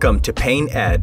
Welcome 0.00 0.20
to 0.20 0.32
Paint 0.32 0.76
Ed. 0.76 1.02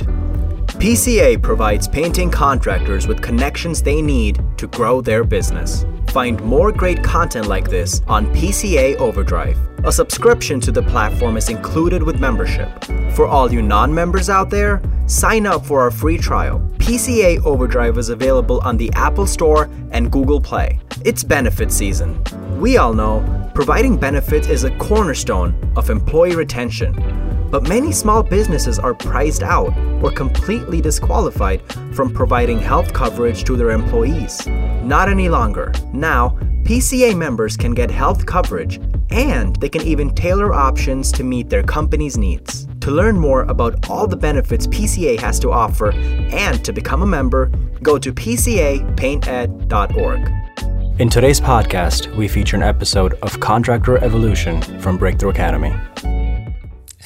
PCA 0.79 1.41
provides 1.41 1.85
painting 1.85 2.31
contractors 2.31 3.07
with 3.07 3.21
connections 3.21 3.81
they 3.81 4.01
need 4.01 4.41
to 4.57 4.67
grow 4.67 5.01
their 5.01 5.25
business. 5.25 5.85
Find 6.11 6.41
more 6.45 6.71
great 6.71 7.03
content 7.03 7.47
like 7.47 7.69
this 7.69 8.01
on 8.07 8.27
PCA 8.27 8.95
Overdrive. 8.95 9.59
A 9.83 9.91
subscription 9.91 10.61
to 10.61 10.71
the 10.71 10.81
platform 10.81 11.35
is 11.35 11.49
included 11.49 12.03
with 12.03 12.21
membership. 12.21 12.69
For 13.15 13.27
all 13.27 13.51
you 13.51 13.61
non 13.61 13.93
members 13.93 14.29
out 14.29 14.49
there, 14.49 14.81
sign 15.07 15.45
up 15.45 15.65
for 15.65 15.81
our 15.81 15.91
free 15.91 16.17
trial. 16.17 16.59
PCA 16.77 17.43
Overdrive 17.43 17.97
is 17.97 18.07
available 18.07 18.61
on 18.61 18.77
the 18.77 18.89
Apple 18.93 19.27
Store 19.27 19.69
and 19.91 20.09
Google 20.09 20.39
Play. 20.39 20.79
It's 21.03 21.21
benefit 21.21 21.69
season. 21.69 22.23
We 22.61 22.77
all 22.77 22.93
know 22.93 23.51
providing 23.53 23.97
benefits 23.97 24.47
is 24.47 24.63
a 24.63 24.71
cornerstone 24.77 25.53
of 25.75 25.89
employee 25.89 26.37
retention. 26.37 27.34
But 27.51 27.67
many 27.67 27.91
small 27.91 28.23
businesses 28.23 28.79
are 28.79 28.93
priced 28.93 29.43
out 29.43 29.75
or 30.03 30.11
completely 30.11 30.81
disqualified 30.81 31.61
from 31.93 32.13
providing 32.13 32.59
health 32.59 32.93
coverage 32.93 33.43
to 33.45 33.55
their 33.55 33.71
employees. 33.71 34.45
Not 34.83 35.09
any 35.09 35.29
longer. 35.29 35.71
Now, 35.93 36.37
PCA 36.63 37.15
members 37.15 37.55
can 37.55 37.73
get 37.73 37.89
health 37.91 38.25
coverage 38.25 38.81
and 39.09 39.55
they 39.57 39.69
can 39.69 39.83
even 39.83 40.13
tailor 40.15 40.53
options 40.53 41.11
to 41.13 41.23
meet 41.23 41.49
their 41.49 41.63
company's 41.63 42.17
needs. 42.17 42.67
To 42.81 42.91
learn 42.91 43.17
more 43.19 43.43
about 43.43 43.89
all 43.89 44.07
the 44.07 44.17
benefits 44.17 44.67
PCA 44.67 45.19
has 45.19 45.39
to 45.39 45.51
offer 45.51 45.91
and 45.91 46.63
to 46.65 46.73
become 46.73 47.01
a 47.01 47.07
member, 47.07 47.47
go 47.81 47.97
to 47.97 48.13
pcapainted.org. 48.13 50.31
In 50.99 51.09
today's 51.09 51.41
podcast, 51.41 52.15
we 52.15 52.27
feature 52.27 52.55
an 52.55 52.63
episode 52.63 53.15
of 53.21 53.39
Contractor 53.39 53.97
Evolution 54.03 54.61
from 54.79 54.97
Breakthrough 54.97 55.31
Academy. 55.31 55.73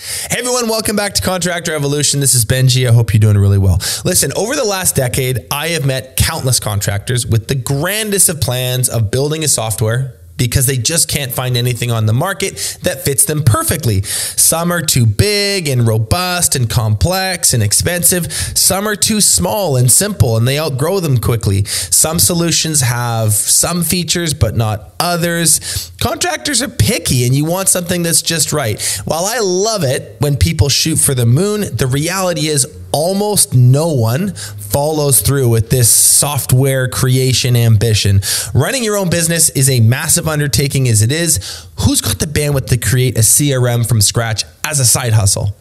Hey 0.02 0.39
everyone, 0.39 0.69
welcome 0.69 0.95
back 0.95 1.14
to 1.16 1.22
Contractor 1.22 1.75
Evolution. 1.75 2.22
This 2.22 2.33
is 2.33 2.45
Benji. 2.45 2.88
I 2.88 2.94
hope 2.94 3.14
you're 3.14 3.19
doing 3.19 3.38
really 3.38 3.58
well. 3.58 3.80
Listen, 4.06 4.31
over 4.38 4.56
the 4.56 4.64
last 4.64 4.95
decade, 4.95 5.45
I 5.52 5.69
have 5.69 5.86
met 5.86 6.16
countless 6.16 6.58
contractors 6.61 7.28
with 7.28 7.50
the 7.50 7.56
grandest 7.56 8.30
of 8.30 8.39
plans 8.39 8.88
of 8.88 9.11
building 9.11 9.44
a 9.44 9.50
software 9.50 10.19
because 10.39 10.65
they 10.65 10.77
just 10.77 11.07
can't 11.07 11.31
find 11.31 11.55
anything 11.55 11.91
on 11.91 12.07
the 12.07 12.13
market 12.13 12.79
that 12.81 13.05
fits 13.05 13.25
them 13.25 13.43
perfectly. 13.43 14.01
Some 14.01 14.71
are 14.71 14.81
too 14.81 15.05
big 15.05 15.67
and 15.67 15.87
robust 15.87 16.55
and 16.55 16.67
complex 16.67 17.53
and 17.53 17.61
expensive. 17.61 18.31
Some 18.33 18.87
are 18.87 18.95
too 18.95 19.21
small 19.21 19.77
and 19.77 19.91
simple 19.91 20.35
and 20.37 20.47
they 20.47 20.57
outgrow 20.57 20.99
them 20.99 21.19
quickly. 21.19 21.65
Some 21.65 22.17
solutions 22.17 22.81
have 22.81 23.33
some 23.33 23.83
features 23.83 24.33
but 24.33 24.55
not 24.55 24.93
others. 24.99 25.91
Contractors 25.99 26.61
are 26.61 26.69
picky 26.69 27.25
and 27.25 27.35
you 27.35 27.45
want 27.45 27.69
something 27.69 28.01
that's 28.01 28.21
just 28.21 28.51
right. 28.51 28.81
While 29.05 29.25
I 29.25 29.39
love 29.39 29.83
it 29.83 30.15
when 30.19 30.37
people 30.37 30.69
shoot 30.69 30.95
for 30.95 31.13
the 31.13 31.25
moon, 31.25 31.75
the 31.75 31.87
reality 31.87 32.47
is 32.47 32.65
almost 32.91 33.53
no 33.53 33.93
one 33.93 34.33
follows 34.33 35.21
through 35.21 35.49
with 35.49 35.69
this 35.69 35.91
software 35.91 36.87
creation 36.87 37.55
ambition. 37.55 38.21
Running 38.53 38.83
your 38.83 38.97
own 38.97 39.09
business 39.09 39.49
is 39.49 39.69
a 39.69 39.79
massive 39.79 40.27
undertaking 40.27 40.87
as 40.87 41.01
it 41.01 41.11
is. 41.11 41.67
Who's 41.81 42.01
got 42.01 42.19
the 42.19 42.25
bandwidth 42.25 42.67
to 42.67 42.77
create 42.77 43.17
a 43.17 43.21
CRM 43.21 43.87
from 43.87 44.01
scratch 44.01 44.43
as 44.63 44.79
a 44.79 44.85
side 44.85 45.13
hustle? 45.13 45.55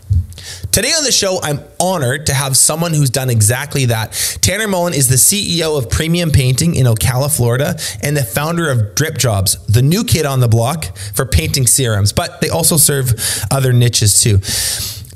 Today 0.72 0.92
on 0.92 1.04
the 1.04 1.12
show, 1.12 1.40
I'm 1.42 1.60
honored 1.80 2.26
to 2.26 2.34
have 2.34 2.56
someone 2.56 2.92
who's 2.94 3.10
done 3.10 3.30
exactly 3.30 3.86
that. 3.86 4.12
Tanner 4.40 4.68
Mullen 4.68 4.94
is 4.94 5.08
the 5.08 5.16
CEO 5.16 5.76
of 5.76 5.90
Premium 5.90 6.30
Painting 6.30 6.74
in 6.74 6.86
Ocala, 6.86 7.34
Florida, 7.34 7.78
and 8.02 8.16
the 8.16 8.22
founder 8.22 8.70
of 8.70 8.94
Drip 8.94 9.18
Jobs, 9.18 9.56
the 9.66 9.82
new 9.82 10.04
kid 10.04 10.26
on 10.26 10.40
the 10.40 10.48
block 10.48 10.96
for 11.14 11.26
painting 11.26 11.64
CRMs, 11.64 12.14
but 12.14 12.40
they 12.40 12.48
also 12.48 12.76
serve 12.76 13.14
other 13.50 13.72
niches 13.72 14.22
too. 14.22 14.38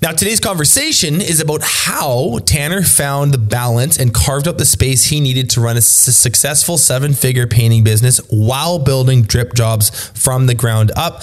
Now, 0.03 0.11
today's 0.11 0.41
conversation 0.41 1.21
is 1.21 1.39
about 1.39 1.61
how 1.63 2.41
Tanner 2.45 2.83
found 2.83 3.33
the 3.33 3.39
balance 3.39 3.97
and 3.97 4.13
carved 4.13 4.49
up 4.49 4.59
the 4.59 4.65
space 4.65 5.05
he 5.05 5.21
needed 5.21 5.49
to 5.51 5.61
run 5.61 5.77
a 5.77 5.81
successful 5.81 6.77
seven 6.77 7.15
figure 7.15 7.47
painting 7.47 7.85
business 7.85 8.19
while 8.29 8.81
building 8.81 9.23
drip 9.23 9.55
jobs 9.55 9.91
from 10.09 10.47
the 10.47 10.55
ground 10.55 10.91
up. 10.97 11.23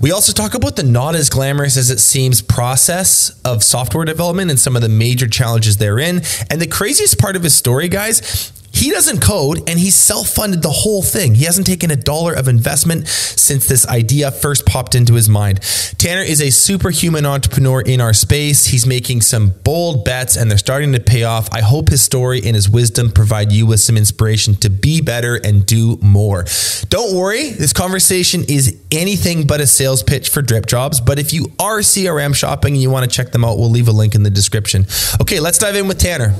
We 0.00 0.12
also 0.12 0.32
talk 0.32 0.54
about 0.54 0.76
the 0.76 0.84
not 0.84 1.16
as 1.16 1.28
glamorous 1.28 1.76
as 1.76 1.90
it 1.90 1.98
seems 1.98 2.40
process 2.40 3.30
of 3.44 3.64
software 3.64 4.04
development 4.04 4.48
and 4.48 4.60
some 4.60 4.76
of 4.76 4.82
the 4.82 4.88
major 4.88 5.26
challenges 5.26 5.78
therein. 5.78 6.22
And 6.48 6.60
the 6.60 6.68
craziest 6.68 7.18
part 7.18 7.34
of 7.34 7.42
his 7.42 7.56
story, 7.56 7.88
guys, 7.88 8.52
he 8.72 8.90
doesn't 8.90 9.20
code 9.20 9.68
and 9.68 9.78
he's 9.78 9.94
self 9.94 10.28
funded 10.28 10.62
the 10.62 10.70
whole 10.70 11.02
thing. 11.02 11.34
He 11.34 11.44
hasn't 11.44 11.66
taken 11.66 11.90
a 11.90 11.96
dollar 11.96 12.32
of 12.32 12.48
investment 12.48 13.08
since 13.08 13.66
this 13.66 13.86
idea 13.86 14.30
first 14.30 14.64
popped 14.66 14.94
into 14.94 15.14
his 15.14 15.28
mind. 15.28 15.60
Tanner 15.98 16.22
is 16.22 16.40
a 16.40 16.50
superhuman 16.50 17.26
entrepreneur 17.26 17.80
in 17.80 18.00
our 18.00 18.14
space. 18.14 18.66
He's 18.66 18.86
making 18.86 19.22
some 19.22 19.50
bold 19.64 20.04
bets 20.04 20.36
and 20.36 20.50
they're 20.50 20.58
starting 20.58 20.92
to 20.92 21.00
pay 21.00 21.24
off. 21.24 21.48
I 21.52 21.60
hope 21.60 21.88
his 21.88 22.02
story 22.02 22.40
and 22.44 22.54
his 22.54 22.68
wisdom 22.68 23.10
provide 23.10 23.52
you 23.52 23.66
with 23.66 23.80
some 23.80 23.96
inspiration 23.96 24.54
to 24.56 24.70
be 24.70 25.00
better 25.00 25.36
and 25.36 25.66
do 25.66 25.98
more. 26.00 26.44
Don't 26.88 27.14
worry, 27.14 27.50
this 27.50 27.72
conversation 27.72 28.44
is 28.48 28.80
anything 28.90 29.46
but 29.46 29.60
a 29.60 29.66
sales 29.66 30.02
pitch 30.02 30.28
for 30.28 30.42
drip 30.42 30.66
jobs. 30.66 31.00
But 31.00 31.18
if 31.18 31.32
you 31.32 31.52
are 31.58 31.80
CRM 31.80 32.34
shopping 32.34 32.74
and 32.74 32.82
you 32.82 32.90
want 32.90 33.08
to 33.08 33.14
check 33.14 33.32
them 33.32 33.44
out, 33.44 33.58
we'll 33.58 33.70
leave 33.70 33.88
a 33.88 33.92
link 33.92 34.14
in 34.14 34.22
the 34.22 34.30
description. 34.30 34.86
Okay, 35.20 35.40
let's 35.40 35.58
dive 35.58 35.76
in 35.76 35.88
with 35.88 35.98
Tanner. 35.98 36.34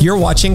You're 0.00 0.18
watching 0.18 0.54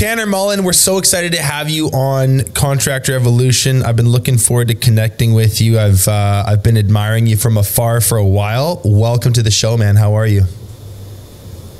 Tanner 0.00 0.24
Mullen, 0.24 0.64
we're 0.64 0.72
so 0.72 0.96
excited 0.96 1.32
to 1.32 1.42
have 1.42 1.68
you 1.68 1.88
on 1.88 2.40
Contractor 2.54 3.14
Evolution. 3.14 3.82
I've 3.82 3.96
been 3.96 4.08
looking 4.08 4.38
forward 4.38 4.68
to 4.68 4.74
connecting 4.74 5.34
with 5.34 5.60
you. 5.60 5.78
I've 5.78 6.08
uh, 6.08 6.42
I've 6.46 6.62
been 6.62 6.78
admiring 6.78 7.26
you 7.26 7.36
from 7.36 7.58
afar 7.58 8.00
for 8.00 8.16
a 8.16 8.24
while. 8.24 8.80
Welcome 8.82 9.34
to 9.34 9.42
the 9.42 9.50
show, 9.50 9.76
man. 9.76 9.96
How 9.96 10.14
are 10.14 10.26
you? 10.26 10.44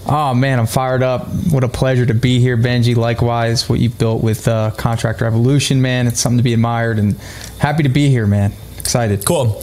Oh 0.05 0.35
man, 0.35 0.59
I'm 0.59 0.67
fired 0.67 1.03
up. 1.03 1.29
What 1.51 1.65
a 1.65 1.69
pleasure 1.69 2.05
to 2.05 2.13
be 2.13 2.41
here, 2.41 2.59
Benji. 2.59 2.95
Likewise, 2.95 3.71
what 3.71 3.81
you've 3.81 3.97
built 3.97 4.23
with 4.23 4.47
uh, 4.47 4.73
Contractor 4.73 5.25
Evolution, 5.25 5.81
man. 5.81 6.07
It's 6.07 6.21
something 6.21 6.37
to 6.37 6.45
be 6.45 6.53
admired, 6.53 6.99
and 6.99 7.17
happy 7.59 7.85
to 7.85 7.89
be 7.89 8.11
here, 8.11 8.27
man. 8.27 8.53
Excited. 8.77 9.25
Cool. 9.25 9.63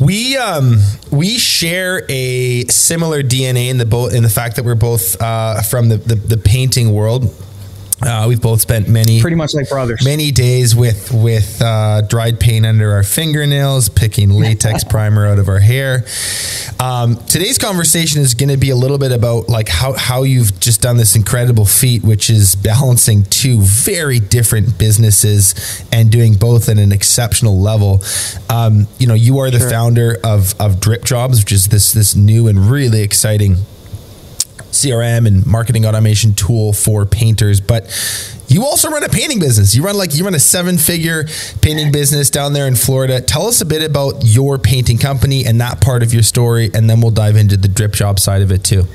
We 0.00 0.36
um 0.36 0.76
we 1.10 1.38
share 1.38 2.06
a 2.08 2.66
similar 2.66 3.24
DNA 3.24 3.68
in 3.68 3.78
the 3.78 3.86
both 3.86 4.14
in 4.14 4.22
the 4.22 4.28
fact 4.28 4.54
that 4.54 4.64
we're 4.64 4.76
both 4.76 5.20
uh, 5.20 5.60
from 5.62 5.88
the, 5.88 5.96
the 5.96 6.14
the 6.14 6.36
painting 6.36 6.92
world. 6.92 7.34
Uh, 8.02 8.26
we've 8.28 8.42
both 8.42 8.60
spent 8.60 8.88
many, 8.88 9.22
pretty 9.22 9.36
much 9.36 9.54
like 9.54 9.70
brothers, 9.70 10.04
many 10.04 10.30
days 10.30 10.76
with 10.76 11.10
with 11.14 11.62
uh, 11.62 12.02
dried 12.02 12.38
paint 12.38 12.66
under 12.66 12.92
our 12.92 13.02
fingernails, 13.02 13.88
picking 13.88 14.28
latex 14.28 14.84
primer 14.88 15.26
out 15.26 15.38
of 15.38 15.48
our 15.48 15.60
hair. 15.60 16.04
Um, 16.78 17.16
today's 17.16 17.56
conversation 17.56 18.20
is 18.20 18.34
going 18.34 18.50
to 18.50 18.58
be 18.58 18.68
a 18.68 18.76
little 18.76 18.98
bit 18.98 19.12
about 19.12 19.48
like 19.48 19.68
how 19.68 19.94
how 19.94 20.24
you've 20.24 20.60
just 20.60 20.82
done 20.82 20.98
this 20.98 21.16
incredible 21.16 21.64
feat, 21.64 22.04
which 22.04 22.28
is 22.28 22.54
balancing 22.54 23.24
two 23.24 23.60
very 23.60 24.20
different 24.20 24.78
businesses 24.78 25.82
and 25.90 26.12
doing 26.12 26.34
both 26.34 26.68
at 26.68 26.76
an 26.76 26.92
exceptional 26.92 27.58
level. 27.58 28.02
Um, 28.50 28.88
you 28.98 29.06
know, 29.06 29.14
you 29.14 29.38
are 29.38 29.50
the 29.50 29.60
sure. 29.60 29.70
founder 29.70 30.18
of 30.22 30.54
of 30.60 30.80
Drip 30.80 31.02
Jobs, 31.02 31.38
which 31.38 31.52
is 31.52 31.68
this 31.68 31.94
this 31.94 32.14
new 32.14 32.46
and 32.46 32.70
really 32.70 33.00
exciting 33.00 33.56
CRM 34.76 35.26
and 35.26 35.46
marketing 35.46 35.84
automation 35.84 36.34
tool 36.34 36.72
for 36.72 37.04
painters, 37.04 37.60
but 37.60 37.86
you 38.48 38.64
also 38.64 38.90
run 38.90 39.02
a 39.02 39.08
painting 39.08 39.40
business. 39.40 39.74
You 39.74 39.82
run 39.82 39.96
like 39.96 40.14
you 40.14 40.24
run 40.24 40.34
a 40.34 40.40
seven 40.40 40.78
figure 40.78 41.24
painting 41.60 41.90
business 41.90 42.30
down 42.30 42.52
there 42.52 42.66
in 42.66 42.76
Florida. 42.76 43.20
Tell 43.20 43.46
us 43.46 43.60
a 43.60 43.66
bit 43.66 43.82
about 43.82 44.22
your 44.22 44.58
painting 44.58 44.98
company 44.98 45.44
and 45.44 45.60
that 45.60 45.80
part 45.80 46.02
of 46.02 46.14
your 46.14 46.22
story, 46.22 46.70
and 46.72 46.88
then 46.88 47.00
we'll 47.00 47.10
dive 47.10 47.36
into 47.36 47.56
the 47.56 47.68
drip 47.68 47.92
job 47.92 48.20
side 48.20 48.42
of 48.42 48.52
it 48.52 48.62
too. 48.62 48.86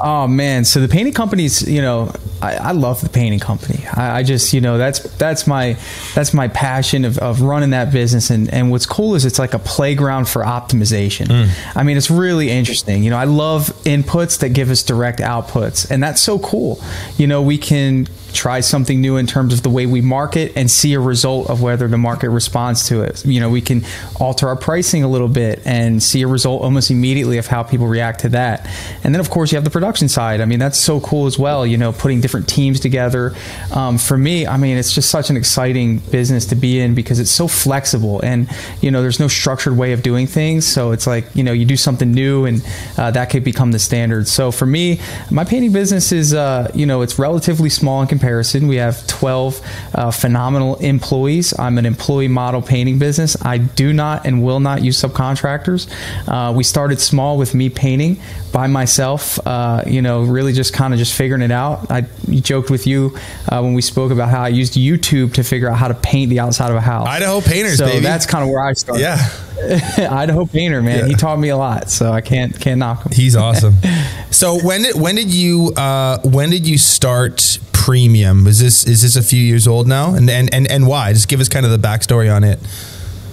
Oh 0.00 0.26
man, 0.28 0.64
so 0.64 0.80
the 0.80 0.88
painting 0.88 1.12
companies, 1.12 1.68
you 1.68 1.82
know, 1.82 2.12
I, 2.40 2.54
I 2.54 2.70
love 2.72 3.00
the 3.00 3.08
painting 3.08 3.40
company. 3.40 3.84
I, 3.86 4.18
I, 4.18 4.22
just, 4.22 4.52
you 4.52 4.60
know, 4.60 4.78
that's 4.78 5.00
that's 5.16 5.46
my 5.46 5.76
that's 6.14 6.32
my 6.32 6.48
passion 6.48 7.04
of, 7.04 7.18
of 7.18 7.40
running 7.40 7.70
that 7.70 7.92
business. 7.92 8.30
And 8.30 8.52
and 8.52 8.70
what's 8.70 8.86
cool 8.86 9.14
is 9.14 9.24
it's 9.24 9.38
like 9.38 9.54
a 9.54 9.58
playground 9.58 10.28
for 10.28 10.42
optimization. 10.42 11.26
Mm. 11.26 11.76
I 11.76 11.82
mean, 11.82 11.96
it's 11.96 12.10
really 12.10 12.50
interesting. 12.50 13.02
You 13.02 13.10
know, 13.10 13.18
I 13.18 13.24
love 13.24 13.68
inputs 13.84 14.38
that 14.40 14.50
give 14.50 14.70
us 14.70 14.82
direct 14.82 15.18
outputs, 15.18 15.90
and 15.90 16.02
that's 16.02 16.22
so 16.22 16.38
cool. 16.38 16.80
You 17.16 17.26
know, 17.26 17.42
we 17.42 17.58
can 17.58 18.06
try 18.38 18.60
something 18.60 19.00
new 19.00 19.16
in 19.16 19.26
terms 19.26 19.52
of 19.52 19.64
the 19.64 19.68
way 19.68 19.84
we 19.84 20.00
market 20.00 20.52
and 20.54 20.70
see 20.70 20.94
a 20.94 21.00
result 21.00 21.50
of 21.50 21.60
whether 21.60 21.88
the 21.88 21.98
market 21.98 22.30
responds 22.30 22.86
to 22.86 23.02
it. 23.02 23.26
You 23.26 23.40
know, 23.40 23.50
we 23.50 23.60
can 23.60 23.84
alter 24.20 24.46
our 24.46 24.54
pricing 24.54 25.02
a 25.02 25.08
little 25.08 25.26
bit 25.26 25.60
and 25.64 26.00
see 26.00 26.22
a 26.22 26.28
result 26.28 26.62
almost 26.62 26.88
immediately 26.88 27.38
of 27.38 27.48
how 27.48 27.64
people 27.64 27.88
react 27.88 28.20
to 28.20 28.28
that. 28.28 28.64
And 29.02 29.12
then, 29.12 29.18
of 29.18 29.28
course, 29.28 29.50
you 29.50 29.56
have 29.56 29.64
the 29.64 29.70
production 29.70 30.08
side. 30.08 30.40
I 30.40 30.44
mean, 30.44 30.60
that's 30.60 30.78
so 30.78 31.00
cool 31.00 31.26
as 31.26 31.36
well. 31.36 31.66
You 31.66 31.78
know, 31.78 31.92
putting 31.92 32.20
different 32.20 32.48
teams 32.48 32.78
together. 32.78 33.34
Um, 33.74 33.98
for 33.98 34.16
me, 34.16 34.46
I 34.46 34.56
mean, 34.56 34.76
it's 34.76 34.92
just 34.92 35.10
such 35.10 35.30
an 35.30 35.36
exciting 35.36 35.98
business 35.98 36.46
to 36.46 36.54
be 36.54 36.78
in 36.78 36.94
because 36.94 37.18
it's 37.18 37.32
so 37.32 37.48
flexible 37.48 38.20
and 38.20 38.48
you 38.80 38.92
know, 38.92 39.02
there's 39.02 39.18
no 39.18 39.26
structured 39.26 39.76
way 39.76 39.92
of 39.92 40.02
doing 40.04 40.28
things. 40.28 40.64
So 40.64 40.92
it's 40.92 41.08
like 41.08 41.24
you 41.34 41.42
know, 41.42 41.52
you 41.52 41.64
do 41.64 41.76
something 41.76 42.12
new 42.12 42.44
and 42.44 42.64
uh, 42.96 43.10
that 43.10 43.30
could 43.30 43.42
become 43.42 43.72
the 43.72 43.80
standard. 43.80 44.28
So 44.28 44.52
for 44.52 44.66
me, 44.66 45.00
my 45.28 45.42
painting 45.42 45.72
business 45.72 46.12
is 46.12 46.34
uh, 46.34 46.70
you 46.72 46.86
know, 46.86 47.02
it's 47.02 47.18
relatively 47.18 47.68
small 47.68 48.00
in 48.00 48.06
comparison. 48.06 48.27
We 48.28 48.76
have 48.76 49.06
12 49.06 49.60
uh, 49.94 50.10
phenomenal 50.10 50.76
employees. 50.76 51.58
I'm 51.58 51.78
an 51.78 51.86
employee 51.86 52.28
model 52.28 52.62
painting 52.62 52.98
business. 52.98 53.36
I 53.44 53.58
do 53.58 53.92
not 53.92 54.26
and 54.26 54.42
will 54.42 54.60
not 54.60 54.82
use 54.82 55.00
subcontractors. 55.00 55.88
Uh, 56.28 56.52
we 56.52 56.64
started 56.64 57.00
small 57.00 57.38
with 57.38 57.54
me 57.54 57.68
painting 57.70 58.20
by 58.52 58.66
myself. 58.66 59.38
Uh, 59.46 59.82
you 59.86 60.02
know, 60.02 60.22
really 60.22 60.52
just 60.52 60.72
kind 60.72 60.92
of 60.92 60.98
just 60.98 61.14
figuring 61.14 61.42
it 61.42 61.50
out. 61.50 61.90
I 61.90 62.02
joked 62.28 62.70
with 62.70 62.86
you 62.86 63.16
uh, 63.48 63.60
when 63.60 63.74
we 63.74 63.82
spoke 63.82 64.12
about 64.12 64.28
how 64.28 64.42
I 64.42 64.48
used 64.48 64.74
YouTube 64.74 65.34
to 65.34 65.44
figure 65.44 65.70
out 65.70 65.76
how 65.76 65.88
to 65.88 65.94
paint 65.94 66.30
the 66.30 66.40
outside 66.40 66.70
of 66.70 66.76
a 66.76 66.80
house. 66.80 67.06
Idaho 67.06 67.40
painters, 67.40 67.78
so 67.78 67.86
baby. 67.86 68.00
that's 68.00 68.26
kind 68.26 68.44
of 68.44 68.50
where 68.50 68.62
I 68.62 68.72
started. 68.74 69.02
Yeah. 69.02 69.18
Idaho 70.10 70.46
painter, 70.46 70.82
man. 70.82 71.00
Yeah. 71.00 71.06
He 71.06 71.14
taught 71.14 71.38
me 71.38 71.48
a 71.48 71.56
lot, 71.56 71.90
so 71.90 72.12
I 72.12 72.20
can't 72.20 72.58
can't 72.58 72.78
knock 72.78 73.04
him. 73.04 73.12
He's 73.12 73.34
awesome. 73.34 73.74
so 74.30 74.58
when 74.64 74.82
did 74.82 74.94
when 74.94 75.16
did 75.16 75.32
you 75.32 75.72
uh, 75.76 76.18
when 76.22 76.50
did 76.50 76.66
you 76.66 76.78
start 76.78 77.58
premium? 77.88 78.46
Is 78.46 78.58
this 78.58 78.86
is 78.86 79.00
this 79.00 79.16
a 79.16 79.22
few 79.22 79.40
years 79.40 79.66
old 79.66 79.86
now? 79.86 80.14
And 80.14 80.28
and 80.28 80.52
and, 80.52 80.70
and 80.70 80.86
why? 80.86 81.14
Just 81.14 81.26
give 81.26 81.40
us 81.40 81.48
kind 81.48 81.64
of 81.64 81.72
the 81.72 81.78
backstory 81.78 82.30
on 82.30 82.44
it. 82.44 82.58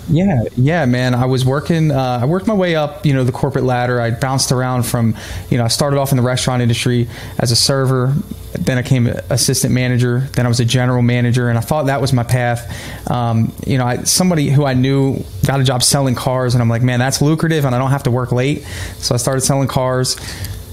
Yeah, 0.08 0.44
yeah, 0.56 0.86
man. 0.86 1.14
I 1.14 1.26
was 1.26 1.44
working. 1.44 1.92
Uh, 1.92 2.20
I 2.22 2.26
worked 2.26 2.48
my 2.48 2.54
way 2.54 2.74
up, 2.74 3.06
you 3.06 3.14
know, 3.14 3.26
the 3.26 3.34
corporate 3.34 3.66
ladder. 3.66 4.00
I 4.00 4.12
bounced 4.12 4.54
around 4.54 4.84
from, 4.84 5.18
you 5.50 5.58
know, 5.58 5.66
I 5.66 5.68
started 5.68 5.98
off 5.98 6.12
in 6.12 6.18
the 6.18 6.24
restaurant 6.24 6.62
industry 6.62 7.10
as 7.40 7.52
a 7.52 7.56
server. 7.56 8.14
Then 8.54 8.78
I 8.78 8.84
became 8.84 9.08
assistant 9.08 9.74
manager. 9.74 10.20
Then 10.20 10.46
I 10.46 10.48
was 10.48 10.62
a 10.62 10.66
general 10.66 11.02
manager, 11.02 11.50
and 11.50 11.58
I 11.58 11.62
thought 11.62 11.88
that 11.88 12.00
was 12.00 12.14
my 12.14 12.24
path. 12.24 13.12
Um, 13.12 13.52
you 13.66 13.78
know, 13.78 13.86
I, 13.86 14.04
somebody 14.04 14.50
who 14.50 14.64
I 14.64 14.74
knew 14.74 15.22
got 15.46 15.60
a 15.60 15.64
job 15.66 15.84
selling 15.84 16.16
cars, 16.16 16.56
and 16.56 16.62
I'm 16.62 16.70
like, 16.70 16.84
man, 16.84 17.00
that's 17.00 17.22
lucrative, 17.22 17.66
and 17.66 17.76
I 17.76 17.78
don't 17.80 17.92
have 17.92 18.04
to 18.04 18.12
work 18.12 18.32
late. 18.32 18.64
So 19.00 19.16
I 19.16 19.18
started 19.18 19.42
selling 19.42 19.68
cars 19.68 20.16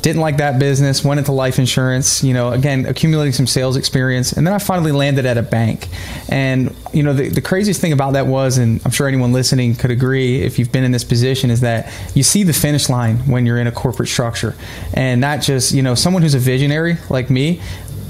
didn't 0.03 0.21
like 0.21 0.39
that 0.39 0.59
business, 0.59 1.05
went 1.05 1.19
into 1.19 1.33
life 1.33 1.59
insurance, 1.59 2.25
you 2.25 2.35
know, 2.35 2.51
again, 2.51 2.87
accumulating 2.87 3.33
some 3.33 3.47
sales 3.47 3.77
experience. 3.77 4.33
And 4.33 4.47
then 4.47 4.53
I 4.53 4.59
finally 4.59 4.91
landed 4.93 5.27
at 5.27 5.39
a 5.39 5.43
bank. 5.43 5.89
And, 6.29 6.75
you 6.93 7.05
know, 7.05 7.15
the, 7.15 7.29
the 7.29 7.41
craziest 7.41 7.81
thing 7.81 7.93
about 7.93 8.15
that 8.15 8.27
was, 8.27 8.59
and 8.59 8.81
I'm 8.85 8.91
sure 8.91 9.07
anyone 9.07 9.33
listening 9.33 9.77
could 9.77 9.93
agree 9.93 10.43
if 10.43 10.59
you've 10.59 10.73
been 10.73 10.85
in 10.85 10.91
this 10.91 11.05
position, 11.05 11.51
is 11.51 11.61
that 11.61 11.93
you 12.15 12.25
see 12.25 12.43
the 12.43 12.53
finish 12.53 12.89
line 12.89 13.19
when 13.29 13.47
you're 13.47 13.59
in 13.59 13.69
a 13.69 13.73
corporate 13.73 14.09
structure. 14.09 14.57
And 14.93 15.21
not 15.21 15.41
just, 15.41 15.73
you 15.73 15.83
know, 15.83 15.95
someone 15.95 16.23
who's 16.23 16.35
a 16.35 16.41
visionary 16.41 16.97
like 17.09 17.31
me, 17.31 17.63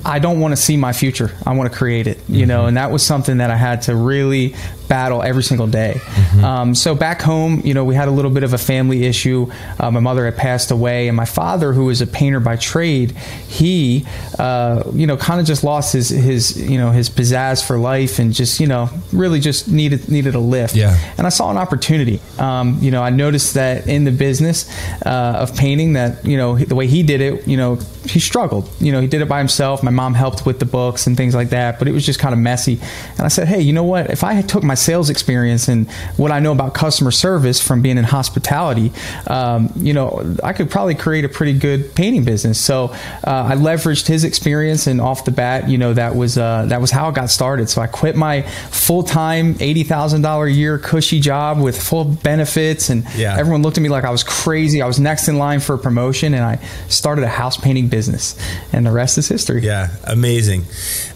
I 0.05 0.19
don't 0.19 0.41
want 0.41 0.53
to 0.53 0.57
see 0.57 0.77
my 0.77 0.93
future. 0.93 1.31
I 1.47 1.55
want 1.55 1.71
to 1.71 1.79
create 1.79 2.07
it, 2.07 2.22
you 2.29 2.47
know, 2.47 2.67
and 2.67 2.77
that 2.77 2.91
was 2.91 3.05
something 3.05 3.39
that 3.39 3.51
I 3.51 3.57
had 3.57 3.83
to 3.83 3.97
really 3.97 4.55
battle 4.93 5.23
every 5.23 5.43
single 5.43 5.67
day. 5.67 5.95
Mm-hmm. 5.97 6.45
Um, 6.45 6.75
so 6.75 6.95
back 6.95 7.23
home, 7.23 7.63
you 7.65 7.73
know, 7.73 7.83
we 7.83 7.95
had 7.95 8.09
a 8.09 8.11
little 8.11 8.31
bit 8.31 8.43
of 8.43 8.53
a 8.53 8.59
family 8.59 9.05
issue. 9.05 9.51
Uh, 9.81 9.91
my 9.91 10.01
mother 10.01 10.27
had 10.27 10.37
passed 10.37 10.71
away, 10.71 11.09
and 11.09 11.17
my 11.17 11.25
father, 11.25 11.73
who 11.73 11.87
was 11.87 12.03
a 12.03 12.07
painter 12.07 12.41
by 12.41 12.57
trade, 12.57 13.13
he, 13.49 14.05
uh, 14.39 14.83
you 14.93 15.07
know, 15.07 15.17
kind 15.17 15.41
of 15.41 15.47
just 15.47 15.65
lost 15.65 15.95
his 15.95 16.11
his 16.11 16.61
you 16.61 16.77
know 16.77 16.91
his 16.91 17.09
pizzazz 17.09 17.67
for 17.67 17.79
life, 17.79 18.19
and 18.19 18.35
just 18.35 18.61
you 18.61 18.67
know 18.67 18.91
really 19.13 19.41
just 19.41 19.67
needed 19.67 20.11
needed 20.11 20.35
a 20.35 20.41
lift. 20.41 20.77
Yeah. 20.77 20.95
And 21.17 21.27
I 21.27 21.31
saw 21.31 21.51
an 21.51 21.57
opportunity. 21.57 22.21
Um, 22.39 22.79
you 22.83 22.91
know, 22.91 23.03
I 23.03 23.09
noticed 23.09 23.55
that 23.55 23.87
in 23.87 24.05
the 24.05 24.13
business 24.13 24.71
uh, 25.07 25.37
of 25.39 25.57
painting, 25.57 25.95
that 25.95 26.25
you 26.27 26.37
know 26.37 26.59
the 26.59 26.75
way 26.75 26.87
he 26.87 27.03
did 27.03 27.23
it, 27.23 27.49
you 27.49 27.57
know, 27.57 27.77
he 28.05 28.21
struggled. 28.21 28.69
You 28.79 28.93
know, 28.93 29.01
he 29.01 29.07
did 29.07 29.23
it 29.23 29.29
by 29.29 29.39
himself. 29.39 29.83
My 29.83 29.91
mom 29.91 30.13
helped 30.13 30.45
with 30.45 30.59
the 30.59 30.67
books 30.67 31.07
and 31.07 31.17
things 31.17 31.35
like 31.35 31.49
that, 31.51 31.79
but 31.79 31.89
it 31.89 31.93
was 31.93 32.05
just 32.05 32.12
kind 32.17 32.33
of 32.33 32.41
messy. 32.41 32.81
And 33.13 33.21
I 33.21 33.29
said, 33.29 33.49
hey, 33.49 33.61
you 33.61 33.73
know 33.73 33.85
what? 33.85 34.11
If 34.11 34.25
I 34.25 34.43
took 34.43 34.63
my 34.63 34.75
sales 34.75 35.11
experience 35.11 35.69
and 35.69 35.91
what 36.17 36.31
I 36.33 36.41
know 36.41 36.53
about 36.53 36.75
customer 36.75 37.11
service 37.11 37.61
from 37.61 37.83
being 37.83 37.99
in 37.99 38.05
hospitality, 38.05 38.93
um, 39.27 39.73
you 39.77 39.93
know, 39.93 40.37
I 40.43 40.53
could 40.53 40.71
probably 40.71 40.95
create 40.95 41.25
a 41.25 41.29
pretty 41.29 41.59
good 41.59 41.95
painting 41.95 42.25
business. 42.25 42.59
So 42.59 42.87
uh, 43.25 43.51
I 43.51 43.55
leveraged 43.57 44.07
his 44.07 44.25
experience, 44.25 44.87
and 44.87 45.01
off 45.01 45.25
the 45.25 45.31
bat, 45.31 45.69
you 45.69 45.79
know, 45.79 45.95
that 45.95 46.15
was 46.15 46.39
uh, 46.39 46.67
that 46.67 46.81
was 46.81 46.91
how 46.91 47.09
it 47.09 47.15
got 47.15 47.31
started. 47.31 47.69
So 47.69 47.81
I 47.81 47.87
quit 47.87 48.17
my 48.17 48.43
full 48.71 49.03
time 49.03 49.57
eighty 49.61 49.85
thousand 49.85 50.23
dollar 50.23 50.47
a 50.47 50.53
year 50.53 50.79
cushy 50.79 51.21
job 51.21 51.61
with 51.61 51.81
full 51.81 52.05
benefits, 52.05 52.91
and 52.91 53.05
yeah. 53.17 53.37
everyone 53.39 53.63
looked 53.63 53.79
at 53.79 53.83
me 53.83 53.89
like 53.89 54.05
I 54.05 54.11
was 54.11 54.25
crazy. 54.25 54.83
I 54.83 54.87
was 54.87 54.99
next 54.99 55.29
in 55.29 55.39
line 55.39 55.61
for 55.61 55.75
a 55.75 55.79
promotion, 55.79 56.35
and 56.35 56.45
I 56.45 56.59
started 56.89 57.25
a 57.25 57.29
house 57.29 57.57
painting 57.57 57.89
business, 57.89 58.37
and 58.73 58.87
the 58.87 58.93
rest 58.93 59.19
is 59.19 59.29
history. 59.29 59.63
Yeah, 59.63 59.89
amazing. 60.05 60.65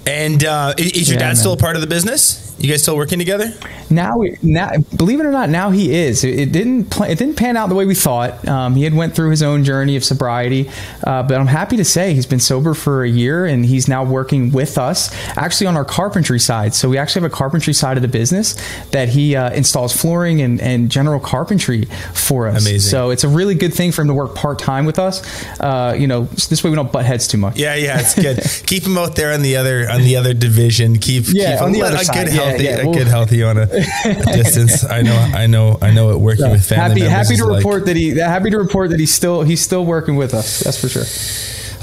And 0.06 0.44
uh, 0.44 0.75
is 0.79 1.08
your 1.08 1.14
yeah, 1.14 1.20
dad 1.20 1.26
man. 1.29 1.37
still 1.37 1.53
a 1.53 1.56
part 1.56 1.75
of 1.75 1.82
the 1.82 1.88
business? 1.88 2.45
You 2.58 2.70
guys 2.70 2.82
still 2.82 2.97
working 2.97 3.19
together? 3.19 3.53
Now, 3.91 4.14
now, 4.43 4.70
believe 4.97 5.20
it 5.20 5.26
or 5.26 5.31
not, 5.31 5.50
now 5.50 5.70
he 5.70 5.94
is. 5.94 6.25
It, 6.25 6.38
it 6.38 6.53
didn't. 6.53 6.87
Pl- 6.87 7.05
it 7.05 7.19
didn't 7.19 7.37
pan 7.37 7.56
out 7.56 7.69
the 7.69 7.75
way 7.75 7.85
we 7.85 7.94
thought. 7.94 8.47
Um, 8.49 8.75
he 8.75 8.85
had 8.85 8.94
went 8.94 9.14
through 9.14 9.31
his 9.31 9.43
own 9.43 9.62
journey 9.62 9.94
of 9.94 10.05
sobriety, 10.05 10.70
uh, 11.05 11.23
but 11.23 11.38
I'm 11.38 11.47
happy 11.47 11.76
to 11.76 11.85
say 11.85 12.14
he's 12.14 12.26
been 12.26 12.41
sober 12.41 12.73
for 12.73 13.05
a 13.05 13.08
year, 13.08 13.44
and 13.44 13.64
he's 13.64 13.88
now 13.88 14.05
working 14.05 14.53
with 14.53 14.79
us, 14.79 15.14
actually 15.37 15.67
on 15.67 15.76
our 15.76 15.85
carpentry 15.85 16.41
side. 16.41 16.75
So 16.75 16.88
we 16.88 16.99
actually 16.99 17.23
have 17.23 17.32
a 17.32 17.35
carpentry 17.35 17.75
side 17.75 17.97
of 17.99 18.03
the 18.03 18.08
business 18.08 18.56
that 18.91 19.11
he 19.11 19.37
uh, 19.37 19.50
installs 19.50 19.94
flooring 19.94 20.41
and, 20.41 20.61
and 20.61 20.91
general 20.91 21.20
carpentry 21.20 21.85
for 22.14 22.49
us. 22.49 22.67
Amazing. 22.67 22.91
So 22.91 23.11
it's 23.11 23.25
a 23.25 23.29
really 23.29 23.55
good 23.55 23.75
thing 23.75 23.93
for 23.93 24.03
him 24.03 24.08
to 24.08 24.14
work 24.14 24.35
part 24.35 24.58
time 24.58 24.87
with 24.87 24.99
us. 24.99 25.23
Uh, 25.61 25.94
you 25.97 26.06
know, 26.06 26.25
this 26.25 26.64
way 26.64 26.70
we 26.70 26.76
don't 26.76 26.91
butt 26.91 27.05
heads 27.05 27.29
too 27.29 27.38
much. 27.38 27.58
Yeah, 27.58 27.75
yeah, 27.75 28.00
it's 28.00 28.14
good. 28.14 28.41
keep 28.67 28.85
him 28.85 28.97
out 28.97 29.14
there 29.14 29.32
on 29.32 29.43
the 29.43 29.56
other 29.56 29.88
on 29.91 30.00
the 30.03 30.17
other 30.17 30.35
division. 30.35 30.99
Keep 30.99 31.25
yeah 31.29 31.53
keep 31.53 31.62
on 31.62 31.73
the 31.73 31.82
other 31.82 31.99
side. 31.99 32.26
Good 32.26 32.45
healthy, 32.48 32.64
yeah, 32.64 32.93
get 32.93 33.06
healthy 33.06 33.43
on 33.43 33.58
a, 33.58 33.66
distance. 34.34 34.84
I 34.84 35.02
know, 35.02 35.16
I 35.16 35.46
know, 35.46 35.78
I 35.81 35.90
know. 35.90 36.10
It 36.10 36.19
working 36.19 36.50
with 36.50 36.64
family. 36.64 37.00
Happy, 37.00 37.10
happy 37.10 37.37
to 37.37 37.44
report 37.44 37.82
like, 37.82 37.84
that 37.87 37.96
he. 37.96 38.16
Happy 38.19 38.50
to 38.50 38.58
report 38.58 38.90
that 38.90 39.00
he's 39.00 39.14
still 39.14 39.43
he's 39.43 39.60
still 39.60 39.84
working 39.84 40.16
with 40.16 40.34
us. 40.34 40.60
That's 40.60 40.81
for 40.81 40.88
sure. 40.88 41.04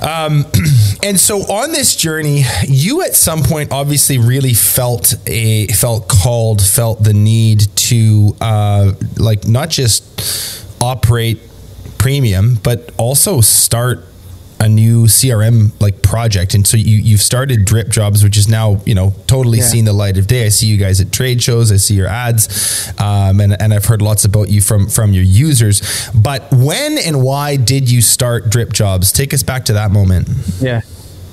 Um, 0.04 0.46
and 1.04 1.20
so 1.20 1.42
on 1.42 1.72
this 1.72 1.96
journey, 1.96 2.44
you 2.68 3.04
at 3.04 3.16
some 3.16 3.42
point 3.44 3.72
obviously 3.72 4.18
really 4.18 4.54
felt 4.54 5.16
a 5.28 5.68
felt 5.68 6.08
called, 6.08 6.62
felt 6.62 7.04
the 7.04 7.14
need 7.14 7.62
to 7.76 8.36
uh, 8.42 8.94
like 9.18 9.48
not 9.48 9.70
just 9.70 10.04
operate 10.82 11.40
premium, 11.98 12.60
but 12.64 12.92
also 12.98 13.40
start 13.40 14.06
a 14.64 14.70
new 14.70 15.04
CRM 15.08 15.72
like 15.82 16.02
project, 16.02 16.54
and 16.54 16.66
so 16.66 16.78
you 16.78 16.96
you've 16.96 17.22
started 17.22 17.66
Drip 17.66 17.90
Jobs, 17.90 18.24
which 18.24 18.38
is 18.38 18.48
now 18.48 18.82
you 18.86 18.96
know 18.96 19.14
totally 19.28 19.58
yeah. 19.58 19.66
seen 19.66 19.84
the 19.84 19.94
light 19.94 20.18
of 20.18 20.26
day. 20.26 20.46
I 20.46 20.50
see 20.50 20.68
you 20.68 20.78
guys 20.78 21.02
at 21.02 21.12
trade 21.12 21.44
shows, 21.44 21.70
I 21.72 21.76
see 21.76 21.96
your 21.96 22.08
ads, 22.08 22.90
um, 23.00 23.42
and 23.42 23.60
and 23.62 23.74
I've 23.74 23.86
heard 23.86 24.02
lots 24.02 24.24
about 24.24 24.50
you 24.50 24.62
from 24.62 24.88
from 24.88 25.12
your 25.12 25.24
users. 25.24 26.10
But 26.16 26.48
when 26.52 26.98
and 26.98 27.22
why 27.22 27.58
did 27.58 27.92
you 27.92 28.02
start 28.02 28.50
Drip 28.50 28.72
Jobs? 28.72 29.12
Take 29.12 29.34
us 29.34 29.44
back 29.44 29.66
to 29.66 29.74
that 29.74 29.92
moment. 29.92 30.30
Yeah. 30.62 30.82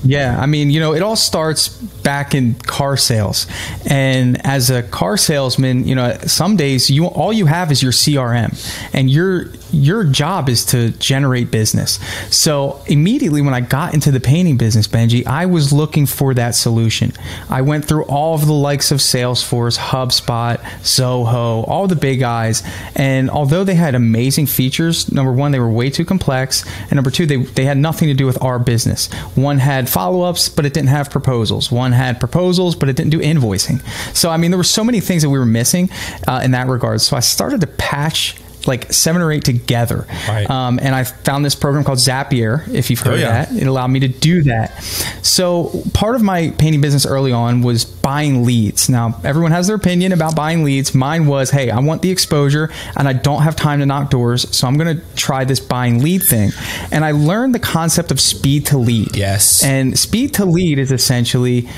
Yeah, 0.04 0.38
I 0.40 0.46
mean, 0.46 0.70
you 0.70 0.80
know, 0.80 0.94
it 0.94 1.02
all 1.02 1.16
starts 1.16 1.68
back 1.68 2.34
in 2.34 2.54
car 2.54 2.96
sales. 2.96 3.46
And 3.88 4.44
as 4.46 4.70
a 4.70 4.82
car 4.82 5.16
salesman, 5.16 5.86
you 5.86 5.94
know, 5.94 6.16
some 6.26 6.56
days 6.56 6.90
you 6.90 7.06
all 7.06 7.32
you 7.32 7.46
have 7.46 7.70
is 7.70 7.82
your 7.82 7.92
CRM 7.92 8.54
and 8.94 9.10
your 9.10 9.50
your 9.72 10.04
job 10.04 10.48
is 10.48 10.64
to 10.66 10.90
generate 10.92 11.50
business. 11.50 11.98
So 12.34 12.82
immediately 12.86 13.42
when 13.42 13.54
I 13.54 13.60
got 13.60 13.94
into 13.94 14.10
the 14.10 14.20
painting 14.20 14.56
business, 14.56 14.88
Benji, 14.88 15.26
I 15.26 15.46
was 15.46 15.72
looking 15.72 16.06
for 16.06 16.34
that 16.34 16.54
solution. 16.54 17.12
I 17.48 17.62
went 17.62 17.84
through 17.84 18.04
all 18.04 18.34
of 18.34 18.46
the 18.46 18.52
likes 18.52 18.90
of 18.90 18.98
Salesforce, 18.98 19.78
HubSpot, 19.78 20.58
Zoho, 20.82 21.68
all 21.68 21.86
the 21.86 21.96
big 21.96 22.20
guys. 22.20 22.62
And 22.96 23.30
although 23.30 23.64
they 23.64 23.74
had 23.74 23.94
amazing 23.94 24.46
features, 24.46 25.12
number 25.12 25.32
one, 25.32 25.52
they 25.52 25.60
were 25.60 25.70
way 25.70 25.90
too 25.90 26.04
complex. 26.04 26.64
And 26.82 26.94
number 26.94 27.10
two, 27.10 27.26
they, 27.26 27.36
they 27.36 27.64
had 27.64 27.78
nothing 27.78 28.08
to 28.08 28.14
do 28.14 28.26
with 28.26 28.42
our 28.42 28.58
business. 28.58 29.12
One 29.34 29.58
had 29.58 29.88
follow 29.90 30.22
ups, 30.22 30.48
but 30.48 30.64
it 30.64 30.72
didn't 30.72 30.88
have 30.88 31.10
proposals. 31.10 31.70
One 31.70 31.92
had 31.92 32.20
proposals, 32.20 32.74
but 32.76 32.88
it 32.88 32.96
didn't 32.96 33.10
do 33.10 33.20
invoicing. 33.20 33.84
So, 34.14 34.30
I 34.30 34.36
mean, 34.36 34.50
there 34.50 34.58
were 34.58 34.64
so 34.64 34.84
many 34.84 35.00
things 35.00 35.22
that 35.22 35.30
we 35.30 35.38
were 35.38 35.46
missing 35.46 35.90
uh, 36.26 36.40
in 36.44 36.52
that 36.52 36.68
regard. 36.68 37.00
So 37.00 37.16
I 37.16 37.20
started 37.20 37.60
to 37.62 37.66
patch 37.66 38.36
like 38.66 38.92
seven 38.92 39.22
or 39.22 39.32
eight 39.32 39.44
together. 39.44 40.06
Right. 40.28 40.48
Um, 40.48 40.78
and 40.82 40.94
I 40.94 41.04
found 41.04 41.44
this 41.44 41.54
program 41.54 41.84
called 41.84 41.98
Zapier, 41.98 42.66
if 42.72 42.90
you've 42.90 43.00
heard 43.00 43.14
Oh, 43.14 43.16
yeah. 43.16 43.44
that. 43.46 43.56
It 43.56 43.66
allowed 43.66 43.88
me 43.88 44.00
to 44.00 44.08
do 44.08 44.42
that. 44.44 44.82
So 45.22 45.82
part 45.94 46.14
of 46.14 46.22
my 46.22 46.50
painting 46.58 46.80
business 46.80 47.06
early 47.06 47.32
on 47.32 47.62
was 47.62 47.84
buying 47.84 48.44
leads. 48.44 48.88
Now, 48.88 49.20
everyone 49.24 49.52
has 49.52 49.66
their 49.66 49.76
opinion 49.76 50.12
about 50.12 50.34
buying 50.36 50.64
leads. 50.64 50.94
Mine 50.94 51.26
was, 51.26 51.50
hey, 51.50 51.70
I 51.70 51.78
want 51.80 52.02
the 52.02 52.10
exposure 52.10 52.70
and 52.96 53.06
I 53.08 53.12
don't 53.12 53.42
have 53.42 53.56
time 53.56 53.80
to 53.80 53.86
knock 53.86 54.10
doors. 54.10 54.54
So 54.56 54.66
I'm 54.66 54.76
going 54.76 54.96
to 54.98 55.02
try 55.16 55.44
this 55.44 55.60
buying 55.60 56.02
lead 56.02 56.22
thing. 56.22 56.50
And 56.90 57.04
I 57.04 57.12
learned 57.12 57.54
the 57.54 57.58
concept 57.60 58.10
of 58.10 58.20
speed 58.20 58.66
to 58.66 58.78
lead. 58.78 59.16
Yes. 59.16 59.62
And 59.64 59.98
speed 59.98 60.34
to 60.34 60.44
lead 60.44 60.78
is 60.78 60.92
essentially 60.92 61.68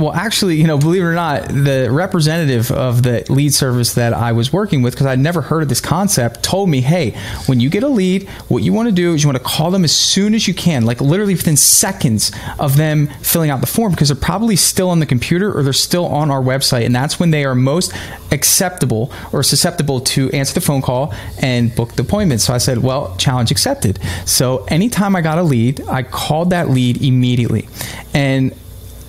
well, 0.00 0.12
actually, 0.12 0.56
you 0.56 0.66
know, 0.66 0.78
believe 0.78 1.02
it 1.02 1.06
or 1.06 1.14
not, 1.14 1.48
the 1.48 1.88
representative 1.90 2.70
of 2.70 3.02
the 3.02 3.24
lead 3.28 3.54
service 3.54 3.94
that 3.94 4.12
I 4.12 4.32
was 4.32 4.52
working 4.52 4.82
with, 4.82 4.94
because 4.94 5.06
I'd 5.06 5.18
never 5.18 5.42
heard 5.42 5.62
of 5.62 5.68
this 5.68 5.80
concept, 5.80 6.42
told 6.42 6.68
me, 6.68 6.80
hey, 6.80 7.10
when 7.46 7.60
you 7.60 7.68
get 7.70 7.82
a 7.82 7.88
lead, 7.88 8.28
what 8.48 8.62
you 8.62 8.72
want 8.72 8.88
to 8.88 8.94
do 8.94 9.14
is 9.14 9.22
you 9.22 9.28
want 9.28 9.38
to 9.38 9.44
call 9.44 9.70
them 9.70 9.84
as 9.84 9.94
soon 9.94 10.34
as 10.34 10.48
you 10.48 10.54
can, 10.54 10.84
like 10.84 11.00
literally 11.00 11.34
within 11.34 11.56
seconds 11.56 12.32
of 12.58 12.76
them 12.76 13.08
filling 13.22 13.50
out 13.50 13.60
the 13.60 13.66
form, 13.66 13.92
because 13.92 14.08
they're 14.08 14.16
probably 14.16 14.56
still 14.56 14.90
on 14.90 15.00
the 15.00 15.06
computer 15.06 15.56
or 15.56 15.62
they're 15.62 15.72
still 15.72 16.06
on 16.06 16.30
our 16.30 16.42
website. 16.42 16.86
And 16.86 16.94
that's 16.94 17.20
when 17.20 17.30
they 17.30 17.44
are 17.44 17.54
most 17.54 17.92
acceptable 18.32 19.12
or 19.32 19.42
susceptible 19.42 20.00
to 20.00 20.30
answer 20.30 20.54
the 20.54 20.60
phone 20.60 20.82
call 20.82 21.14
and 21.40 21.74
book 21.74 21.92
the 21.92 22.02
appointment. 22.02 22.40
So 22.40 22.54
I 22.54 22.58
said, 22.58 22.78
well, 22.78 23.16
challenge 23.16 23.50
accepted. 23.50 23.98
So 24.24 24.64
anytime 24.64 25.14
I 25.14 25.20
got 25.20 25.38
a 25.38 25.42
lead, 25.42 25.80
I 25.82 26.02
called 26.02 26.50
that 26.50 26.70
lead 26.70 27.02
immediately. 27.02 27.68
And 28.14 28.54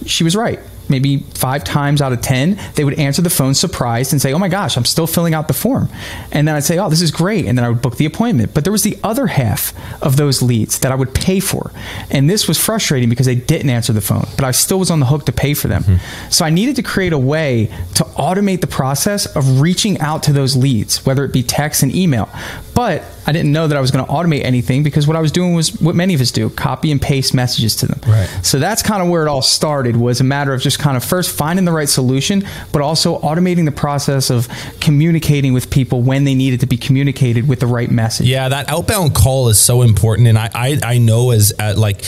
she 0.06 0.24
was 0.24 0.36
right. 0.36 0.60
Maybe 0.92 1.20
five 1.34 1.64
times 1.64 2.02
out 2.02 2.14
of 2.14 2.22
10, 2.22 2.60
they 2.76 2.84
would 2.84 3.00
answer 3.00 3.22
the 3.22 3.30
phone 3.30 3.54
surprised 3.54 4.12
and 4.12 4.22
say, 4.22 4.34
Oh 4.34 4.40
my 4.40 4.50
gosh, 4.50 4.78
I'm 4.78 4.86
still 4.86 5.08
filling 5.08 5.34
out 5.34 5.48
the 5.48 5.54
form. 5.54 5.90
And 6.32 6.48
then 6.48 6.56
I'd 6.56 6.64
say, 6.64 6.78
Oh, 6.78 6.90
this 6.90 7.02
is 7.02 7.10
great. 7.12 7.46
And 7.46 7.58
then 7.58 7.66
I 7.66 7.70
would 7.70 7.82
book 7.82 7.98
the 7.98 8.06
appointment. 8.06 8.54
But 8.54 8.64
there 8.64 8.72
was 8.72 8.84
the 8.84 8.98
other 9.04 9.28
half 9.28 9.74
of 10.04 10.18
those 10.18 10.42
leads 10.42 10.80
that 10.80 10.92
I 10.92 10.96
would 10.96 11.16
pay 11.16 11.40
for. 11.40 11.72
And 12.12 12.30
this 12.30 12.48
was 12.48 12.58
frustrating 12.58 13.10
because 13.10 13.26
they 13.26 13.36
didn't 13.36 13.70
answer 13.70 13.94
the 13.94 14.02
phone, 14.02 14.28
but 14.36 14.46
I 14.46 14.52
still 14.52 14.80
was 14.80 14.92
on 14.92 15.00
the 15.00 15.06
hook 15.06 15.26
to 15.26 15.32
pay 15.32 15.54
for 15.54 15.68
them. 15.68 15.84
Hmm. 15.84 15.96
So 16.30 16.46
I 16.46 16.50
needed 16.50 16.76
to 16.76 16.84
create 16.84 17.14
a 17.14 17.18
way 17.18 17.68
to 17.96 18.04
automate 18.04 18.62
the 18.62 18.68
process 18.68 19.26
of 19.36 19.62
reaching 19.62 20.00
out 20.00 20.24
to 20.24 20.34
those 20.34 20.56
leads, 20.56 21.06
whether 21.06 21.24
it 21.26 21.34
be 21.34 21.44
text 21.44 21.84
and 21.84 21.96
email. 21.96 22.30
But 22.76 23.04
I 23.26 23.32
didn't 23.32 23.52
know 23.52 23.68
that 23.68 23.78
I 23.78 23.82
was 23.82 23.92
going 23.92 24.06
to 24.06 24.12
automate 24.12 24.44
anything 24.44 24.84
because 24.84 25.08
what 25.08 25.16
I 25.16 25.22
was 25.22 25.32
doing 25.32 25.54
was 25.54 25.80
what 25.80 25.96
many 25.96 26.14
of 26.14 26.22
us 26.22 26.32
do 26.32 26.50
copy 26.50 26.92
and 26.92 27.02
paste 27.02 27.34
messages 27.34 27.76
to 27.78 27.88
them. 27.88 28.00
Right. 28.08 28.28
So 28.42 28.60
that's 28.60 28.82
kind 28.82 29.02
of 29.02 29.10
where 29.10 29.26
it 29.26 29.30
all 29.30 29.42
started 29.42 29.96
was 29.96 30.22
a 30.22 30.24
matter 30.24 30.54
of 30.54 30.62
just 30.62 30.80
kind 30.80 30.98
of 30.98 31.04
first 31.04 31.36
finding 31.36 31.66
the 31.66 31.72
right 31.72 31.90
solution, 31.90 32.44
but 32.72 32.82
also 32.82 33.20
automating 33.20 33.66
the 33.66 33.72
process 33.72 34.30
of 34.30 34.48
communicating 34.80 35.54
with 35.54 35.70
people 35.70 36.02
when 36.02 36.24
they 36.24 36.36
needed 36.36 36.60
to 36.62 36.66
be 36.66 36.78
communicated 36.78 37.48
with 37.48 37.60
the 37.60 37.68
right 37.68 37.92
message. 37.92 38.28
Yeah, 38.28 38.50
that 38.50 38.70
outbound 38.70 39.16
call 39.16 39.50
is 39.50 39.60
so 39.60 39.82
important, 39.82 40.28
and 40.28 40.38
I 40.38 40.50
I, 40.54 40.80
I 40.84 40.98
know 40.98 41.32
as 41.32 41.54
uh, 41.58 41.74
like 41.78 42.02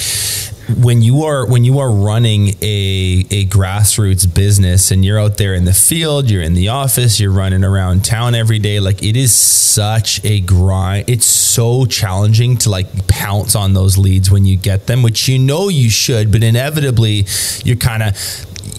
when 0.78 1.02
you 1.02 1.24
are 1.24 1.46
when 1.46 1.64
you 1.64 1.80
are 1.80 1.92
running 1.92 2.50
a 2.62 3.26
a 3.30 3.46
grassroots 3.48 4.32
business 4.34 4.92
and 4.92 5.04
you're 5.04 5.20
out 5.20 5.38
there 5.38 5.54
in 5.54 5.66
the 5.66 5.74
field, 5.74 6.30
you're 6.30 6.42
in 6.42 6.54
the 6.54 6.70
office, 6.70 7.20
you're 7.20 7.32
running 7.32 7.64
around 7.64 8.06
town 8.06 8.36
every 8.36 8.60
day. 8.60 8.80
Like 8.80 9.04
it 9.04 9.18
is 9.18 9.36
such 9.36 10.24
a 10.24 10.40
grind. 10.40 11.10
It's 11.10 11.26
so 11.26 11.86
challenging 11.86 12.58
to 12.60 12.70
like 12.70 13.08
pounce 13.08 13.56
on 13.56 13.74
those 13.74 13.98
leads 13.98 14.32
when 14.32 14.46
you 14.46 14.56
get 14.56 14.88
them, 14.88 15.04
which 15.04 15.28
you 15.28 15.38
know 15.38 15.70
you 15.70 15.90
should, 15.90 16.32
but 16.32 16.44
inevitably 16.44 17.26
you're 17.64 17.76
kind 17.76 18.04
of 18.04 18.16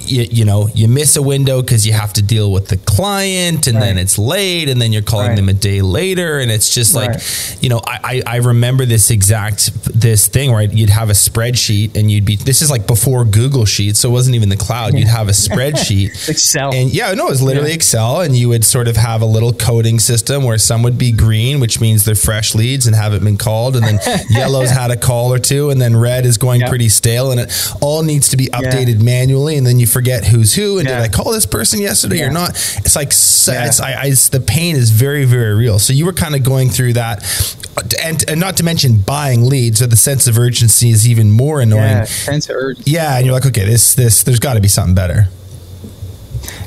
you, 0.06 0.22
you 0.30 0.44
know 0.44 0.68
you 0.74 0.88
miss 0.88 1.16
a 1.16 1.22
window 1.22 1.60
because 1.62 1.86
you 1.86 1.92
have 1.92 2.12
to 2.12 2.22
deal 2.22 2.50
with 2.52 2.68
the 2.68 2.76
client 2.76 3.66
and 3.66 3.80
then 3.80 3.98
it's 3.98 4.18
late 4.18 4.68
and 4.68 4.80
then 4.80 4.92
you're 4.92 5.02
calling 5.02 5.28
Right. 5.28 5.36
them 5.36 5.48
a 5.48 5.52
day 5.54 5.80
later 5.82 6.38
and 6.40 6.50
it's 6.50 6.74
just 6.74 6.94
like 6.94 7.10
Right. 7.10 7.58
you 7.60 7.68
know 7.68 7.80
I, 7.86 8.22
I 8.26 8.36
remember 8.36 8.84
this 8.84 9.10
exact 9.10 9.72
this 9.98 10.26
thing 10.28 10.52
where 10.52 10.62
you'd 10.62 10.90
have 10.90 11.08
a 11.10 11.14
spreadsheet 11.14 11.96
and 11.96 12.10
you'd 12.10 12.24
be 12.24 12.36
this 12.36 12.62
is 12.62 12.70
like 12.70 12.86
before 12.86 13.24
Google 13.24 13.64
Sheets 13.64 14.00
so 14.00 14.08
it 14.08 14.12
wasn't 14.12 14.36
even 14.36 14.48
the 14.48 14.56
cloud 14.56 14.94
you'd 14.94 15.08
have 15.08 15.28
a 15.28 15.32
spreadsheet 15.46 16.28
Excel. 16.28 16.72
and 16.74 16.90
yeah 16.92 17.12
no 17.14 17.26
it 17.26 17.30
was 17.30 17.42
literally 17.42 17.70
Yeah. 17.70 17.74
Excel 17.76 18.20
and 18.20 18.36
you 18.36 18.48
would 18.50 18.64
sort 18.64 18.88
of 18.88 18.96
have 18.96 19.22
a 19.22 19.26
little 19.26 19.52
coding 19.52 19.98
system 19.98 20.44
where 20.44 20.58
some 20.58 20.82
would 20.82 20.98
be 20.98 21.12
green 21.12 21.60
which 21.60 21.80
means 21.80 22.04
they're 22.04 22.14
fresh 22.14 22.54
leads 22.54 22.86
and 22.86 22.94
haven't 22.94 23.24
been 23.24 23.38
called 23.38 23.76
and 23.76 23.84
then 23.86 23.98
yellow's 24.30 24.70
had 24.70 24.90
a 24.90 24.96
call 24.96 25.32
or 25.32 25.38
two 25.38 25.70
and 25.70 25.80
then 25.80 25.96
red 25.96 26.26
is 26.26 26.38
going 26.38 26.60
Yep. 26.60 26.68
pretty 26.68 26.88
stale 26.88 27.30
and 27.32 27.40
it 27.40 27.52
all 27.80 28.02
needs 28.02 28.28
to 28.30 28.36
be 28.36 28.46
updated 28.46 29.00
manually 29.02 29.56
and 29.56 29.66
then 29.66 29.78
you 29.78 29.83
forget 29.86 30.24
who's 30.24 30.54
who 30.54 30.78
and 30.78 30.88
Yeah. 30.88 31.00
did 31.02 31.10
I 31.10 31.14
call 31.16 31.32
this 31.32 31.46
person 31.46 31.80
yesterday 31.80 32.22
or 32.22 32.30
not 32.30 32.50
it's 32.50 32.96
like 32.96 33.12
Yeah. 33.54 33.66
it's, 33.66 33.80
I, 33.80 33.92
I, 33.92 34.04
it's, 34.06 34.28
the 34.28 34.40
pain 34.40 34.76
is 34.76 34.90
very 34.90 35.24
very 35.24 35.54
real 35.54 35.78
so 35.78 35.92
you 35.92 36.06
were 36.06 36.12
kind 36.12 36.34
of 36.34 36.42
going 36.42 36.70
through 36.70 36.94
that 36.94 37.22
and, 38.02 38.24
and 38.28 38.38
not 38.40 38.56
to 38.58 38.62
mention 38.64 38.98
buying 38.98 39.44
leads 39.46 39.78
so 39.80 39.86
the 39.86 39.96
sense 39.96 40.26
of 40.26 40.38
urgency 40.38 40.90
is 40.90 41.06
even 41.08 41.30
more 41.30 41.60
annoying 41.60 41.82
yeah, 41.82 41.98
yeah, 41.98 42.04
sense 42.04 42.48
of 42.48 42.56
urgency. 42.56 42.90
and 42.96 43.26
you're 43.26 43.34
like 43.34 43.46
okay 43.46 43.64
this 43.64 43.94
this 43.94 44.22
there's 44.22 44.38
got 44.40 44.54
to 44.54 44.60
be 44.60 44.68
something 44.68 44.94
better 44.94 45.28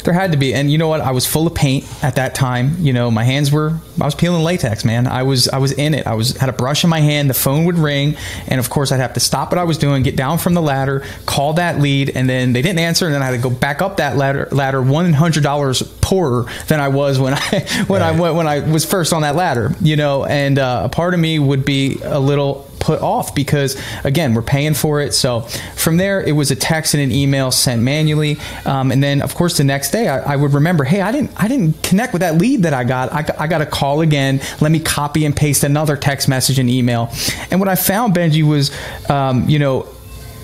There 0.07 0.13
had 0.13 0.31
to 0.31 0.37
be, 0.37 0.53
and 0.53 0.71
you 0.71 0.77
know 0.77 0.87
what? 0.87 1.01
I 1.01 1.11
was 1.11 1.25
full 1.25 1.47
of 1.47 1.53
paint 1.53 1.83
at 2.01 2.15
that 2.15 2.33
time. 2.33 2.77
You 2.79 2.93
know, 2.93 3.11
my 3.11 3.25
hands 3.25 3.51
were. 3.51 3.77
I 3.99 4.05
was 4.05 4.15
peeling 4.15 4.41
latex, 4.41 4.85
man. 4.85 5.05
I 5.05 5.23
was. 5.23 5.49
I 5.49 5.57
was 5.57 5.73
in 5.73 5.93
it. 5.93 6.07
I 6.07 6.13
was 6.13 6.37
had 6.37 6.47
a 6.47 6.53
brush 6.53 6.85
in 6.85 6.89
my 6.89 7.01
hand. 7.01 7.29
The 7.29 7.33
phone 7.33 7.65
would 7.65 7.77
ring, 7.77 8.15
and 8.47 8.57
of 8.57 8.69
course, 8.69 8.93
I'd 8.93 9.01
have 9.01 9.15
to 9.15 9.19
stop 9.19 9.51
what 9.51 9.57
I 9.57 9.65
was 9.65 9.77
doing, 9.77 10.03
get 10.03 10.15
down 10.15 10.37
from 10.37 10.53
the 10.53 10.61
ladder, 10.61 11.03
call 11.25 11.55
that 11.55 11.79
lead, 11.79 12.11
and 12.15 12.29
then 12.29 12.53
they 12.53 12.61
didn't 12.61 12.79
answer, 12.79 13.05
and 13.05 13.13
then 13.13 13.21
I 13.21 13.25
had 13.25 13.31
to 13.31 13.37
go 13.37 13.49
back 13.49 13.81
up 13.81 13.97
that 13.97 14.15
ladder. 14.15 14.47
Ladder 14.49 14.81
one 14.81 15.11
hundred 15.11 15.43
dollars 15.43 15.81
poorer 15.99 16.45
than 16.69 16.79
I 16.79 16.87
was 16.87 17.19
when 17.19 17.33
I 17.35 17.65
when 17.87 18.01
I 18.01 18.17
went 18.17 18.35
when 18.35 18.47
I 18.47 18.59
was 18.59 18.85
first 18.85 19.11
on 19.11 19.23
that 19.23 19.35
ladder. 19.35 19.75
You 19.81 19.97
know, 19.97 20.23
and 20.23 20.57
uh, 20.57 20.83
a 20.85 20.89
part 20.89 21.15
of 21.15 21.19
me 21.19 21.37
would 21.37 21.65
be 21.65 21.99
a 22.01 22.17
little 22.17 22.71
put 22.79 23.01
off 23.01 23.34
because 23.36 23.81
again 24.03 24.34
we're 24.34 24.41
paying 24.41 24.74
for 24.74 25.01
it. 25.01 25.13
So 25.13 25.41
from 25.75 25.98
there 25.98 26.22
it 26.22 26.34
was 26.34 26.51
a 26.51 26.55
text 26.55 26.93
and 26.93 27.03
an 27.03 27.12
email 27.12 27.51
sent 27.51 27.81
manually. 27.81 28.38
Um, 28.65 28.91
and 28.91 29.03
then 29.03 29.22
of 29.22 29.36
course 29.36 29.57
the 29.57 29.63
next 29.63 29.91
day 29.91 30.07
I, 30.07 30.34
I 30.34 30.36
would 30.36 30.53
remember 30.53 30.84
hey 30.84 31.01
i 31.01 31.12
didn't 31.12 31.31
i 31.38 31.48
didn't 31.48 31.81
connect 31.84 32.13
with 32.13 32.22
that 32.22 32.36
lead 32.36 32.63
that 32.63 32.74
i 32.74 32.84
got. 32.84 33.12
I, 33.12 33.25
I 33.38 33.48
got 33.48 33.62
a 33.62 33.65
call 33.65 34.01
again. 34.01 34.41
Let 34.62 34.72
me 34.72 34.79
copy 34.79 35.25
and 35.25 35.36
paste 35.36 35.63
another 35.63 35.98
text 35.98 36.27
message 36.27 36.60
and 36.60 36.69
email. 36.69 37.12
And 37.51 37.60
what 37.60 37.69
i 37.69 37.75
found 37.75 38.13
benji 38.13 38.43
was 38.43 38.72
um, 39.10 39.48
you 39.50 39.60
know 39.60 39.88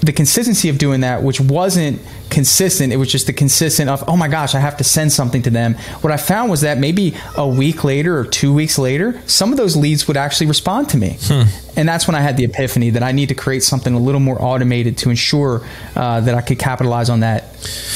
the 0.04 0.12
consistency 0.12 0.68
of 0.68 0.78
doing 0.78 1.02
that, 1.02 1.24
which 1.24 1.40
wasn't 1.40 2.02
consistent, 2.34 2.92
it 2.92 2.98
was 2.98 3.12
just 3.12 3.28
the 3.28 3.34
consistent 3.34 3.90
of, 3.90 4.04
oh 4.08 4.18
my 4.18 4.28
gosh, 4.28 4.56
I 4.56 4.60
have 4.60 4.78
to 4.78 4.84
send 4.84 5.12
something 5.12 5.44
to 5.44 5.50
them. 5.50 5.76
What 6.02 6.12
I 6.12 6.18
found 6.18 6.50
was 6.50 6.62
that 6.62 6.78
maybe 6.80 7.16
a 7.38 7.48
week 7.48 7.84
later 7.84 8.18
or 8.18 8.26
two 8.26 8.54
weeks 8.54 8.78
later, 8.78 9.22
some 9.28 9.52
of 9.52 9.58
those 9.58 9.76
leads 9.78 10.08
would 10.08 10.18
actually 10.18 10.48
respond 10.48 10.90
to 10.90 10.98
me. 10.98 11.18
And 11.76 11.90
that's 11.90 12.08
when 12.08 12.16
I 12.16 12.22
had 12.22 12.38
the 12.38 12.44
epiphany 12.44 12.92
that 12.92 13.02
I 13.04 13.12
need 13.12 13.30
to 13.30 13.36
create 13.36 13.64
something 13.64 13.94
a 13.94 14.00
little 14.00 14.20
more 14.20 14.40
automated 14.42 14.98
to 15.00 15.10
ensure 15.10 15.62
uh, 15.96 16.22
that 16.22 16.36
I 16.36 16.42
could 16.42 16.60
capitalize 16.60 17.10
on 17.10 17.22
that 17.22 17.46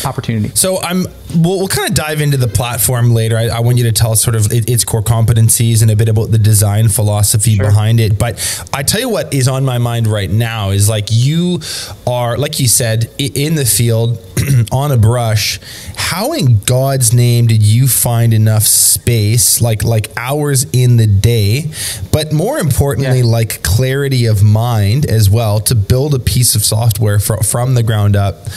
opportunity. 0.06 0.50
So 0.56 0.80
I'm. 0.82 1.06
We'll, 1.36 1.60
we'll 1.60 1.68
kind 1.68 1.90
of 1.90 1.94
dive 1.94 2.22
into 2.22 2.38
the 2.38 2.48
platform 2.48 3.12
later. 3.12 3.38
I, 3.38 3.48
I 3.48 3.60
want 3.60 3.78
you 3.78 3.84
to 3.84 3.92
tell 3.92 4.14
us 4.14 4.24
sort 4.24 4.36
of 4.36 4.50
it, 4.52 4.70
its 4.70 4.86
core 4.86 5.02
competencies 5.04 5.82
and 5.82 5.92
a 5.92 5.96
bit 5.96 6.08
about 6.08 6.32
the 6.32 6.38
design 6.38 6.88
philosophy 6.88 7.58
behind 7.58 8.00
it. 8.00 8.18
But 8.18 8.40
I 8.74 8.82
tell 8.84 9.02
you 9.02 9.10
what 9.10 9.34
is 9.34 9.50
on 9.50 9.66
my 9.66 9.78
mind 9.78 10.08
right 10.08 10.30
now 10.30 10.70
is 10.70 10.88
like 10.88 11.10
you 11.12 11.60
are, 12.08 12.38
like 12.38 12.62
you 12.62 12.70
said, 12.70 13.12
in 13.20 13.56
the 13.56 13.66
field 13.66 14.24
on 14.72 14.92
a 14.92 14.98
brush. 14.98 15.60
How 15.96 16.34
in 16.34 16.60
God's 16.60 17.14
name 17.14 17.48
did 17.48 17.62
you 17.64 17.88
find 17.88 18.34
enough 18.34 18.64
space, 18.64 19.62
like 19.62 19.84
like 19.84 20.10
hours 20.18 20.66
in 20.74 20.98
the 20.98 21.08
day, 21.08 21.66
but 22.12 22.32
more 22.32 22.58
importantly, 22.60 23.20
Yeah. 23.20 23.26
like 23.26 23.62
clarity 23.64 24.26
of 24.26 24.44
mind 24.44 25.06
as 25.06 25.30
well 25.30 25.60
to 25.62 25.76
build 25.76 26.14
a 26.14 26.20
piece 26.20 26.56
of 26.56 26.64
software 26.64 27.20
fro- 27.20 27.42
from 27.42 27.74
the 27.76 27.84
ground 27.84 28.16
up 28.16 28.48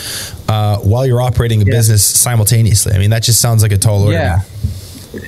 uh, 0.47 0.77
while 0.77 1.05
you're 1.05 1.21
operating 1.21 1.61
a 1.61 1.65
Yeah. 1.65 1.71
business 1.71 2.03
simultaneously. 2.03 2.93
I 2.93 2.97
mean, 2.97 3.09
that 3.11 3.23
just 3.23 3.39
sounds 3.41 3.61
like 3.61 3.71
a 3.71 3.77
tall 3.77 4.03
order. 4.03 4.13
Yeah. 4.13 4.39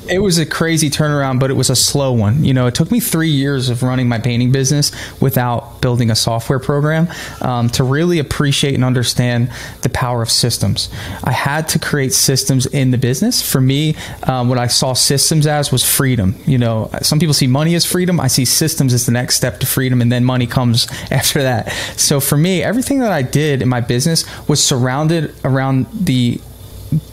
It 0.07 0.19
was 0.19 0.37
a 0.37 0.45
crazy 0.45 0.89
turnaround, 0.89 1.39
but 1.39 1.51
it 1.51 1.55
was 1.55 1.69
a 1.69 1.75
slow 1.75 2.13
one. 2.13 2.45
You 2.45 2.53
know, 2.53 2.67
it 2.67 2.75
took 2.75 2.89
me 2.89 2.99
three 3.01 3.29
years 3.29 3.69
of 3.69 3.83
running 3.83 4.07
my 4.07 4.17
painting 4.17 4.51
business 4.51 4.91
without 5.19 5.81
building 5.81 6.09
a 6.09 6.15
software 6.15 6.59
program 6.59 7.09
um, 7.41 7.69
to 7.71 7.83
really 7.83 8.19
appreciate 8.19 8.75
and 8.75 8.85
understand 8.85 9.51
the 9.81 9.89
power 9.89 10.21
of 10.21 10.29
systems. 10.29 10.89
I 11.23 11.31
had 11.31 11.67
to 11.69 11.79
create 11.79 12.13
systems 12.13 12.65
in 12.65 12.91
the 12.91 12.97
business. 12.97 13.41
For 13.41 13.59
me, 13.59 13.95
um, 14.23 14.47
what 14.47 14.57
I 14.57 14.67
saw 14.67 14.93
systems 14.93 15.47
as 15.47 15.71
was 15.71 15.83
freedom. 15.83 16.35
You 16.45 16.57
know, 16.57 16.89
some 17.01 17.19
people 17.19 17.33
see 17.33 17.47
money 17.47 17.75
as 17.75 17.85
freedom. 17.85 18.19
I 18.19 18.27
see 18.27 18.45
systems 18.45 18.93
as 18.93 19.05
the 19.05 19.11
next 19.11 19.35
step 19.35 19.59
to 19.59 19.65
freedom, 19.65 20.01
and 20.01 20.11
then 20.11 20.23
money 20.23 20.47
comes 20.47 20.87
after 21.11 21.43
that. 21.43 21.71
So 21.97 22.21
for 22.21 22.37
me, 22.37 22.63
everything 22.63 22.99
that 22.99 23.11
I 23.11 23.21
did 23.21 23.61
in 23.61 23.67
my 23.67 23.81
business 23.81 24.23
was 24.47 24.63
surrounded 24.63 25.35
around 25.43 25.87
the 25.91 26.39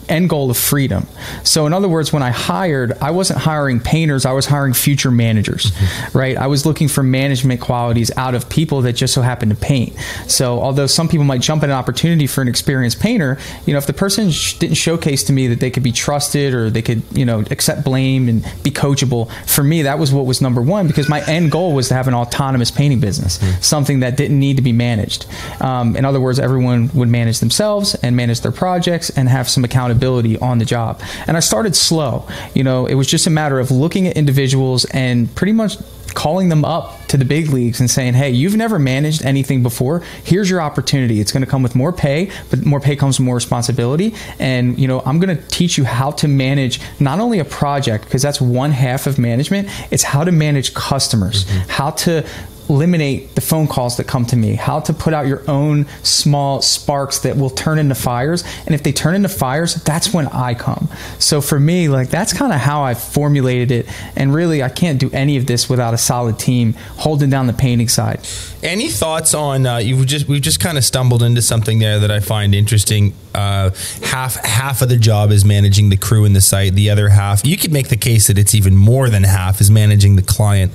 end 0.09 0.29
goal 0.29 0.49
of 0.49 0.57
freedom. 0.57 1.07
So, 1.43 1.65
in 1.65 1.73
other 1.73 1.87
words, 1.87 2.11
when 2.11 2.23
I 2.23 2.31
hired, 2.31 2.93
I 2.99 3.11
wasn't 3.11 3.39
hiring 3.39 3.79
painters, 3.79 4.25
I 4.25 4.33
was 4.33 4.45
hiring 4.45 4.73
future 4.73 5.11
managers, 5.11 5.71
mm-hmm. 5.71 6.17
right? 6.17 6.37
I 6.37 6.47
was 6.47 6.65
looking 6.65 6.87
for 6.87 7.03
management 7.03 7.61
qualities 7.61 8.11
out 8.17 8.35
of 8.35 8.49
people 8.49 8.81
that 8.81 8.93
just 8.93 9.13
so 9.13 9.21
happened 9.21 9.51
to 9.51 9.57
paint. 9.57 9.95
So, 10.27 10.59
although 10.59 10.87
some 10.87 11.07
people 11.07 11.25
might 11.25 11.41
jump 11.41 11.63
at 11.63 11.69
an 11.69 11.75
opportunity 11.75 12.27
for 12.27 12.41
an 12.41 12.47
experienced 12.47 12.99
painter, 12.99 13.37
you 13.65 13.73
know, 13.73 13.77
if 13.77 13.87
the 13.87 13.93
person 13.93 14.31
sh- 14.31 14.57
didn't 14.59 14.75
showcase 14.75 15.23
to 15.25 15.33
me 15.33 15.47
that 15.47 15.59
they 15.59 15.71
could 15.71 15.83
be 15.83 15.91
trusted 15.91 16.53
or 16.53 16.69
they 16.69 16.81
could, 16.81 17.03
you 17.11 17.25
know, 17.25 17.39
accept 17.51 17.83
blame 17.83 18.27
and 18.27 18.43
be 18.63 18.71
coachable, 18.71 19.31
for 19.47 19.63
me, 19.63 19.83
that 19.83 19.99
was 19.99 20.13
what 20.13 20.25
was 20.25 20.41
number 20.41 20.61
one 20.61 20.87
because 20.87 21.07
my 21.09 21.25
end 21.25 21.51
goal 21.51 21.73
was 21.73 21.87
to 21.87 21.93
have 21.93 22.07
an 22.07 22.13
autonomous 22.13 22.71
painting 22.71 22.99
business, 22.99 23.37
mm-hmm. 23.37 23.61
something 23.61 24.01
that 24.01 24.17
didn't 24.17 24.39
need 24.39 24.57
to 24.57 24.63
be 24.63 24.73
managed. 24.73 25.25
Um, 25.61 25.95
in 25.95 26.05
other 26.05 26.19
words, 26.19 26.39
everyone 26.39 26.89
would 26.93 27.09
manage 27.09 27.39
themselves 27.39 27.95
and 27.95 28.15
manage 28.15 28.41
their 28.41 28.51
projects 28.51 29.09
and 29.11 29.29
have 29.29 29.49
some 29.49 29.63
accountability 29.71 30.37
on 30.37 30.59
the 30.59 30.65
job. 30.65 31.01
And 31.27 31.37
I 31.37 31.39
started 31.39 31.75
slow. 31.75 32.27
You 32.53 32.63
know, 32.63 32.85
it 32.85 32.95
was 32.95 33.07
just 33.07 33.25
a 33.27 33.29
matter 33.29 33.59
of 33.59 33.71
looking 33.71 34.07
at 34.07 34.17
individuals 34.17 34.85
and 34.85 35.33
pretty 35.35 35.53
much 35.53 35.77
calling 36.13 36.49
them 36.49 36.65
up 36.65 37.07
to 37.07 37.15
the 37.15 37.23
big 37.23 37.49
leagues 37.49 37.79
and 37.79 37.89
saying, 37.89 38.13
"Hey, 38.13 38.31
you've 38.31 38.55
never 38.55 38.77
managed 38.77 39.23
anything 39.23 39.63
before. 39.63 40.03
Here's 40.23 40.49
your 40.49 40.61
opportunity. 40.61 41.21
It's 41.21 41.31
going 41.31 41.43
to 41.43 41.49
come 41.49 41.63
with 41.63 41.73
more 41.73 41.93
pay, 41.93 42.29
but 42.49 42.65
more 42.65 42.81
pay 42.81 42.95
comes 42.97 43.17
with 43.17 43.25
more 43.25 43.35
responsibility. 43.35 44.13
And 44.37 44.77
you 44.77 44.87
know, 44.87 45.01
I'm 45.05 45.19
going 45.19 45.35
to 45.35 45.41
teach 45.47 45.77
you 45.77 45.85
how 45.85 46.11
to 46.11 46.27
manage 46.27 46.81
not 46.99 47.19
only 47.19 47.39
a 47.39 47.45
project 47.45 48.05
because 48.05 48.21
that's 48.21 48.41
one 48.41 48.71
half 48.71 49.07
of 49.07 49.17
management. 49.17 49.69
It's 49.91 50.03
how 50.03 50.23
to 50.23 50.31
manage 50.31 50.73
customers, 50.73 51.45
mm-hmm. 51.45 51.69
how 51.69 51.91
to 51.91 52.25
eliminate 52.71 53.35
the 53.35 53.41
phone 53.41 53.67
calls 53.67 53.97
that 53.97 54.07
come 54.07 54.25
to 54.25 54.35
me, 54.35 54.55
how 54.55 54.79
to 54.79 54.93
put 54.93 55.13
out 55.13 55.27
your 55.27 55.43
own 55.49 55.85
small 56.03 56.61
sparks 56.61 57.19
that 57.19 57.35
will 57.35 57.49
turn 57.49 57.77
into 57.77 57.95
fires. 57.95 58.43
And 58.65 58.73
if 58.73 58.83
they 58.83 58.93
turn 58.93 59.15
into 59.15 59.29
fires, 59.29 59.75
that's 59.75 60.13
when 60.13 60.27
I 60.27 60.53
come. 60.53 60.87
So 61.19 61.41
for 61.41 61.59
me, 61.59 61.89
like 61.89 62.09
that's 62.09 62.33
kind 62.33 62.53
of 62.53 62.59
how 62.59 62.81
I 62.81 62.93
formulated 62.93 63.71
it. 63.71 63.87
And 64.15 64.33
really, 64.33 64.63
I 64.63 64.69
can't 64.69 64.99
do 64.99 65.09
any 65.11 65.37
of 65.37 65.45
this 65.47 65.69
without 65.69 65.93
a 65.93 65.97
solid 65.97 66.39
team 66.39 66.73
holding 66.97 67.29
down 67.29 67.47
the 67.47 67.53
painting 67.53 67.89
side. 67.89 68.25
Any 68.63 68.89
thoughts 68.89 69.33
on 69.33 69.65
uh, 69.65 69.77
you 69.77 70.05
just 70.05 70.27
we've 70.27 70.41
just 70.41 70.59
kind 70.59 70.77
of 70.77 70.85
stumbled 70.85 71.23
into 71.23 71.41
something 71.41 71.79
there 71.79 71.99
that 71.99 72.11
I 72.11 72.19
find 72.19 72.53
interesting. 72.53 73.13
Uh, 73.33 73.71
half 74.03 74.35
half 74.45 74.81
of 74.81 74.89
the 74.89 74.97
job 74.97 75.31
is 75.31 75.43
managing 75.43 75.89
the 75.89 75.97
crew 75.97 76.25
in 76.25 76.33
the 76.33 76.41
site. 76.41 76.73
The 76.73 76.89
other 76.89 77.09
half, 77.09 77.45
you 77.45 77.57
could 77.57 77.71
make 77.71 77.89
the 77.89 77.97
case 77.97 78.27
that 78.27 78.37
it's 78.37 78.53
even 78.53 78.75
more 78.75 79.09
than 79.09 79.23
half 79.23 79.61
is 79.61 79.71
managing 79.71 80.15
the 80.15 80.21
client. 80.21 80.71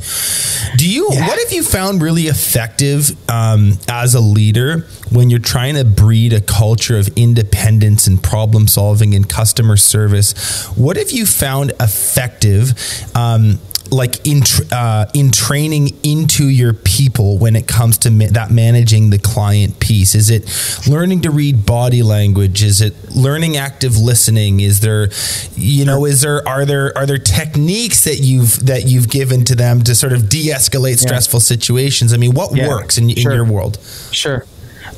Do 0.77 0.89
you? 0.89 1.09
Yeah. 1.13 1.29
What 1.29 1.39
have 1.39 1.53
you 1.53 1.63
found 1.63 1.86
really 1.95 2.25
effective 2.25 3.11
um, 3.31 3.79
as 3.89 4.15
a 4.15 4.21
leader 4.21 4.87
when 5.11 5.31
you're 5.31 5.39
trying 5.39 5.75
to 5.77 5.85
breed 5.85 6.33
a 6.33 6.41
culture 6.41 6.99
of 6.99 7.09
independence 7.17 8.07
and 8.07 8.23
problem 8.23 8.69
solving 8.69 9.15
and 9.15 9.29
customer 9.29 9.77
service? 9.77 10.67
What 10.77 10.97
have 10.97 11.11
you 11.11 11.27
found 11.27 11.73
effective? 11.81 12.73
Um, 13.15 13.59
like 13.91 14.27
in 14.27 14.43
uh, 14.73 15.07
in 15.15 15.31
training 15.31 15.97
into 16.03 16.49
your 16.49 16.73
people 16.73 17.39
when 17.39 17.57
it 17.57 17.67
comes 17.67 17.99
to 17.99 18.11
ma- 18.11 18.27
that 18.31 18.51
managing 18.51 19.11
the 19.11 19.19
client 19.19 19.81
piece? 19.81 20.15
Is 20.15 20.31
it 20.31 20.49
learning 20.89 21.23
to 21.23 21.31
read 21.31 21.67
body 21.67 22.03
language? 22.03 22.63
Is 22.63 22.81
it 22.81 22.95
learning 23.11 23.57
active 23.57 23.97
listening? 23.97 24.61
Is 24.61 24.81
there, 24.81 25.11
you 25.55 25.85
know, 25.85 26.05
is 26.05 26.23
there 26.23 26.47
are 26.49 26.65
there 26.65 26.97
are 26.97 27.07
there 27.07 27.19
techniques 27.19 28.05
that 28.05 28.21
you've 28.21 28.67
that 28.67 28.87
you've 28.87 29.09
given 29.09 29.45
to 29.45 29.55
them 29.55 29.83
to 29.85 29.95
sort 29.95 30.13
of 30.13 30.29
de-escalate 30.29 30.99
stressful 30.99 31.41
situations? 31.41 32.13
I 32.13 32.17
mean, 32.17 32.35
what 32.35 32.55
yeah. 32.55 32.69
works 32.69 32.99
in, 32.99 33.09
sure. 33.11 33.33
in 33.33 33.37
your 33.37 33.45
world? 33.45 33.79
Sure 34.11 34.45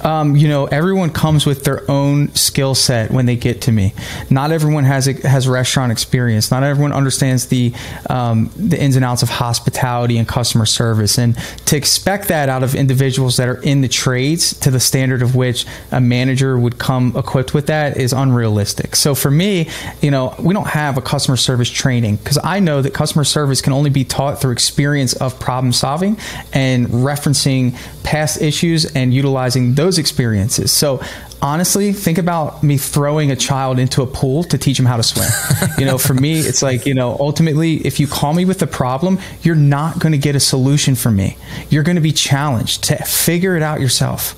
um, 0.05 0.37
you 0.37 0.49
know, 0.49 0.67
everyone 0.67 1.11
comes 1.11 1.47
with 1.47 1.65
their 1.65 1.89
own 1.91 2.35
skill 2.35 2.75
set 2.75 3.11
when 3.11 3.27
they 3.27 3.37
get 3.37 3.63
to 3.63 3.73
me. 3.73 3.95
Not 4.31 4.53
everyone 4.53 4.85
has 4.85 5.09
a, 5.09 5.13
has 5.29 5.49
restaurant 5.49 5.93
experience. 5.93 6.51
Not 6.51 6.63
everyone 6.63 6.93
understands 6.93 7.47
the 7.47 7.73
um, 8.11 8.51
the 8.57 8.81
ins 8.81 8.97
and 8.97 9.05
outs 9.05 9.23
of 9.23 9.29
hospitality 9.29 10.19
and 10.19 10.27
customer 10.29 10.67
service. 10.67 11.19
And 11.19 11.37
to 11.67 11.77
expect 11.77 12.29
that 12.29 12.49
out 12.49 12.63
of 12.63 12.75
individuals 12.75 13.37
that 13.37 13.49
are 13.49 13.61
in 13.63 13.81
the 13.81 13.89
trades 13.89 14.59
to 14.61 14.71
the 14.71 14.81
standard 14.81 15.23
of 15.23 15.35
which 15.35 15.67
a 15.91 16.01
manager 16.01 16.59
would 16.59 16.79
come 16.79 17.15
equipped 17.17 17.55
with 17.55 17.67
that 17.67 17.97
is 17.97 18.13
unrealistic. 18.13 18.97
So 18.97 19.15
for 19.15 19.31
me, 19.31 19.69
you 20.03 20.11
know, 20.11 20.35
we 20.39 20.55
don't 20.55 20.69
have 20.69 20.99
a 20.99 21.03
customer 21.03 21.37
service 21.37 21.71
training 21.71 22.17
because 22.17 22.39
I 22.43 22.61
know 22.61 22.83
that 22.83 22.95
customer 22.95 23.25
service 23.25 23.61
can 23.61 23.73
only 23.73 23.91
be 23.91 24.05
taught 24.05 24.41
through 24.41 24.53
experience 24.53 25.15
of 25.15 25.39
problem 25.41 25.73
solving 25.73 26.19
and 26.53 26.87
referencing 26.89 27.77
past 28.03 28.41
issues 28.43 28.85
and 28.95 29.13
utilizing 29.13 29.75
those 29.75 29.88
those 29.89 29.97
experiences. 29.97 30.71
So 30.71 31.01
honestly, 31.41 31.95
think 31.95 32.19
about 32.19 32.63
me 32.63 32.77
throwing 32.77 33.31
a 33.31 33.37
child 33.37 33.79
into 33.79 34.03
a 34.03 34.07
pool 34.07 34.45
to 34.45 34.59
teach 34.59 34.79
him 34.79 34.85
how 34.85 34.99
to 34.99 35.03
swim. 35.03 35.31
you 35.79 35.87
know, 35.87 35.97
for 35.97 36.13
me, 36.13 36.41
it's 36.41 36.61
like, 36.61 36.85
you 36.85 36.93
know, 36.93 37.17
ultimately, 37.19 37.77
if 37.87 37.99
you 37.99 38.07
call 38.07 38.35
me 38.35 38.45
with 38.45 38.61
a 38.61 38.67
problem, 38.67 39.19
you're 39.41 39.55
not 39.55 39.99
going 39.99 40.13
to 40.13 40.19
get 40.19 40.37
a 40.37 40.41
solution 40.41 40.95
from 40.95 41.17
me. 41.17 41.39
You're 41.71 41.85
going 41.85 41.97
to 41.97 42.03
be 42.03 42.13
challenged 42.13 42.85
to 42.85 42.97
figure 43.05 43.57
it 43.57 43.63
out 43.63 43.81
yourself. 43.81 44.35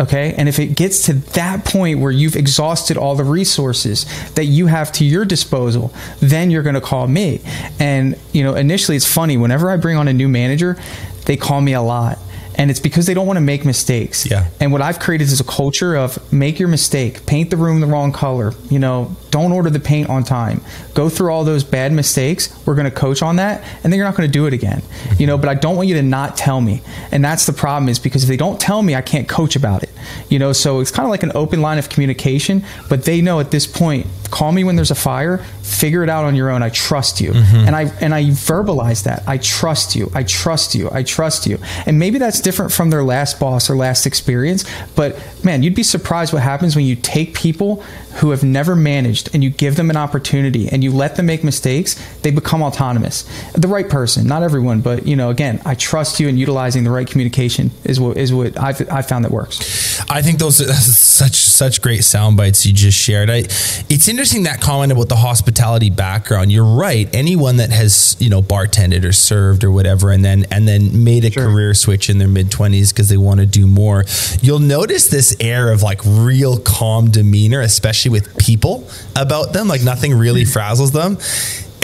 Okay. 0.00 0.34
And 0.38 0.48
if 0.48 0.58
it 0.58 0.74
gets 0.74 1.04
to 1.06 1.12
that 1.12 1.66
point 1.66 2.00
where 2.00 2.12
you've 2.12 2.36
exhausted 2.36 2.96
all 2.96 3.16
the 3.16 3.24
resources 3.24 4.06
that 4.32 4.46
you 4.46 4.66
have 4.66 4.92
to 4.92 5.04
your 5.04 5.26
disposal, 5.26 5.92
then 6.20 6.50
you're 6.50 6.62
going 6.62 6.74
to 6.74 6.80
call 6.80 7.06
me. 7.06 7.42
And, 7.78 8.18
you 8.32 8.42
know, 8.42 8.54
initially 8.54 8.96
it's 8.96 9.06
funny. 9.06 9.36
Whenever 9.36 9.70
I 9.70 9.76
bring 9.76 9.98
on 9.98 10.08
a 10.08 10.14
new 10.14 10.28
manager, 10.28 10.78
they 11.26 11.36
call 11.36 11.60
me 11.60 11.74
a 11.74 11.82
lot 11.82 12.18
and 12.56 12.70
it's 12.70 12.80
because 12.80 13.06
they 13.06 13.14
don't 13.14 13.26
want 13.26 13.36
to 13.36 13.42
make 13.42 13.64
mistakes. 13.64 14.28
Yeah. 14.28 14.48
And 14.60 14.72
what 14.72 14.82
I've 14.82 14.98
created 14.98 15.24
is 15.28 15.40
a 15.40 15.44
culture 15.44 15.94
of 15.94 16.32
make 16.32 16.58
your 16.58 16.68
mistake, 16.68 17.26
paint 17.26 17.50
the 17.50 17.56
room 17.56 17.80
the 17.80 17.86
wrong 17.86 18.12
color, 18.12 18.52
you 18.70 18.78
know, 18.78 19.14
don't 19.30 19.52
order 19.52 19.70
the 19.70 19.80
paint 19.80 20.08
on 20.08 20.24
time. 20.24 20.62
Go 20.94 21.08
through 21.08 21.30
all 21.30 21.44
those 21.44 21.62
bad 21.62 21.92
mistakes. 21.92 22.54
We're 22.66 22.74
going 22.74 22.90
to 22.90 22.96
coach 22.96 23.22
on 23.22 23.36
that, 23.36 23.62
and 23.84 23.92
then 23.92 23.98
you're 23.98 24.06
not 24.06 24.16
going 24.16 24.28
to 24.28 24.32
do 24.32 24.46
it 24.46 24.54
again. 24.54 24.82
You 25.18 25.26
know, 25.26 25.36
but 25.36 25.48
I 25.48 25.54
don't 25.54 25.76
want 25.76 25.88
you 25.88 25.94
to 25.96 26.02
not 26.02 26.36
tell 26.36 26.60
me. 26.60 26.82
And 27.12 27.24
that's 27.24 27.46
the 27.46 27.52
problem 27.52 27.88
is 27.88 27.98
because 27.98 28.22
if 28.22 28.28
they 28.28 28.36
don't 28.36 28.58
tell 28.58 28.82
me, 28.82 28.94
I 28.94 29.02
can't 29.02 29.28
coach 29.28 29.56
about 29.56 29.82
it. 29.82 29.90
You 30.28 30.38
know, 30.38 30.52
so 30.52 30.80
it's 30.80 30.90
kind 30.90 31.06
of 31.06 31.10
like 31.10 31.22
an 31.22 31.32
open 31.34 31.62
line 31.62 31.78
of 31.78 31.88
communication, 31.88 32.64
but 32.88 33.04
they 33.04 33.20
know 33.20 33.40
at 33.40 33.50
this 33.50 33.66
point, 33.66 34.06
call 34.30 34.52
me 34.52 34.64
when 34.64 34.76
there's 34.76 34.90
a 34.90 34.96
fire, 34.96 35.38
figure 35.62 36.02
it 36.02 36.10
out 36.10 36.24
on 36.24 36.34
your 36.34 36.50
own. 36.50 36.62
I 36.62 36.70
trust 36.70 37.20
you. 37.20 37.32
Mm-hmm. 37.32 37.56
And 37.56 37.76
I 37.76 37.82
and 38.00 38.14
I 38.14 38.24
verbalize 38.24 39.04
that. 39.04 39.22
I 39.26 39.38
trust 39.38 39.94
you. 39.94 40.10
I 40.14 40.22
trust 40.22 40.74
you. 40.74 40.88
I 40.90 41.02
trust 41.02 41.46
you. 41.46 41.58
And 41.86 41.98
maybe 41.98 42.18
that's 42.18 42.40
different 42.40 42.72
from 42.72 42.90
their 42.90 43.04
last 43.04 43.38
boss 43.38 43.70
or 43.70 43.76
last 43.76 44.06
experience, 44.06 44.64
but 44.94 45.16
man, 45.44 45.62
you'd 45.62 45.74
be 45.74 45.82
surprised 45.82 46.32
what 46.32 46.42
happens 46.42 46.76
when 46.76 46.84
you 46.84 46.96
take 46.96 47.34
people 47.34 47.82
who 48.16 48.30
have 48.30 48.42
never 48.42 48.74
managed 48.74 49.30
and 49.34 49.44
you 49.44 49.50
give 49.50 49.76
them 49.76 49.90
an 49.90 49.96
opportunity 49.96 50.68
and 50.68 50.82
you 50.82 50.90
let 50.90 51.16
them 51.16 51.26
make 51.26 51.44
mistakes, 51.44 51.94
they 52.22 52.30
become 52.30 52.62
autonomous. 52.62 53.22
The 53.52 53.68
right 53.68 53.88
person, 53.88 54.26
not 54.26 54.42
everyone, 54.42 54.80
but 54.80 55.06
you 55.06 55.16
know, 55.16 55.30
again, 55.30 55.60
I 55.64 55.74
trust 55.74 56.18
you 56.18 56.28
and 56.28 56.38
utilizing 56.38 56.84
the 56.84 56.90
right 56.90 57.06
communication 57.06 57.70
is 57.84 58.00
what 58.00 58.16
is 58.16 58.32
what 58.32 58.58
I've 58.58 58.88
I 58.90 59.02
found 59.02 59.24
that 59.24 59.32
works. 59.32 59.95
I 60.08 60.22
think 60.22 60.38
those 60.38 60.60
are 60.60 60.72
such 60.72 61.36
such 61.36 61.82
great 61.82 62.04
sound 62.04 62.36
bites 62.36 62.66
you 62.66 62.72
just 62.72 62.98
shared. 62.98 63.30
I 63.30 63.38
it's 63.88 64.08
interesting 64.08 64.44
that 64.44 64.60
comment 64.60 64.92
about 64.92 65.08
the 65.08 65.16
hospitality 65.16 65.90
background. 65.90 66.52
You're 66.52 66.64
right. 66.64 67.08
Anyone 67.14 67.56
that 67.58 67.70
has, 67.70 68.16
you 68.18 68.30
know, 68.30 68.42
bartended 68.42 69.04
or 69.04 69.12
served 69.12 69.64
or 69.64 69.70
whatever 69.70 70.10
and 70.10 70.24
then 70.24 70.46
and 70.50 70.66
then 70.66 71.04
made 71.04 71.24
a 71.24 71.30
sure. 71.30 71.44
career 71.44 71.74
switch 71.74 72.10
in 72.10 72.18
their 72.18 72.28
mid 72.28 72.50
20s 72.50 72.92
because 72.92 73.08
they 73.08 73.16
want 73.16 73.40
to 73.40 73.46
do 73.46 73.66
more, 73.66 74.04
you'll 74.40 74.58
notice 74.58 75.08
this 75.08 75.36
air 75.40 75.72
of 75.72 75.82
like 75.82 76.00
real 76.04 76.58
calm 76.58 77.10
demeanor, 77.10 77.60
especially 77.60 78.10
with 78.10 78.36
people 78.38 78.88
about 79.14 79.52
them, 79.52 79.68
like 79.68 79.82
nothing 79.82 80.14
really 80.14 80.44
hmm. 80.44 80.50
frazzles 80.50 80.92
them 80.92 81.18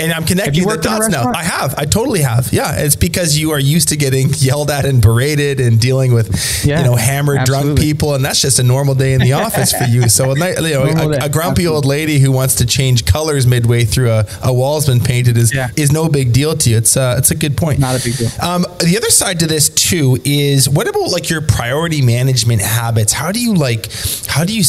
and 0.03 0.13
I'm 0.13 0.25
connecting 0.25 0.67
the 0.67 0.77
dots 0.77 1.09
now. 1.09 1.33
I 1.35 1.45
have. 1.45 1.75
I 1.79 1.85
totally 1.85 2.23
have. 2.23 2.53
Yeah, 2.53 2.77
it's 2.77 2.97
because 2.97 3.39
you 3.39 3.53
are 3.53 3.59
used 3.59 3.89
to 3.89 3.97
getting 3.97 4.31
yelled 4.37 4.71
at 4.71 4.85
and 4.85 5.01
berated 5.01 5.61
and 5.61 5.81
dealing 5.81 6.13
with 6.13 6.65
yeah, 6.65 6.79
you 6.79 6.85
know 6.85 6.97
hammered 6.97 7.39
absolutely. 7.39 7.75
drunk 7.75 7.81
people, 7.81 8.15
and 8.15 8.25
that's 8.25 8.41
just 8.41 8.59
a 8.59 8.63
normal 8.63 8.95
day 8.95 9.15
in 9.15 9.21
the 9.21 9.33
office 9.33 9.73
for 9.73 9.85
you. 9.85 10.03
So 10.13 10.35
you 10.35 10.61
know, 10.61 10.83
a, 10.85 11.27
a, 11.27 11.29
grumpy 11.29 11.67
old 11.67 11.87
lady 11.87 12.19
who 12.19 12.33
wants 12.33 12.57
to 12.57 12.67
change 12.67 13.07
colors 13.07 13.47
midway 13.47 13.85
through 13.85 14.11
a, 14.11 14.27
a 14.43 14.53
wall's 14.53 14.87
been 14.87 15.01
painted 15.01 15.39
is 15.39 15.55
yeah. 15.55 15.71
is 15.77 15.91
no 15.91 16.09
big 16.09 16.33
deal 16.33 16.55
to 16.57 16.71
you. 16.71 16.77
It's 16.77 16.97
uh, 16.97 17.15
it's 17.17 17.31
a 17.31 17.35
good 17.35 17.57
point. 17.57 17.79
Not 17.79 17.99
a 17.99 18.05
big 18.05 18.17
deal. 18.17 18.29
Um, 18.43 18.67
the 18.81 18.97
other 18.97 19.11
side 19.11 19.41
to 19.41 19.47
this 19.47 19.69
too 19.71 20.19
is 20.25 20.69
what 20.69 20.89
about 20.89 21.09
like 21.11 21.31
your 21.31 21.41
priority 21.41 22.03
management 22.03 22.61
habits? 22.61 23.13
How 23.13 23.33
do 23.33 23.41
you 23.41 23.55
like? 23.55 23.91
How 24.27 24.45
do 24.45 24.55
you? 24.55 24.65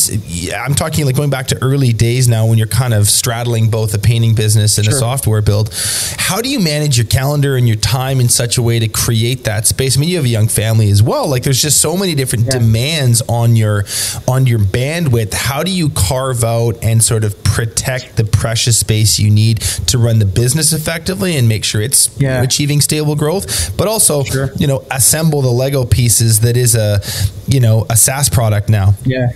I'm 0.53 0.75
talking 0.75 1.05
like 1.05 1.15
going 1.15 1.31
back 1.31 1.47
to 1.47 1.61
early 1.61 1.91
days 1.91 2.29
now 2.29 2.45
when 2.45 2.57
you're 2.57 2.67
kind 2.67 2.93
of 2.93 3.09
straddling 3.09 3.69
both 3.69 3.93
a 3.93 3.99
painting 3.99 4.35
business 4.35 4.77
and 4.77 4.85
sure. 4.85 4.93
a 4.93 4.97
software 4.97 5.22
software 5.23 5.41
build. 5.41 5.73
How 6.17 6.41
do 6.41 6.49
you 6.49 6.59
manage 6.59 6.97
your 6.97 7.07
calendar 7.07 7.55
and 7.55 7.67
your 7.67 7.77
time 7.77 8.19
in 8.19 8.27
such 8.29 8.57
a 8.57 8.61
way 8.61 8.79
to 8.79 8.87
create 8.87 9.45
that 9.45 9.65
space? 9.65 9.97
I 9.97 10.01
mean, 10.01 10.09
you 10.09 10.17
have 10.17 10.25
a 10.25 10.29
young 10.29 10.47
family 10.47 10.89
as 10.89 11.01
well. 11.01 11.29
Like 11.29 11.43
there's 11.43 11.61
just 11.61 11.79
so 11.79 11.95
many 11.95 12.15
different 12.15 12.45
yeah. 12.45 12.59
demands 12.59 13.21
on 13.29 13.55
your 13.55 13.85
on 14.27 14.45
your 14.47 14.59
bandwidth. 14.59 15.33
How 15.33 15.63
do 15.63 15.71
you 15.71 15.89
carve 15.89 16.43
out 16.43 16.83
and 16.83 17.01
sort 17.01 17.23
of 17.23 17.41
protect 17.43 18.15
the 18.15 18.25
precious 18.25 18.77
space 18.77 19.19
you 19.19 19.29
need 19.29 19.61
to 19.61 19.97
run 19.97 20.19
the 20.19 20.25
business 20.25 20.73
effectively 20.73 21.37
and 21.37 21.47
make 21.47 21.63
sure 21.63 21.81
it's 21.81 22.09
yeah. 22.19 22.41
achieving 22.41 22.81
stable 22.81 23.15
growth, 23.15 23.77
but 23.77 23.87
also, 23.87 24.23
sure. 24.23 24.51
you 24.57 24.67
know, 24.67 24.83
assemble 24.89 25.41
the 25.41 25.51
Lego 25.51 25.85
pieces 25.85 26.39
that 26.39 26.57
is 26.57 26.75
a, 26.75 26.99
you 27.47 27.59
know, 27.59 27.85
a 27.89 27.95
SaaS 27.95 28.27
product 28.27 28.69
now. 28.69 28.95
Yeah. 29.05 29.27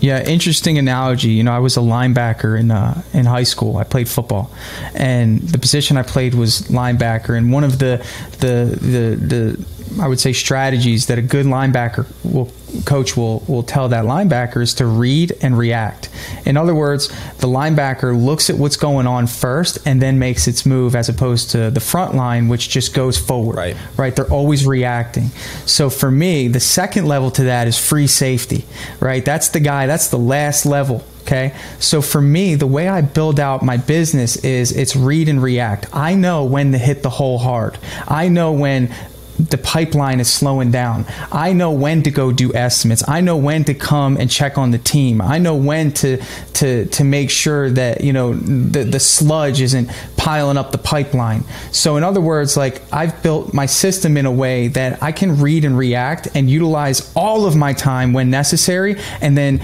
Yeah, 0.00 0.22
interesting 0.22 0.76
analogy. 0.76 1.30
You 1.30 1.42
know, 1.42 1.52
I 1.52 1.60
was 1.60 1.76
a 1.76 1.80
linebacker 1.80 2.58
in 2.58 2.70
uh, 2.70 3.02
in 3.12 3.24
high 3.24 3.44
school. 3.44 3.78
I 3.78 3.84
played 3.84 4.08
football, 4.08 4.52
and 4.94 5.40
the 5.40 5.58
position 5.58 5.96
I 5.96 6.02
played 6.02 6.34
was 6.34 6.62
linebacker. 6.62 7.36
And 7.36 7.52
one 7.52 7.64
of 7.64 7.78
the 7.78 8.04
the 8.40 8.76
the, 8.80 9.16
the 9.16 10.02
I 10.02 10.08
would 10.08 10.20
say 10.20 10.32
strategies 10.32 11.06
that 11.06 11.18
a 11.18 11.22
good 11.22 11.46
linebacker 11.46 12.06
will 12.24 12.52
coach 12.82 13.16
will 13.16 13.40
will 13.48 13.62
tell 13.62 13.88
that 13.88 14.04
linebacker 14.04 14.62
is 14.62 14.74
to 14.74 14.86
read 14.86 15.32
and 15.40 15.56
react. 15.56 16.08
In 16.44 16.56
other 16.56 16.74
words, 16.74 17.08
the 17.38 17.46
linebacker 17.46 18.20
looks 18.20 18.50
at 18.50 18.56
what's 18.56 18.76
going 18.76 19.06
on 19.06 19.26
first 19.26 19.78
and 19.86 20.00
then 20.00 20.18
makes 20.18 20.46
its 20.48 20.66
move 20.66 20.94
as 20.94 21.08
opposed 21.08 21.50
to 21.50 21.70
the 21.70 21.80
front 21.80 22.14
line 22.14 22.48
which 22.48 22.68
just 22.68 22.94
goes 22.94 23.18
forward. 23.18 23.56
Right. 23.56 23.76
Right? 23.96 24.14
They're 24.14 24.30
always 24.30 24.66
reacting. 24.66 25.28
So 25.66 25.90
for 25.90 26.10
me, 26.10 26.48
the 26.48 26.60
second 26.60 27.06
level 27.06 27.30
to 27.32 27.44
that 27.44 27.66
is 27.66 27.78
free 27.78 28.06
safety. 28.06 28.64
Right? 29.00 29.24
That's 29.24 29.48
the 29.48 29.60
guy, 29.60 29.86
that's 29.86 30.08
the 30.08 30.18
last 30.18 30.66
level 30.66 31.04
Okay. 31.24 31.54
So 31.78 32.02
for 32.02 32.20
me, 32.20 32.54
the 32.54 32.66
way 32.66 32.86
I 32.86 33.00
build 33.00 33.40
out 33.40 33.62
my 33.62 33.78
business 33.78 34.36
is 34.36 34.72
it's 34.72 34.94
read 34.94 35.30
and 35.30 35.42
react. 35.42 35.86
I 35.90 36.14
know 36.14 36.44
when 36.44 36.72
to 36.72 36.78
hit 36.78 37.02
the 37.02 37.08
hole 37.08 37.38
hard. 37.38 37.78
I 38.06 38.28
know 38.28 38.52
when 38.52 38.94
the 39.38 39.58
pipeline 39.58 40.20
is 40.20 40.32
slowing 40.32 40.70
down. 40.70 41.06
I 41.32 41.52
know 41.52 41.72
when 41.72 42.02
to 42.04 42.10
go 42.10 42.32
do 42.32 42.54
estimates. 42.54 43.06
I 43.08 43.20
know 43.20 43.36
when 43.36 43.64
to 43.64 43.74
come 43.74 44.16
and 44.16 44.30
check 44.30 44.58
on 44.58 44.70
the 44.70 44.78
team. 44.78 45.20
I 45.20 45.38
know 45.38 45.56
when 45.56 45.92
to 45.94 46.22
to 46.54 46.86
to 46.86 47.04
make 47.04 47.30
sure 47.30 47.70
that 47.70 48.02
you 48.02 48.12
know 48.12 48.34
the 48.34 48.84
the 48.84 49.00
sludge 49.00 49.60
isn't 49.60 49.90
piling 50.16 50.56
up 50.56 50.70
the 50.72 50.78
pipeline. 50.78 51.44
So 51.72 51.96
in 51.96 52.04
other 52.04 52.20
words, 52.20 52.56
like 52.56 52.82
I've 52.92 53.22
built 53.22 53.52
my 53.52 53.66
system 53.66 54.16
in 54.16 54.26
a 54.26 54.32
way 54.32 54.68
that 54.68 55.02
I 55.02 55.12
can 55.12 55.40
read 55.40 55.64
and 55.64 55.76
react 55.76 56.28
and 56.34 56.48
utilize 56.48 57.12
all 57.14 57.46
of 57.46 57.56
my 57.56 57.72
time 57.72 58.12
when 58.12 58.30
necessary, 58.30 58.96
and 59.20 59.36
then 59.36 59.58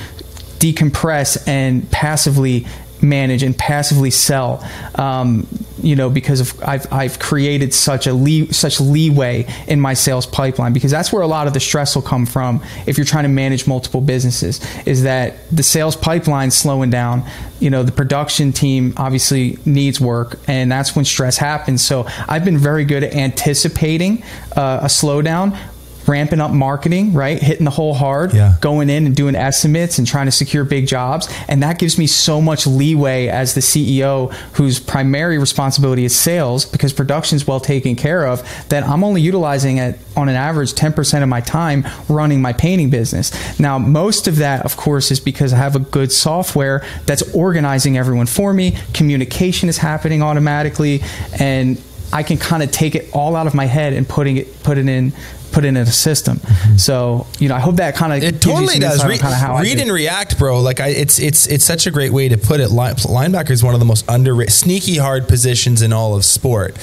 decompress 0.58 1.46
and 1.48 1.90
passively 1.90 2.66
manage 3.02 3.42
and 3.42 3.56
passively 3.56 4.10
sell. 4.10 4.66
Um, 4.94 5.46
you 5.82 5.96
know, 5.96 6.10
because 6.10 6.40
of 6.40 6.62
I've 6.62 6.90
I've 6.92 7.18
created 7.18 7.72
such 7.74 8.06
a 8.06 8.12
lee, 8.12 8.52
such 8.52 8.80
leeway 8.80 9.46
in 9.66 9.80
my 9.80 9.94
sales 9.94 10.26
pipeline 10.26 10.72
because 10.72 10.90
that's 10.90 11.12
where 11.12 11.22
a 11.22 11.26
lot 11.26 11.46
of 11.46 11.54
the 11.54 11.60
stress 11.60 11.94
will 11.94 12.02
come 12.02 12.26
from 12.26 12.62
if 12.86 12.98
you're 12.98 13.04
trying 13.04 13.24
to 13.24 13.28
manage 13.28 13.66
multiple 13.66 14.00
businesses. 14.00 14.60
Is 14.86 15.02
that 15.02 15.36
the 15.50 15.62
sales 15.62 15.96
pipeline 15.96 16.50
slowing 16.50 16.90
down? 16.90 17.24
You 17.58 17.70
know, 17.70 17.82
the 17.82 17.92
production 17.92 18.52
team 18.52 18.94
obviously 18.96 19.58
needs 19.64 20.00
work, 20.00 20.38
and 20.46 20.70
that's 20.70 20.96
when 20.96 21.04
stress 21.04 21.36
happens. 21.36 21.82
So 21.82 22.06
I've 22.28 22.44
been 22.44 22.58
very 22.58 22.84
good 22.84 23.04
at 23.04 23.14
anticipating 23.14 24.22
uh, 24.56 24.80
a 24.82 24.86
slowdown 24.86 25.58
ramping 26.06 26.40
up 26.40 26.50
marketing, 26.50 27.12
right? 27.12 27.40
Hitting 27.40 27.64
the 27.64 27.70
hole 27.70 27.94
hard, 27.94 28.32
Yeah. 28.34 28.54
going 28.60 28.90
in 28.90 29.06
and 29.06 29.14
doing 29.14 29.34
estimates 29.34 29.98
and 29.98 30.06
trying 30.06 30.26
to 30.26 30.32
secure 30.32 30.64
big 30.64 30.86
jobs. 30.86 31.28
And 31.48 31.62
that 31.62 31.78
gives 31.78 31.98
me 31.98 32.06
so 32.06 32.40
much 32.40 32.66
leeway 32.66 33.28
as 33.28 33.54
the 33.54 33.60
CEO 33.62 34.30
whose 34.52 34.78
primary 34.78 35.38
responsibility 35.38 36.04
is 36.04 36.14
sales 36.14 36.64
because 36.64 36.92
production 36.92 37.36
is 37.36 37.46
well 37.46 37.60
taken 37.60 37.96
care 37.96 38.26
of 38.26 38.42
that 38.68 38.86
I'm 38.86 39.04
only 39.04 39.20
utilizing 39.20 39.78
it 39.78 39.98
on 40.16 40.28
an 40.28 40.36
average 40.36 40.72
10% 40.74 41.22
of 41.22 41.28
my 41.28 41.40
time 41.40 41.86
running 42.08 42.42
my 42.42 42.52
painting 42.52 42.90
business. 42.90 43.30
Now, 43.58 43.78
most 43.78 44.26
of 44.28 44.36
that, 44.36 44.64
of 44.64 44.76
course, 44.76 45.10
is 45.10 45.20
because 45.20 45.52
I 45.52 45.56
have 45.58 45.76
a 45.76 45.80
good 45.80 46.12
software 46.12 46.82
that's 47.06 47.22
organizing 47.34 47.96
everyone 47.96 48.26
for 48.26 48.52
me. 48.52 48.76
Communication 48.94 49.68
is 49.68 49.78
happening 49.78 50.22
automatically 50.22 51.02
and 51.38 51.80
I 52.12 52.24
can 52.24 52.38
kind 52.38 52.62
of 52.62 52.72
take 52.72 52.96
it 52.96 53.08
all 53.12 53.36
out 53.36 53.46
of 53.46 53.54
my 53.54 53.66
head 53.66 53.92
and 53.92 54.08
putting 54.08 54.36
it 54.36 54.62
put 54.64 54.78
it 54.78 54.88
in 54.88 55.12
put 55.52 55.64
it 55.64 55.68
in 55.68 55.76
a 55.76 55.86
system. 55.86 56.40
So 56.76 57.26
you 57.38 57.48
know, 57.48 57.54
I 57.56 57.60
hope 57.60 57.76
that 57.76 57.94
kind 57.94 58.12
of 58.12 58.22
It 58.22 58.40
totally 58.40 58.78
does. 58.78 59.04
Read, 59.04 59.20
kind 59.20 59.32
of 59.34 59.40
how 59.40 59.54
I 59.54 59.62
read 59.62 59.78
and 59.78 59.90
react, 59.90 60.38
bro. 60.38 60.60
Like 60.60 60.80
I, 60.80 60.88
it's 60.88 61.18
it's 61.18 61.46
it's 61.46 61.64
such 61.64 61.86
a 61.86 61.90
great 61.90 62.12
way 62.12 62.28
to 62.28 62.36
put 62.38 62.60
it. 62.60 62.70
Line, 62.70 62.94
linebacker 62.96 63.50
is 63.50 63.62
one 63.62 63.74
of 63.74 63.80
the 63.80 63.86
most 63.86 64.04
underrated, 64.08 64.52
sneaky 64.52 64.96
hard 64.98 65.28
positions 65.28 65.82
in 65.82 65.92
all 65.92 66.14
of 66.14 66.24
sport. 66.24 66.76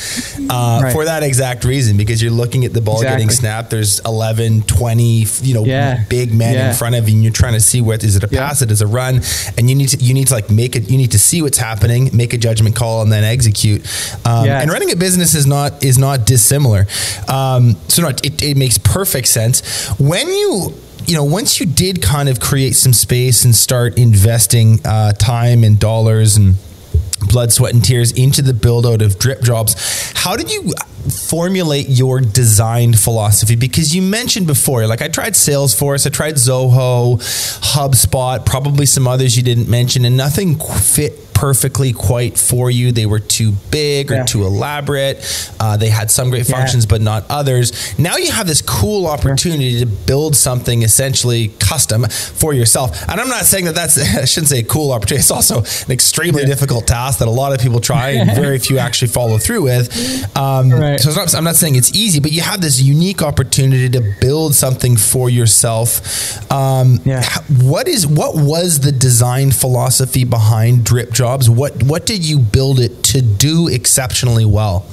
Uh, 0.50 0.66
Right. 0.78 0.94
For 0.94 1.06
that 1.06 1.24
exact 1.24 1.64
reason, 1.66 1.98
because 1.98 2.22
you're 2.22 2.32
looking 2.32 2.64
at 2.66 2.74
the 2.74 2.82
ball 2.82 3.02
getting 3.02 3.30
snapped. 3.30 3.70
There's 3.72 4.00
11, 4.06 4.62
20, 4.64 5.26
you 5.42 5.54
know, 5.54 5.66
Yeah. 5.66 6.04
big 6.10 6.34
men 6.34 6.54
Yeah. 6.54 6.70
in 6.70 6.76
front 6.76 6.96
of 6.96 7.08
you, 7.10 7.16
and 7.16 7.24
you're 7.24 7.32
trying 7.34 7.54
to 7.54 7.60
see 7.62 7.82
what 7.82 8.04
is 8.04 8.16
it 8.16 8.24
a 8.24 8.28
Yeah. 8.30 8.48
pass, 8.48 8.62
it 8.62 8.70
is 8.72 8.82
a 8.82 8.88
run, 8.88 9.22
and 9.58 9.70
you 9.70 9.76
need 9.76 9.90
to 9.90 9.98
you 9.98 10.14
need 10.14 10.28
to 10.28 10.34
like 10.34 10.50
make 10.52 10.76
it. 10.76 10.90
You 10.90 10.98
need 10.98 11.12
to 11.12 11.20
see 11.20 11.42
what's 11.42 11.58
happening, 11.58 12.10
make 12.14 12.34
a 12.34 12.38
judgment 12.38 12.76
call, 12.76 13.02
and 13.02 13.12
then 13.12 13.24
execute. 13.24 13.82
Um. 14.26 14.48
And 14.48 14.72
running 14.72 14.92
a 14.92 14.96
business 14.96 15.34
is 15.36 15.46
not 15.48 15.84
is 15.84 15.98
not 15.98 16.26
dissimilar. 16.26 16.88
Um, 17.28 17.76
so 17.88 18.02
no, 18.04 18.10
it, 18.10 18.42
it 18.42 18.57
makes 18.58 18.78
perfect 18.78 19.28
sense. 19.28 19.90
When 20.00 20.28
you 20.28 20.74
you 21.08 21.16
know 21.16 21.24
once 21.24 21.60
you 21.60 21.66
did 21.66 22.02
kind 22.02 22.28
of 22.28 22.40
create 22.40 22.76
some 22.76 22.94
space 22.94 23.46
and 23.46 23.56
start 23.56 23.98
investing 23.98 24.80
uh, 24.86 25.14
time 25.14 25.64
and 25.64 25.80
dollars 25.80 26.36
and 26.36 26.56
blood 27.30 27.52
sweat 27.52 27.74
and 27.74 27.84
tears 27.84 28.12
into 28.12 28.42
the 28.42 28.54
build 28.54 28.86
out 28.86 29.02
of 29.02 29.18
drip 29.18 29.42
jobs 29.42 29.76
how 30.16 30.36
did 30.36 30.52
you 30.52 30.74
formulate 31.10 31.88
your 31.88 32.20
design 32.20 32.94
philosophy? 32.94 33.56
Because 33.56 33.96
you 33.96 34.02
mentioned 34.02 34.46
before 34.48 34.86
like 34.86 35.02
i 35.02 35.08
tried 35.08 35.34
salesforce 35.34 36.06
i 36.06 36.10
tried 36.10 36.36
zoho 36.36 37.18
hubspot 37.74 38.46
probably 38.46 38.86
some 38.86 39.08
others 39.08 39.36
you 39.38 39.44
didn't 39.44 39.70
mention 39.70 40.06
and 40.06 40.18
nothing 40.18 40.60
fit 40.60 41.14
perfectly 41.38 41.94
quite 41.94 42.36
for 42.38 42.72
you. 42.72 42.92
They 42.92 43.06
were 43.06 43.20
too 43.20 43.52
big 43.70 44.12
or 44.12 44.16
Yeah. 44.16 44.24
too 44.26 44.44
elaborate. 44.44 45.18
Uh, 45.60 45.78
they 45.78 45.90
had 45.90 46.10
some 46.10 46.32
great 46.32 46.50
Yeah. 46.50 46.58
functions 46.58 46.86
but 46.88 47.00
not 47.02 47.26
others. 47.30 47.72
Now 48.00 48.18
you 48.18 48.32
have 48.32 48.48
this 48.48 48.62
cool 48.64 49.06
opportunity 49.06 49.80
to 49.80 49.86
build 49.86 50.36
something 50.36 50.82
essentially 50.82 51.52
custom 51.60 52.08
for 52.10 52.54
yourself. 52.56 52.90
And 53.08 53.22
i'm 53.22 53.30
not 53.30 53.46
saying 53.46 53.66
that 53.66 53.76
that's 53.76 53.98
i 54.24 54.26
shouldn't 54.26 54.50
say 54.50 54.60
a 54.60 54.64
cool 54.64 54.92
opportunity. 54.92 55.20
It's 55.22 55.30
also 55.32 55.60
an 55.60 55.92
extremely 55.92 56.44
difficult 56.46 56.88
task 56.88 57.20
that 57.20 57.28
a 57.28 57.38
lot 57.44 57.54
of 57.54 57.60
people 57.60 57.80
try 57.80 58.10
and 58.20 58.32
very 58.46 58.58
few 58.58 58.78
actually 58.80 59.10
follow 59.10 59.38
through 59.38 59.62
with. 59.72 59.86
Um, 60.36 60.72
Right. 60.72 61.00
so 61.00 61.12
not, 61.12 61.34
i'm 61.36 61.44
not 61.44 61.56
saying 61.56 61.76
it's 61.76 61.94
easy 61.94 62.20
but 62.20 62.32
you 62.32 62.42
have 62.42 62.62
this 62.62 62.80
unique 62.82 63.22
opportunity 63.22 63.90
to 63.90 64.02
build 64.20 64.56
something 64.56 64.98
for 64.98 65.30
yourself. 65.30 65.90
Um, 66.52 67.00
Yeah. 67.06 67.24
what 67.62 67.88
is 67.88 68.08
what 68.08 68.34
was 68.36 68.80
the 68.80 68.92
design 68.92 69.52
philosophy 69.52 70.24
behind 70.24 70.84
drip 70.84 71.12
jobs 71.28 71.50
what 71.50 71.84
what 71.84 72.06
did 72.06 72.26
you 72.26 72.40
build 72.40 72.80
it 72.80 73.04
to 73.04 73.22
do 73.22 73.68
exceptionally 73.68 74.46
well 74.46 74.86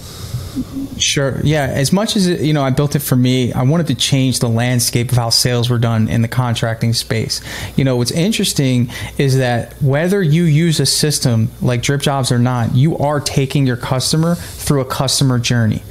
Sure. 0.99 1.41
Yeah. 1.43 1.65
As 1.65 1.93
much 1.93 2.15
as 2.17 2.29
you 2.29 2.53
know, 2.53 2.63
I 2.63 2.71
built 2.71 2.95
it 2.95 3.01
for 3.01 3.17
me. 3.17 3.53
I 3.53 3.63
wanted 3.65 3.89
to 3.89 3.95
change 3.95 4.39
the 4.39 4.49
landscape 4.49 5.11
of 5.11 5.19
how 5.19 5.31
sales 5.31 5.69
were 5.69 5.79
done 5.79 6.09
in 6.09 6.23
the 6.23 6.29
contracting 6.29 6.93
space. 6.93 7.41
You 7.77 7.85
know, 7.85 7.97
what's 7.97 8.13
interesting 8.13 8.91
is 9.19 9.39
that 9.39 9.73
whether 9.83 10.23
you 10.23 10.45
use 10.45 10.79
a 10.81 10.87
system 10.87 11.51
like 11.61 11.83
Drip 11.83 12.01
Jobs 12.01 12.31
or 12.31 12.39
not, 12.39 12.75
you 12.75 12.97
are 12.99 13.19
taking 13.21 13.67
your 13.67 13.77
customer 13.77 14.37
through 14.65 14.81
a 14.81 14.85
customer 14.85 15.39
journey. 15.39 15.83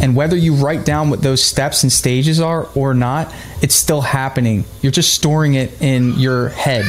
And 0.00 0.16
whether 0.16 0.36
you 0.36 0.54
write 0.54 0.84
down 0.84 1.10
what 1.10 1.22
those 1.22 1.42
steps 1.42 1.82
and 1.82 1.92
stages 1.92 2.40
are 2.40 2.66
or 2.74 2.94
not, 2.94 3.32
it's 3.60 3.74
still 3.74 4.00
happening. 4.00 4.64
You're 4.80 4.90
just 4.90 5.14
storing 5.14 5.54
it 5.54 5.80
in 5.80 6.14
your 6.14 6.48
head. 6.48 6.86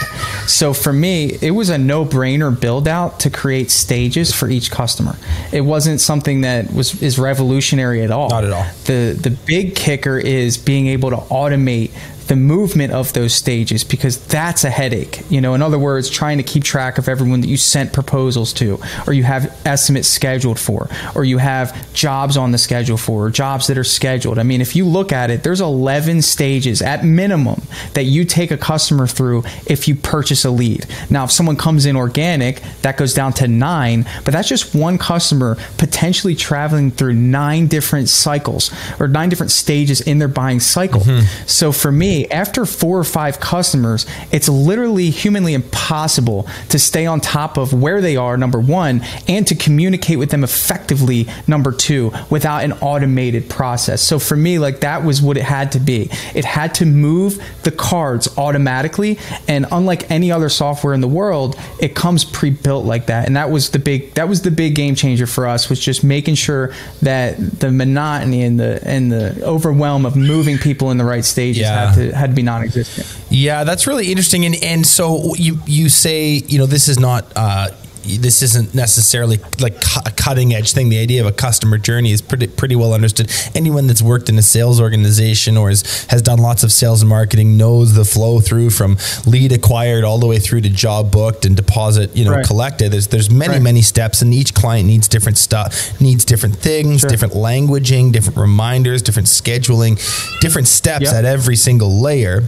So 0.48 0.74
for 0.74 0.92
me, 0.92 1.38
it 1.42 1.52
was 1.52 1.70
a 1.70 1.78
no-brainer 1.78 2.60
build 2.60 2.88
out 2.88 3.20
to 3.22 3.30
create 3.30 3.70
stages 3.70 4.34
for 4.34 4.50
each 4.50 4.72
customer. 4.72 5.18
It 5.52 5.62
wasn't 5.62 6.02
something 6.02 6.42
that 6.42 6.74
was 6.74 7.04
is 7.04 7.20
revolutionary 7.20 8.02
at 8.02 8.10
all. 8.10 8.30
Not 8.30 8.46
at 8.46 8.52
all. 8.52 8.66
The 8.86 9.18
the 9.22 9.30
big 9.30 9.76
kicker 9.76 10.18
is 10.18 10.58
being 10.58 10.88
able 10.88 11.12
to 11.12 11.18
automate 11.18 11.92
the 12.28 12.36
movement 12.36 12.94
of 12.94 13.14
those 13.14 13.34
stages 13.34 13.84
because 13.84 14.26
that's 14.28 14.64
a 14.64 14.70
headache. 14.70 15.22
You 15.30 15.42
know, 15.42 15.54
in 15.54 15.62
other 15.62 15.80
words, 15.80 16.10
trying 16.10 16.38
to 16.38 16.44
keep 16.44 16.64
track 16.64 16.98
of 16.98 17.08
everyone 17.08 17.42
that 17.42 17.48
you 17.48 17.58
sent 17.58 17.94
proposals 17.94 18.54
to, 18.54 18.80
or 19.08 19.14
you 19.14 19.24
have 19.24 19.56
estimates 19.66 20.08
scheduled 20.08 20.60
for, 20.60 20.90
or 21.16 21.24
you 21.24 21.38
have 21.38 21.94
jobs 21.94 22.38
on 22.38 22.52
the 22.52 22.58
schedule 22.58 22.98
for, 22.98 23.26
or 23.26 23.30
jobs 23.30 23.68
that 23.68 23.78
are 23.78 23.84
scheduled. 23.84 24.40
I 24.40 24.44
mean, 24.44 24.62
if 24.62 24.76
you 24.76 24.86
look 24.86 25.12
at 25.12 25.30
it, 25.30 25.44
there's 25.44 25.62
11 25.62 26.22
stages 26.22 26.82
at 26.82 27.04
minimum 27.04 27.62
that 27.94 28.04
you 28.04 28.26
take 28.26 28.52
a 28.52 28.58
customer 28.58 29.08
through 29.08 29.44
if 29.68 29.88
you 29.88 29.96
purchase 29.96 30.46
a 30.46 30.52
lead. 30.52 30.86
Now, 31.10 31.26
if 31.26 31.32
someone 31.32 31.58
comes 31.58 31.86
in 31.86 31.96
organic, 31.96 32.62
that 32.82 32.98
goes 32.98 33.14
down 33.14 33.34
to 33.34 33.48
nine, 33.48 34.06
but 34.26 34.34
that's 34.34 34.50
just 34.50 34.76
one 34.76 34.98
customer 34.98 35.58
potentially 35.78 36.36
traveling 36.36 36.92
through 36.92 37.14
nine 37.14 37.68
different 37.68 38.10
cycles 38.10 38.72
or 39.00 39.08
nine 39.08 39.30
different 39.30 39.52
stages 39.52 40.02
in 40.02 40.20
their 40.20 40.28
buying 40.28 40.60
cycle. 40.60 41.02
Mm-hmm. 41.02 41.48
So 41.48 41.72
for 41.72 41.92
me, 41.92 42.13
after 42.32 42.66
four 42.66 42.98
or 43.00 43.04
five 43.04 43.40
customers, 43.40 44.06
it's 44.32 44.48
literally 44.50 45.10
humanly 45.10 45.54
impossible 45.54 46.48
to 46.70 46.78
stay 46.80 47.06
on 47.06 47.20
top 47.20 47.58
of 47.58 47.74
where 47.74 48.02
they 48.02 48.16
are, 48.16 48.38
number 48.38 48.60
one, 48.60 49.04
and 49.28 49.46
to 49.48 49.56
communicate 49.56 50.20
with 50.20 50.30
them 50.30 50.44
effectively, 50.44 51.28
number 51.48 51.72
two, 51.72 52.12
without 52.30 52.64
an 52.64 52.74
automated 52.74 53.50
process. 53.50 54.02
So 54.02 54.20
for 54.20 54.36
me, 54.36 54.60
like 54.60 54.82
that 54.82 55.04
was 55.04 55.22
what 55.22 55.38
it 55.38 55.44
had 55.44 55.72
to 55.74 55.80
be. 55.80 56.10
It 56.36 56.46
had 56.46 56.76
to 56.76 56.86
move 56.86 57.42
the 57.64 57.72
cards 57.72 58.28
automatically. 58.38 59.18
And 59.48 59.66
unlike 59.72 60.10
any 60.12 60.32
other 60.32 60.50
software 60.50 60.94
in 60.94 61.02
the 61.02 61.08
world, 61.08 61.58
it 61.80 61.96
comes 61.96 62.24
pre-built 62.26 62.86
like 62.86 63.08
that. 63.08 63.26
And 63.28 63.36
that 63.36 63.50
was 63.50 63.72
the 63.72 63.80
big 63.80 64.14
that 64.16 64.30
was 64.30 64.42
the 64.42 64.52
big 64.52 64.76
game 64.76 64.96
changer 64.96 65.26
for 65.28 65.48
us 65.48 65.70
was 65.70 65.80
just 65.80 66.04
making 66.04 66.36
sure 66.36 66.74
that 67.02 67.38
the 67.60 67.72
monotony 67.72 68.44
and 68.44 68.60
the 68.60 68.80
and 68.88 69.12
the 69.12 69.44
overwhelm 69.44 70.06
of 70.06 70.16
moving 70.16 70.58
people 70.58 70.92
in 70.92 70.98
the 70.98 71.06
right 71.06 71.26
stages 71.26 71.62
Yeah. 71.62 71.88
had 71.88 71.96
to 71.96 72.03
had 72.12 72.32
to 72.32 72.36
be 72.36 72.42
non-existent. 72.44 73.08
Yeah, 73.30 73.64
that's 73.64 73.88
really 73.88 74.10
interesting. 74.10 74.46
And 74.46 74.56
and 74.64 74.86
so 74.86 75.36
you 75.36 75.60
you 75.66 75.90
say 75.90 76.42
you 76.48 76.58
know 76.58 76.66
this 76.66 76.88
is 76.88 77.00
not. 77.00 77.26
Uh, 77.36 77.70
this 78.04 78.42
isn't 78.42 78.76
necessarily 78.76 79.40
like 79.60 79.76
a 80.06 80.12
cutting 80.12 80.54
edge 80.54 80.74
thing. 80.74 80.90
The 80.90 81.00
idea 81.00 81.22
of 81.22 81.28
a 81.28 81.32
customer 81.32 81.78
journey 81.78 82.12
is 82.12 82.22
pretty 82.22 82.48
pretty 82.48 82.76
well 82.76 82.94
understood. 82.94 83.32
Anyone 83.56 83.88
that's 83.88 84.02
worked 84.02 84.30
in 84.30 84.38
a 84.38 84.42
sales 84.42 84.80
organization 84.80 85.58
or 85.58 85.70
has, 85.70 86.06
has 86.10 86.22
done 86.22 86.40
lots 86.40 86.64
of 86.64 86.72
sales 86.72 87.02
and 87.02 87.10
marketing 87.10 87.58
knows 87.58 87.94
the 87.94 88.06
flow 88.06 88.40
through 88.40 88.70
from 88.70 88.98
lead 89.26 89.52
acquired 89.52 90.04
all 90.04 90.18
the 90.18 90.28
way 90.28 90.40
through 90.40 90.62
to 90.62 90.70
job 90.70 91.12
booked 91.12 91.46
and 91.46 91.56
deposit 91.56 92.16
you 92.16 92.26
know 92.26 92.32
right. 92.32 92.46
collected. 92.46 92.92
There's 92.92 93.08
there's 93.08 93.30
many 93.30 93.54
right. 93.54 93.62
many 93.62 93.82
steps, 93.82 94.22
and 94.22 94.34
each 94.34 94.54
client 94.54 94.88
needs 94.88 95.08
different 95.08 95.38
stuff, 95.38 96.00
needs 96.02 96.26
different 96.26 96.56
things, 96.56 97.02
sure. 97.02 97.10
different 97.10 97.34
languaging, 97.34 98.12
different 98.12 98.38
reminders, 98.38 99.02
different 99.02 99.28
scheduling, 99.28 99.96
different 100.40 100.68
steps 100.68 101.06
yep. 101.06 101.14
at 101.14 101.26
every 101.26 101.56
single 101.56 102.02
layer. 102.02 102.44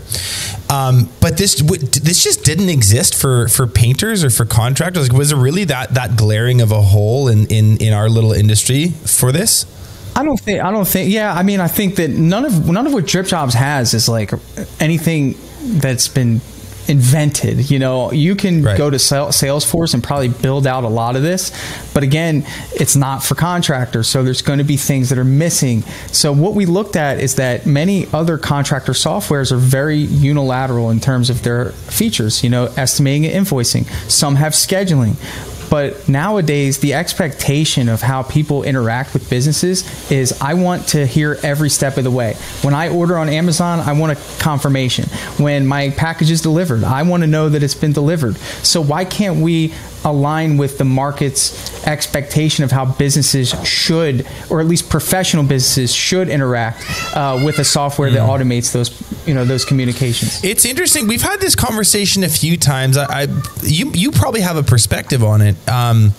Um, 0.70 1.10
but 1.22 1.38
this 1.38 1.56
this 1.62 2.24
just 2.24 2.44
didn't 2.44 2.70
exist 2.70 3.16
for 3.16 3.48
for 3.48 3.68
painters 3.68 4.24
or 4.24 4.30
for 4.30 4.46
contractors. 4.46 5.10
Like, 5.10 5.18
was 5.18 5.30
there 5.30 5.38
really 5.46 5.66
that 5.66 5.94
that 5.94 6.18
glaring 6.18 6.60
of 6.62 6.72
a 6.72 6.82
hole 6.82 7.28
in 7.28 7.46
in 7.48 7.78
in 7.78 7.94
our 7.94 8.10
little 8.10 8.34
industry 8.34 8.90
for 8.90 9.32
this? 9.32 9.66
I 10.16 10.24
don't 10.24 10.40
think. 10.40 10.64
I 10.64 10.72
don't 10.72 10.88
think. 10.88 11.12
Yeah, 11.12 11.34
I 11.34 11.44
mean, 11.44 11.60
I 11.60 11.68
think 11.68 11.98
that 11.98 12.10
none 12.10 12.46
of 12.46 12.68
none 12.68 12.88
of 12.88 12.94
what 12.94 13.06
Drip 13.06 13.28
Jobs 13.28 13.54
has 13.54 13.94
is 13.94 14.10
like 14.10 14.32
anything 14.80 15.36
that's 15.80 16.08
been 16.08 16.42
invented. 16.88 17.70
You 17.70 17.80
know, 17.80 18.12
you 18.12 18.36
can 18.36 18.64
right. 18.64 18.78
go 18.78 18.90
to 18.90 18.98
Salesforce 18.98 19.94
and 19.94 20.04
probably 20.04 20.30
build 20.30 20.68
out 20.68 20.84
a 20.84 20.88
lot 20.88 21.16
of 21.16 21.22
this, 21.22 21.52
but 21.94 22.04
again, 22.04 22.46
it's 22.74 22.96
not 22.96 23.24
for 23.24 23.36
contractors. 23.36 24.08
So 24.08 24.24
there's 24.24 24.42
going 24.42 24.60
to 24.60 24.66
be 24.66 24.78
things 24.78 25.10
that 25.10 25.18
are 25.18 25.24
missing. 25.24 25.82
So 26.12 26.32
what 26.32 26.54
we 26.54 26.66
looked 26.66 26.96
at 26.96 27.20
is 27.20 27.36
that 27.36 27.66
many 27.66 28.08
other 28.14 28.38
contractor 28.38 28.94
softwares 28.94 29.52
are 29.52 29.58
very 29.58 29.98
unilateral 29.98 30.90
in 30.90 31.00
terms 31.00 31.30
of 31.30 31.44
their 31.44 31.72
features. 31.72 32.44
You 32.44 32.50
know, 32.50 32.66
estimating 32.78 33.26
and 33.26 33.46
invoicing. 33.46 33.86
Some 34.10 34.36
have 34.36 34.54
scheduling. 34.54 35.16
But 35.70 36.08
nowadays, 36.08 36.80
the 36.80 36.94
expectation 36.94 37.90
of 37.90 38.02
how 38.02 38.24
people 38.24 38.64
interact 38.64 39.14
with 39.14 39.30
businesses 39.30 40.12
is 40.12 40.40
I 40.42 40.54
want 40.54 40.88
to 40.90 41.06
hear 41.06 41.38
every 41.44 41.70
step 41.70 41.98
of 41.98 42.04
the 42.04 42.12
way. 42.12 42.36
When 42.62 42.74
I 42.74 42.90
order 42.90 43.18
on 43.18 43.30
Amazon, 43.30 43.80
I 43.80 43.94
want 43.94 44.18
a 44.18 44.42
confirmation. 44.42 45.06
When 45.38 45.66
my 45.66 45.90
package 45.92 46.32
is 46.32 46.42
delivered, 46.42 46.84
I 46.84 47.04
want 47.04 47.22
to 47.22 47.28
know 47.28 47.50
that 47.50 47.64
it's 47.64 47.76
been 47.76 47.94
delivered. 47.94 48.38
So 48.64 48.82
why 48.82 49.06
can't 49.06 49.38
we 49.38 49.74
align 50.06 50.58
with 50.58 50.78
the 50.78 50.86
market's 50.86 51.86
expectation 51.86 52.64
of 52.64 52.72
how 52.72 52.86
businesses 52.86 53.50
should, 53.68 54.26
or 54.50 54.62
at 54.62 54.68
least 54.68 54.90
professional 54.90 55.44
businesses 55.44 55.94
should 55.94 56.30
interact 56.30 56.84
uh, 57.16 57.42
with 57.44 57.60
a 57.60 57.64
software 57.64 58.12
that 58.12 58.22
mm. 58.22 58.30
automates 58.30 58.72
those, 58.72 59.28
you 59.28 59.34
know, 59.34 59.44
those 59.44 59.66
communications. 59.66 60.44
It's 60.44 60.64
interesting. 60.64 61.08
We've 61.08 61.22
had 61.22 61.40
this 61.42 61.56
conversation 61.56 62.24
a 62.24 62.30
few 62.30 62.56
times. 62.56 62.98
I, 62.98 63.24
I 63.24 63.28
you, 63.64 63.92
you 63.94 64.12
probably 64.12 64.42
have 64.42 64.58
a 64.58 64.64
perspective 64.64 65.24
on 65.24 65.42
it. 65.42 65.56
Um, 65.68 66.14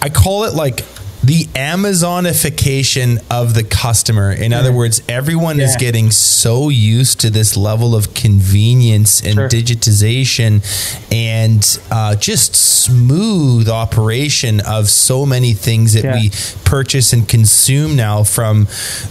I 0.00 0.08
call 0.08 0.44
it 0.44 0.54
like 0.54 0.80
the 1.24 1.44
Amazonification 1.54 3.24
of 3.30 3.54
the 3.54 3.64
customer. 3.64 4.30
In 4.30 4.52
other 4.52 4.72
words, 4.72 5.00
everyone 5.08 5.58
yeah. 5.58 5.64
is 5.64 5.76
getting 5.76 6.10
so 6.10 6.68
used 6.68 7.20
to 7.20 7.30
this 7.30 7.56
level 7.56 7.94
of 7.94 8.12
convenience 8.12 9.24
and 9.24 9.34
sure. 9.34 9.48
digitization 9.48 10.62
and 11.10 11.80
uh, 11.90 12.14
just 12.16 12.54
smooth 12.54 13.70
operation 13.70 14.60
of 14.60 14.90
so 14.90 15.24
many 15.24 15.54
things 15.54 15.94
that 15.94 16.04
yeah. 16.04 16.14
we 16.14 16.30
purchase 16.64 17.14
and 17.14 17.26
consume 17.26 17.96
now 17.96 18.22
from 18.22 18.68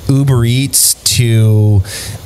Uber 0.07 0.45
Eats 0.45 0.93
to 1.15 1.81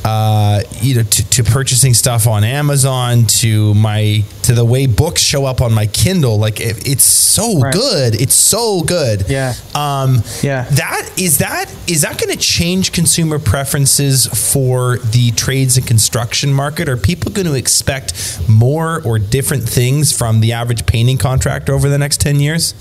uh, 0.05 0.61
you 0.81 0.95
know 0.95 1.03
to, 1.03 1.29
to, 1.29 1.43
purchasing 1.43 1.93
stuff 1.93 2.27
on 2.27 2.43
Amazon 2.43 3.25
to 3.25 3.73
my 3.73 4.23
to 4.43 4.53
the 4.53 4.63
way 4.63 4.85
books 4.87 5.21
show 5.21 5.45
up 5.45 5.61
on 5.61 5.73
my 5.73 5.85
Kindle. 5.87 6.37
Like 6.39 6.61
it, 6.61 6.87
it's 6.87 7.03
so 7.03 7.59
right. 7.59 7.73
good. 7.73 8.19
It's 8.19 8.35
so 8.35 8.81
good. 8.81 9.25
Yeah. 9.29 9.53
Um, 9.77 10.23
yeah. 10.41 10.63
That 10.71 11.11
is 11.17 11.37
that 11.37 11.71
is 11.87 12.01
that 12.01 12.19
going 12.19 12.35
to 12.35 12.41
change 12.41 12.91
consumer 12.91 13.37
preferences 13.37 14.25
for 14.25 14.97
the 14.97 15.31
trades 15.31 15.77
and 15.77 15.85
construction 15.85 16.51
market? 16.51 16.89
Are 16.89 16.97
people 16.97 17.31
going 17.31 17.45
to 17.45 17.53
expect 17.53 18.41
more 18.49 19.01
or 19.03 19.19
different 19.19 19.69
things 19.69 20.11
from 20.17 20.39
the 20.41 20.53
average 20.53 20.85
painting 20.85 21.17
contractor 21.17 21.73
over 21.73 21.89
the 21.89 21.97
next 21.97 22.21
ten 22.21 22.39
years? 22.39 22.73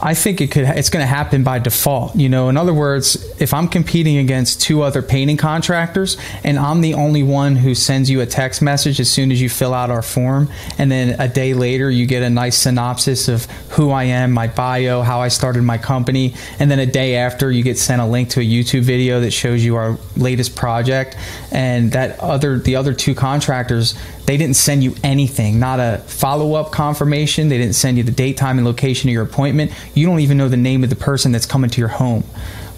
I 0.00 0.14
think 0.14 0.40
it 0.40 0.50
could 0.50 0.64
it's 0.64 0.90
going 0.90 1.02
to 1.02 1.06
happen 1.06 1.42
by 1.42 1.58
default. 1.58 2.14
You 2.14 2.28
know, 2.28 2.48
in 2.48 2.56
other 2.56 2.74
words, 2.74 3.16
if 3.40 3.52
I'm 3.52 3.68
competing 3.68 4.18
against 4.18 4.60
two 4.60 4.82
other 4.82 5.02
painting 5.02 5.36
contractors 5.36 6.16
and 6.44 6.58
I'm 6.58 6.80
the 6.80 6.94
only 6.94 7.22
one 7.22 7.56
who 7.56 7.74
sends 7.74 8.08
you 8.08 8.20
a 8.20 8.26
text 8.26 8.62
message 8.62 9.00
as 9.00 9.10
soon 9.10 9.32
as 9.32 9.40
you 9.40 9.48
fill 9.48 9.74
out 9.74 9.90
our 9.90 10.02
form 10.02 10.50
and 10.78 10.90
then 10.90 11.20
a 11.20 11.28
day 11.28 11.54
later 11.54 11.90
you 11.90 12.06
get 12.06 12.22
a 12.22 12.30
nice 12.30 12.56
synopsis 12.56 13.28
of 13.28 13.46
who 13.70 13.90
I 13.90 14.04
am, 14.04 14.32
my 14.32 14.46
bio, 14.46 15.02
how 15.02 15.20
I 15.20 15.28
started 15.28 15.62
my 15.62 15.78
company, 15.78 16.34
and 16.58 16.70
then 16.70 16.78
a 16.78 16.86
day 16.86 17.16
after 17.16 17.50
you 17.50 17.62
get 17.62 17.78
sent 17.78 18.00
a 18.00 18.06
link 18.06 18.30
to 18.30 18.40
a 18.40 18.44
YouTube 18.44 18.82
video 18.82 19.20
that 19.20 19.32
shows 19.32 19.64
you 19.64 19.76
our 19.76 19.98
latest 20.16 20.54
project 20.54 21.16
and 21.50 21.92
that 21.92 22.18
other 22.20 22.58
the 22.58 22.76
other 22.76 22.94
two 22.94 23.14
contractors 23.14 23.94
they 24.28 24.36
didn't 24.36 24.56
send 24.56 24.84
you 24.84 24.94
anything, 25.02 25.58
not 25.58 25.80
a 25.80 26.02
follow 26.06 26.52
up 26.52 26.70
confirmation. 26.70 27.48
They 27.48 27.56
didn't 27.56 27.76
send 27.76 27.96
you 27.96 28.02
the 28.02 28.12
date, 28.12 28.36
time, 28.36 28.58
and 28.58 28.66
location 28.66 29.08
of 29.08 29.14
your 29.14 29.22
appointment. 29.22 29.72
You 29.94 30.04
don't 30.04 30.20
even 30.20 30.36
know 30.36 30.50
the 30.50 30.56
name 30.58 30.84
of 30.84 30.90
the 30.90 30.96
person 30.96 31.32
that's 31.32 31.46
coming 31.46 31.70
to 31.70 31.80
your 31.80 31.88
home. 31.88 32.24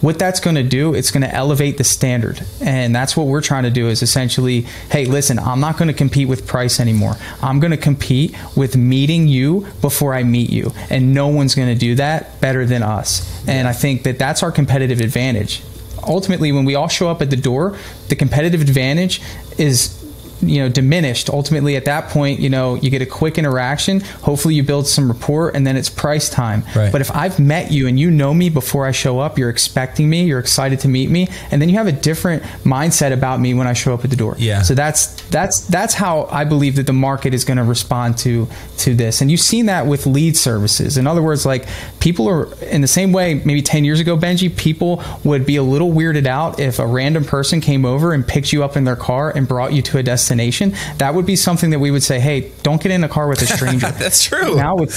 What 0.00 0.16
that's 0.16 0.38
going 0.38 0.54
to 0.54 0.62
do, 0.62 0.94
it's 0.94 1.10
going 1.10 1.24
to 1.24 1.34
elevate 1.34 1.76
the 1.76 1.82
standard. 1.82 2.40
And 2.60 2.94
that's 2.94 3.16
what 3.16 3.26
we're 3.26 3.40
trying 3.40 3.64
to 3.64 3.70
do 3.70 3.88
is 3.88 4.00
essentially, 4.00 4.60
hey, 4.92 5.06
listen, 5.06 5.40
I'm 5.40 5.58
not 5.58 5.76
going 5.76 5.88
to 5.88 5.92
compete 5.94 6.28
with 6.28 6.46
price 6.46 6.78
anymore. 6.78 7.16
I'm 7.42 7.58
going 7.58 7.72
to 7.72 7.76
compete 7.76 8.32
with 8.54 8.76
meeting 8.76 9.26
you 9.26 9.66
before 9.80 10.14
I 10.14 10.22
meet 10.22 10.50
you. 10.50 10.72
And 10.88 11.14
no 11.14 11.26
one's 11.26 11.56
going 11.56 11.74
to 11.74 11.74
do 11.74 11.96
that 11.96 12.40
better 12.40 12.64
than 12.64 12.84
us. 12.84 13.28
And 13.48 13.66
I 13.66 13.72
think 13.72 14.04
that 14.04 14.20
that's 14.20 14.44
our 14.44 14.52
competitive 14.52 15.00
advantage 15.00 15.62
ultimately 16.02 16.50
when 16.50 16.64
we 16.64 16.74
all 16.74 16.88
show 16.88 17.10
up 17.10 17.20
at 17.20 17.28
the 17.28 17.36
door 17.36 17.76
the 18.08 18.16
competitive 18.16 18.62
advantage 18.62 19.20
is 19.58 19.99
you 20.42 20.60
know 20.60 20.68
diminished. 20.68 21.28
Ultimately 21.30 21.76
at 21.76 21.84
that 21.84 22.08
point 22.08 22.40
you 22.40 22.50
know 22.50 22.76
you 22.76 22.90
get 22.90 23.02
a 23.02 23.06
quick 23.06 23.38
interaction. 23.38 24.00
Hopefully 24.00 24.54
you 24.54 24.62
build 24.62 24.86
some 24.86 25.10
rapport 25.10 25.50
and 25.50 25.66
then 25.66 25.76
it's 25.76 25.88
price 25.88 26.28
time. 26.28 26.62
Right. 26.74 26.92
but 26.92 27.00
if 27.00 27.10
i've 27.10 27.38
met 27.38 27.70
you 27.70 27.86
and 27.86 27.98
you 27.98 28.10
know 28.10 28.32
me 28.32 28.48
before 28.48 28.86
i 28.86 28.92
show 28.92 29.18
up 29.18 29.38
you're 29.38 29.50
expecting 29.50 30.08
me 30.08 30.24
you're 30.24 30.38
excited 30.38 30.80
to 30.80 30.88
meet 30.88 31.10
me 31.10 31.28
and 31.50 31.60
then 31.60 31.68
you 31.68 31.76
have 31.76 31.86
a 31.86 31.92
different 31.92 32.42
mindset 32.64 33.12
about 33.12 33.40
me 33.40 33.54
when 33.54 33.66
i 33.66 33.72
show 33.72 33.92
up 33.94 34.04
at 34.04 34.10
the 34.10 34.16
door. 34.16 34.34
Yeah. 34.38 34.62
So 34.62 34.74
that's 34.74 35.20
that's 35.30 35.60
that's 35.66 35.94
how 35.94 36.28
i 36.30 36.44
believe 36.44 36.76
that 36.76 36.86
the 36.86 36.92
market 36.92 37.34
is 37.34 37.44
going 37.44 37.56
to 37.56 37.64
respond 37.64 38.18
to 38.18 38.48
to 38.78 38.94
this. 38.94 39.20
And 39.20 39.30
you've 39.30 39.40
seen 39.40 39.66
that 39.66 39.86
with 39.86 40.06
lead 40.06 40.36
services. 40.36 40.96
In 40.96 41.06
other 41.06 41.22
words 41.22 41.44
like 41.46 41.66
people 42.00 42.28
are 42.28 42.52
in 42.64 42.80
the 42.80 42.88
same 42.88 43.12
way 43.12 43.34
maybe 43.34 43.62
10 43.62 43.84
years 43.84 44.00
ago 44.00 44.16
benji 44.16 44.54
people 44.56 45.02
would 45.24 45.44
be 45.44 45.56
a 45.56 45.62
little 45.62 45.90
weirded 45.90 46.26
out 46.26 46.58
if 46.60 46.78
a 46.78 46.86
random 46.86 47.24
person 47.24 47.60
came 47.60 47.84
over 47.84 48.12
and 48.12 48.26
picked 48.26 48.52
you 48.52 48.64
up 48.64 48.76
in 48.76 48.84
their 48.84 48.96
car 48.96 49.30
and 49.34 49.46
brought 49.46 49.72
you 49.72 49.82
to 49.82 49.98
a 49.98 50.02
destination 50.02 50.29
destination, 50.30 50.74
that 50.98 51.14
would 51.14 51.26
be 51.26 51.36
something 51.36 51.70
that 51.70 51.78
we 51.80 51.90
would 51.90 52.02
say, 52.02 52.20
hey, 52.20 52.52
don't 52.62 52.80
get 52.80 52.92
in 52.92 53.02
a 53.04 53.08
car 53.08 53.28
with 53.28 53.42
a 53.42 53.46
stranger. 53.46 53.90
That's 53.98 54.22
true. 54.22 54.56
Now, 54.56 54.76
with, 54.76 54.92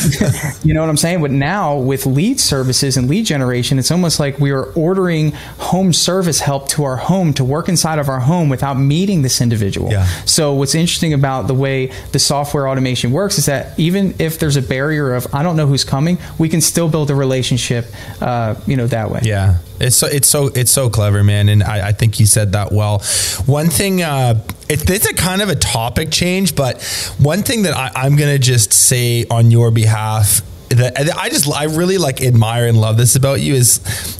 you 0.66 0.74
know 0.74 0.82
what 0.82 0.90
I'm 0.90 0.98
saying? 0.98 1.22
But 1.22 1.32
now 1.32 1.78
with 1.78 2.06
lead 2.06 2.40
services 2.40 2.98
and 2.98 3.10
lead 3.10 3.26
generation, 3.26 3.80
it's 3.80 3.92
almost 3.92 4.20
like 4.20 4.40
we 4.40 4.52
are 4.52 4.66
ordering 4.74 5.32
home 5.60 5.92
service 5.94 6.40
help 6.40 6.70
to 6.70 6.84
our 6.84 6.98
home 6.98 7.34
to 7.34 7.44
work 7.44 7.68
inside 7.68 8.00
of 8.00 8.10
our 8.10 8.20
home 8.20 8.50
without 8.50 8.76
meeting 8.76 9.24
this 9.24 9.42
individual. 9.42 9.92
Yeah. 9.92 10.06
So 10.26 10.54
what's 10.54 10.76
interesting 10.76 11.14
about 11.14 11.48
the 11.48 11.56
way 11.56 11.92
the 12.12 12.20
software 12.20 12.68
automation 12.68 13.12
works 13.12 13.38
is 13.38 13.48
that 13.48 13.78
even 13.80 14.14
if 14.20 14.40
there's 14.40 14.58
a 14.58 14.62
barrier 14.62 15.16
of 15.16 15.28
I 15.34 15.44
don't 15.44 15.58
know 15.58 15.68
who's 15.68 15.84
coming, 15.84 16.18
we 16.38 16.50
can 16.50 16.62
still 16.62 16.90
build 16.90 17.10
a 17.10 17.16
relationship, 17.16 17.86
uh, 18.22 18.56
you 18.68 18.78
know, 18.78 18.88
that 18.88 19.10
way. 19.10 19.22
Yeah. 19.24 19.58
It's 19.80 19.98
so 19.98 20.08
it's 20.08 20.28
so 20.28 20.48
it's 20.48 20.72
so 20.72 20.90
clever, 20.90 21.24
man, 21.24 21.50
and 21.50 21.62
I, 21.62 21.90
I 21.90 21.92
think 21.92 22.20
you 22.20 22.26
said 22.26 22.54
that 22.54 22.72
well. 22.72 23.00
One 23.46 23.70
thing, 23.70 24.02
uh, 24.02 24.42
it, 24.74 24.90
it's 24.90 25.08
a 25.08 25.14
kind 25.14 25.42
of 25.42 25.50
a 25.50 25.56
topic 25.56 26.12
change, 26.12 26.56
but 26.56 26.82
one 27.20 27.44
thing 27.44 27.64
that 27.64 27.76
I, 27.76 27.92
I'm 27.96 28.16
gonna 28.16 28.40
just 28.40 28.74
say 28.74 29.26
on 29.30 29.52
your 29.52 29.72
behalf 29.72 30.42
that 30.70 31.16
I 31.16 31.30
just 31.30 31.48
I 31.52 31.66
really 31.66 31.98
like 31.98 32.22
admire 32.22 32.68
and 32.68 32.80
love 32.80 32.98
this 32.98 33.16
about 33.16 33.40
you 33.40 33.54
is, 33.54 33.80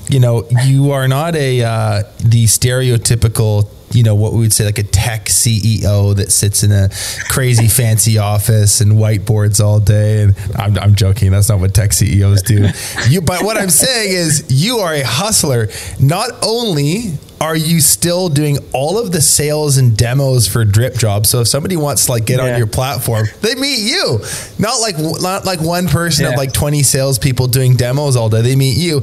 you 0.10 0.20
know, 0.20 0.48
you 0.64 0.92
are 0.92 1.08
not 1.08 1.36
a 1.36 1.64
uh, 1.64 2.04
the 2.20 2.46
stereotypical 2.46 3.68
you 3.94 4.02
know, 4.04 4.16
what 4.16 4.34
we 4.34 4.40
would 4.40 4.54
say 4.54 4.66
like 4.66 4.80
a 4.80 4.84
tech 4.84 5.26
CEO 5.26 6.16
that 6.16 6.32
sits 6.32 6.64
in 6.64 6.72
a 6.72 6.90
crazy 7.30 7.68
fancy 7.84 8.18
office 8.18 8.82
and 8.82 8.94
whiteboards 8.94 9.64
all 9.64 9.80
day. 9.80 10.24
And 10.24 10.36
I'm, 10.56 10.78
I'm 10.78 10.96
joking. 10.96 11.32
That's 11.32 11.50
not 11.50 11.60
what 11.60 11.74
tech 11.74 11.94
CEOs 11.94 12.42
do. 12.42 12.70
You, 13.08 13.22
but 13.22 13.44
what 13.44 13.58
I'm 13.58 13.70
saying 13.70 14.12
is 14.12 14.46
you 14.50 14.78
are 14.78 14.94
a 14.94 15.04
hustler. 15.04 15.68
Not 16.00 16.32
only 16.44 17.14
are 17.44 17.58
you 17.58 17.82
still 17.82 18.30
doing 18.30 18.58
all 18.72 18.98
of 18.98 19.12
the 19.12 19.22
sales 19.22 19.78
and 19.78 19.98
demos 19.98 20.48
for 20.48 20.64
drip 20.64 20.96
jobs 20.96 21.30
so 21.30 21.42
if 21.42 21.48
somebody 21.48 21.76
wants 21.76 22.06
to 22.06 22.12
like 22.12 22.26
get 22.26 22.40
yeah. 22.40 22.54
on 22.54 22.58
your 22.58 22.68
platform 22.68 23.26
they 23.42 23.54
meet 23.56 23.80
you 23.80 24.20
not 24.58 24.80
like 24.80 24.96
not 24.98 25.44
like 25.44 25.60
one 25.60 25.88
person 25.90 26.24
yeah. 26.24 26.32
of 26.32 26.38
like 26.38 26.54
20 26.54 26.82
salespeople 26.84 27.48
doing 27.48 27.76
demos 27.76 28.16
all 28.16 28.30
day 28.30 28.42
they 28.42 28.56
meet 28.56 28.78
you 28.78 29.02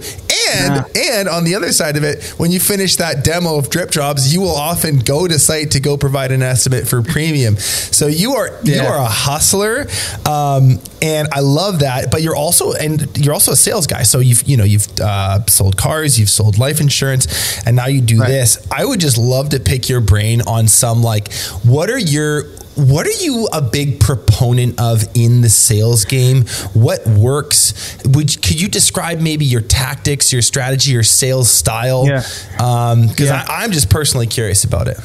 And 0.53 0.85
and 0.96 1.29
on 1.29 1.44
the 1.44 1.55
other 1.55 1.72
side 1.72 1.96
of 1.96 2.05
it, 2.05 2.24
when 2.38 2.50
you 2.50 2.61
finish 2.61 2.96
that 2.96 3.24
demo 3.24 3.57
of 3.57 3.70
drip 3.70 3.90
jobs, 3.90 4.33
you 4.33 4.40
will 4.40 4.57
often 4.57 4.98
go 4.98 5.29
to 5.29 5.38
site 5.38 5.72
to 5.72 5.81
go 5.81 5.96
provide 5.96 6.33
an 6.33 6.42
estimate 6.42 6.88
for 6.88 7.03
premium. 7.03 7.57
So 7.90 8.07
you 8.07 8.35
are 8.35 8.50
you 8.64 8.81
are 8.81 8.96
a 8.96 9.05
hustler, 9.05 9.87
um, 10.26 10.79
and 11.03 11.29
I 11.33 11.40
love 11.40 11.81
that. 11.81 12.11
But 12.11 12.22
you're 12.22 12.37
also 12.37 12.72
and 12.72 13.07
you're 13.18 13.35
also 13.35 13.53
a 13.53 13.57
sales 13.57 13.87
guy. 13.87 14.05
So 14.05 14.20
you've 14.20 14.42
you 14.44 14.57
know 14.57 14.64
you've 14.64 14.87
uh, 15.00 15.44
sold 15.46 15.76
cars, 15.76 16.18
you've 16.18 16.31
sold 16.31 16.57
life 16.57 16.81
insurance, 16.81 17.26
and 17.66 17.76
now 17.76 17.87
you 17.87 18.00
do 18.00 18.20
Right. 18.20 18.30
This. 18.31 18.66
I 18.71 18.85
would 18.85 19.01
just 19.01 19.19
love 19.19 19.51
to 19.51 19.61
pick 19.61 19.88
your 19.88 20.01
brain 20.01 20.43
on 20.43 20.69
some 20.69 21.03
like 21.03 21.33
what 21.64 21.90
are 21.90 21.99
your 21.99 22.45
what 22.77 23.07
are 23.07 23.23
you 23.23 23.47
a 23.53 23.61
big 23.61 24.01
proponent 24.01 24.81
of 24.81 25.05
in 25.14 25.43
the 25.43 25.51
sales 25.51 26.05
game? 26.05 26.47
What 26.73 27.07
works? 27.07 27.99
Would 28.07 28.40
could 28.43 28.61
you 28.61 28.69
describe 28.69 29.21
maybe 29.21 29.45
your 29.45 29.61
tactics, 29.61 30.33
your 30.33 30.40
strategy, 30.43 30.93
your 30.93 31.03
sales 31.03 31.51
style? 31.51 32.07
Yeah. 32.07 32.21
Because 32.53 33.21
Yeah. 33.29 33.45
I'm 33.49 33.73
just 33.73 33.90
personally 33.90 34.27
curious 34.29 34.64
about 34.64 34.88
it. 34.88 34.99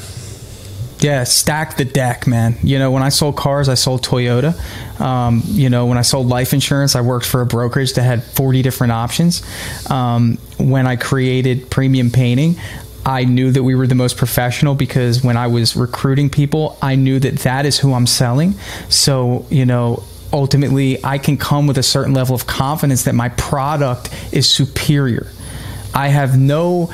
Yeah, 1.00 1.24
stack 1.24 1.76
the 1.76 1.84
deck, 1.84 2.26
man. 2.26 2.56
You 2.62 2.78
know, 2.78 2.90
when 2.90 3.02
I 3.02 3.10
sold 3.10 3.36
cars, 3.36 3.68
I 3.68 3.74
sold 3.74 4.02
Toyota. 4.02 4.54
Um, 4.98 5.42
you 5.44 5.68
know, 5.68 5.84
when 5.84 5.98
I 5.98 6.02
sold 6.02 6.26
life 6.28 6.54
insurance, 6.54 6.96
I 6.96 7.02
worked 7.02 7.26
for 7.26 7.42
a 7.42 7.46
brokerage 7.46 7.92
that 7.94 8.02
had 8.02 8.22
40 8.24 8.62
different 8.62 8.92
options. 8.94 9.42
Um, 9.90 10.38
when 10.56 10.86
I 10.86 10.96
created 10.96 11.68
premium 11.70 12.10
painting, 12.10 12.56
I 13.06 13.24
knew 13.24 13.52
that 13.52 13.62
we 13.62 13.76
were 13.76 13.86
the 13.86 13.94
most 13.94 14.16
professional 14.16 14.74
because 14.74 15.22
when 15.22 15.36
I 15.36 15.46
was 15.46 15.76
recruiting 15.76 16.28
people, 16.28 16.76
I 16.82 16.96
knew 16.96 17.20
that 17.20 17.38
that 17.40 17.64
is 17.64 17.78
who 17.78 17.94
I'm 17.94 18.06
selling. 18.06 18.54
So, 18.88 19.46
you 19.48 19.64
know, 19.64 20.02
ultimately, 20.32 21.02
I 21.04 21.18
can 21.18 21.36
come 21.36 21.68
with 21.68 21.78
a 21.78 21.84
certain 21.84 22.14
level 22.14 22.34
of 22.34 22.48
confidence 22.48 23.04
that 23.04 23.14
my 23.14 23.28
product 23.28 24.10
is 24.32 24.48
superior. 24.48 25.28
I 25.94 26.08
have 26.08 26.36
no 26.36 26.92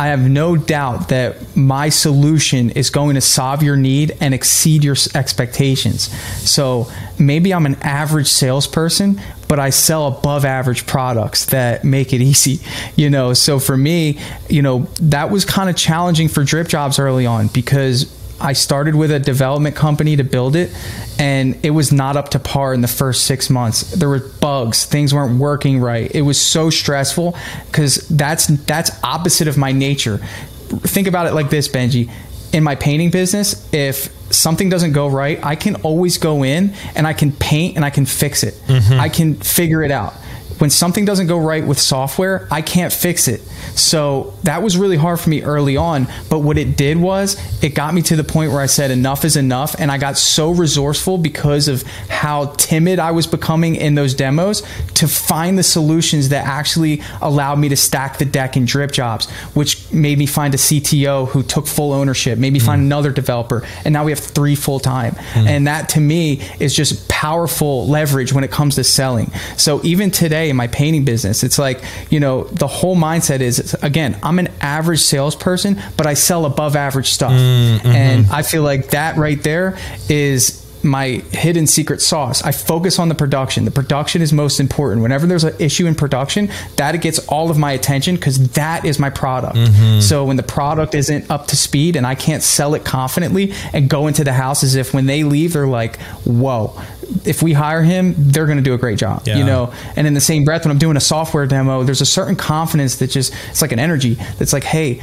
I 0.00 0.06
have 0.06 0.30
no 0.30 0.56
doubt 0.56 1.10
that 1.10 1.54
my 1.54 1.90
solution 1.90 2.70
is 2.70 2.88
going 2.88 3.16
to 3.16 3.20
solve 3.20 3.62
your 3.62 3.76
need 3.76 4.16
and 4.18 4.32
exceed 4.32 4.82
your 4.82 4.96
expectations. 5.14 6.04
So 6.48 6.90
maybe 7.18 7.52
I'm 7.52 7.66
an 7.66 7.74
average 7.82 8.28
salesperson, 8.28 9.20
but 9.46 9.58
I 9.58 9.68
sell 9.68 10.06
above 10.06 10.46
average 10.46 10.86
products 10.86 11.44
that 11.46 11.84
make 11.84 12.14
it 12.14 12.22
easy, 12.22 12.60
you 12.96 13.10
know. 13.10 13.34
So 13.34 13.58
for 13.58 13.76
me, 13.76 14.18
you 14.48 14.62
know, 14.62 14.88
that 15.02 15.30
was 15.30 15.44
kind 15.44 15.68
of 15.68 15.76
challenging 15.76 16.28
for 16.28 16.44
drip 16.44 16.68
jobs 16.68 16.98
early 16.98 17.26
on 17.26 17.48
because 17.48 18.04
I 18.40 18.54
started 18.54 18.94
with 18.94 19.10
a 19.10 19.18
development 19.18 19.76
company 19.76 20.16
to 20.16 20.24
build 20.24 20.56
it, 20.56 20.74
and 21.18 21.58
it 21.64 21.70
was 21.70 21.92
not 21.92 22.16
up 22.16 22.30
to 22.30 22.38
par 22.38 22.72
in 22.72 22.80
the 22.80 22.88
first 22.88 23.24
six 23.24 23.50
months. 23.50 23.90
There 23.92 24.08
were 24.08 24.20
bugs, 24.40 24.84
things 24.84 25.12
weren't 25.12 25.38
working 25.38 25.80
right. 25.80 26.10
It 26.14 26.22
was 26.22 26.40
so 26.40 26.70
stressful 26.70 27.36
because 27.66 28.08
that's 28.08 28.46
that's 28.46 28.90
opposite 29.04 29.48
of 29.48 29.56
my 29.56 29.72
nature. 29.72 30.18
Think 30.18 31.06
about 31.06 31.26
it 31.26 31.34
like 31.34 31.50
this, 31.50 31.68
Benji. 31.68 32.10
In 32.52 32.64
my 32.64 32.74
painting 32.74 33.10
business, 33.10 33.68
if 33.72 34.12
something 34.32 34.68
doesn't 34.68 34.92
go 34.92 35.08
right, 35.08 35.44
I 35.44 35.54
can 35.54 35.76
always 35.76 36.18
go 36.18 36.42
in 36.42 36.74
and 36.96 37.06
I 37.06 37.12
can 37.12 37.32
paint 37.32 37.76
and 37.76 37.84
I 37.84 37.90
can 37.90 38.06
fix 38.06 38.42
it. 38.42 38.54
Mm-hmm. 38.66 39.00
I 39.00 39.08
can 39.08 39.34
figure 39.34 39.82
it 39.82 39.90
out 39.90 40.14
when 40.60 40.68
something 40.68 41.06
doesn't 41.06 41.26
go 41.26 41.38
right 41.38 41.66
with 41.66 41.80
software, 41.80 42.46
I 42.50 42.60
can't 42.60 42.92
fix 42.92 43.28
it. 43.28 43.40
So 43.74 44.34
that 44.42 44.62
was 44.62 44.76
really 44.76 44.98
hard 44.98 45.18
for 45.18 45.30
me 45.30 45.42
early 45.42 45.78
on. 45.78 46.06
But 46.28 46.40
what 46.40 46.58
it 46.58 46.76
did 46.76 46.98
was 46.98 47.40
it 47.62 47.70
got 47.74 47.94
me 47.94 48.02
to 48.02 48.16
the 48.16 48.24
point 48.24 48.52
where 48.52 48.60
I 48.60 48.66
said, 48.66 48.90
enough 48.90 49.24
is 49.24 49.36
enough. 49.36 49.74
And 49.78 49.90
I 49.90 49.96
got 49.96 50.18
so 50.18 50.50
resourceful 50.50 51.16
because 51.16 51.66
of 51.66 51.82
how 52.08 52.46
timid 52.58 52.98
I 52.98 53.12
was 53.12 53.26
becoming 53.26 53.74
in 53.74 53.94
those 53.94 54.12
demos 54.12 54.62
to 54.96 55.08
find 55.08 55.56
the 55.56 55.62
solutions 55.62 56.28
that 56.28 56.44
actually 56.44 57.00
allowed 57.22 57.58
me 57.58 57.70
to 57.70 57.76
stack 57.76 58.18
the 58.18 58.26
deck 58.26 58.54
in 58.54 58.66
DripJobs, 58.66 59.30
which 59.56 59.90
made 59.94 60.18
me 60.18 60.26
find 60.26 60.52
a 60.52 60.58
CTO 60.58 61.26
who 61.28 61.42
took 61.42 61.66
full 61.66 61.94
ownership, 61.94 62.38
made 62.38 62.52
me 62.52 62.58
hmm. 62.58 62.66
find 62.66 62.82
another 62.82 63.12
developer. 63.12 63.66
And 63.86 63.94
now 63.94 64.04
we 64.04 64.12
have 64.12 64.20
three 64.20 64.56
full 64.56 64.78
time. 64.78 65.14
Hmm. 65.14 65.48
And 65.48 65.66
that 65.66 65.88
to 65.90 66.00
me 66.00 66.42
is 66.60 66.76
just 66.76 67.08
powerful 67.08 67.88
leverage 67.88 68.34
when 68.34 68.44
it 68.44 68.50
comes 68.50 68.74
to 68.74 68.84
selling. 68.84 69.30
So 69.56 69.80
even 69.84 70.10
today 70.10 70.49
in 70.50 70.56
my 70.56 70.66
painting 70.66 71.04
business, 71.04 71.42
it's 71.42 71.58
like, 71.58 71.82
you 72.10 72.20
know, 72.20 72.44
the 72.44 72.66
whole 72.66 72.96
mindset 72.96 73.40
is 73.40 73.74
again, 73.82 74.18
I'm 74.22 74.38
an 74.38 74.48
average 74.60 75.00
salesperson, 75.00 75.80
but 75.96 76.06
I 76.06 76.14
sell 76.14 76.44
above 76.44 76.76
average 76.76 77.10
stuff. 77.10 77.32
Mm, 77.32 77.78
mm-hmm. 77.78 77.88
And 77.88 78.26
I 78.30 78.42
feel 78.42 78.62
like 78.62 78.90
that 78.90 79.16
right 79.16 79.42
there 79.42 79.78
is 80.08 80.60
my 80.82 81.22
hidden 81.32 81.66
secret 81.66 82.00
sauce. 82.00 82.42
I 82.42 82.52
focus 82.52 82.98
on 82.98 83.08
the 83.08 83.14
production. 83.14 83.64
The 83.64 83.70
production 83.70 84.22
is 84.22 84.32
most 84.32 84.60
important. 84.60 85.02
Whenever 85.02 85.26
there's 85.26 85.44
an 85.44 85.54
issue 85.58 85.86
in 85.86 85.94
production, 85.94 86.50
that 86.76 87.00
gets 87.02 87.18
all 87.28 87.50
of 87.50 87.58
my 87.58 87.72
attention 87.72 88.14
because 88.14 88.50
that 88.52 88.84
is 88.84 88.98
my 88.98 89.10
product. 89.10 89.56
Mm-hmm. 89.56 90.00
So 90.00 90.24
when 90.24 90.36
the 90.36 90.42
product 90.42 90.94
isn't 90.94 91.30
up 91.30 91.48
to 91.48 91.56
speed 91.56 91.96
and 91.96 92.06
I 92.06 92.14
can't 92.14 92.42
sell 92.42 92.74
it 92.74 92.84
confidently 92.84 93.52
and 93.72 93.88
go 93.88 94.06
into 94.06 94.24
the 94.24 94.32
house 94.32 94.62
as 94.62 94.74
if 94.74 94.94
when 94.94 95.06
they 95.06 95.22
leave, 95.22 95.52
they're 95.52 95.66
like, 95.66 96.00
whoa, 96.24 96.80
if 97.24 97.42
we 97.42 97.52
hire 97.52 97.82
him, 97.82 98.14
they're 98.16 98.46
going 98.46 98.58
to 98.58 98.62
do 98.64 98.74
a 98.74 98.78
great 98.78 98.98
job, 98.98 99.22
Yeah. 99.26 99.38
you 99.38 99.44
know? 99.44 99.72
And 99.96 100.06
in 100.06 100.14
the 100.14 100.20
same 100.20 100.44
breath, 100.44 100.64
when 100.64 100.70
I'm 100.72 100.78
doing 100.78 100.96
a 100.96 101.00
software 101.00 101.46
demo, 101.46 101.82
there's 101.84 102.00
a 102.00 102.06
certain 102.06 102.36
confidence 102.36 102.96
that 102.96 103.10
just, 103.10 103.32
it's 103.50 103.62
like 103.62 103.72
an 103.72 103.78
energy 103.78 104.14
that's 104.38 104.52
like, 104.52 104.64
hey, 104.64 105.00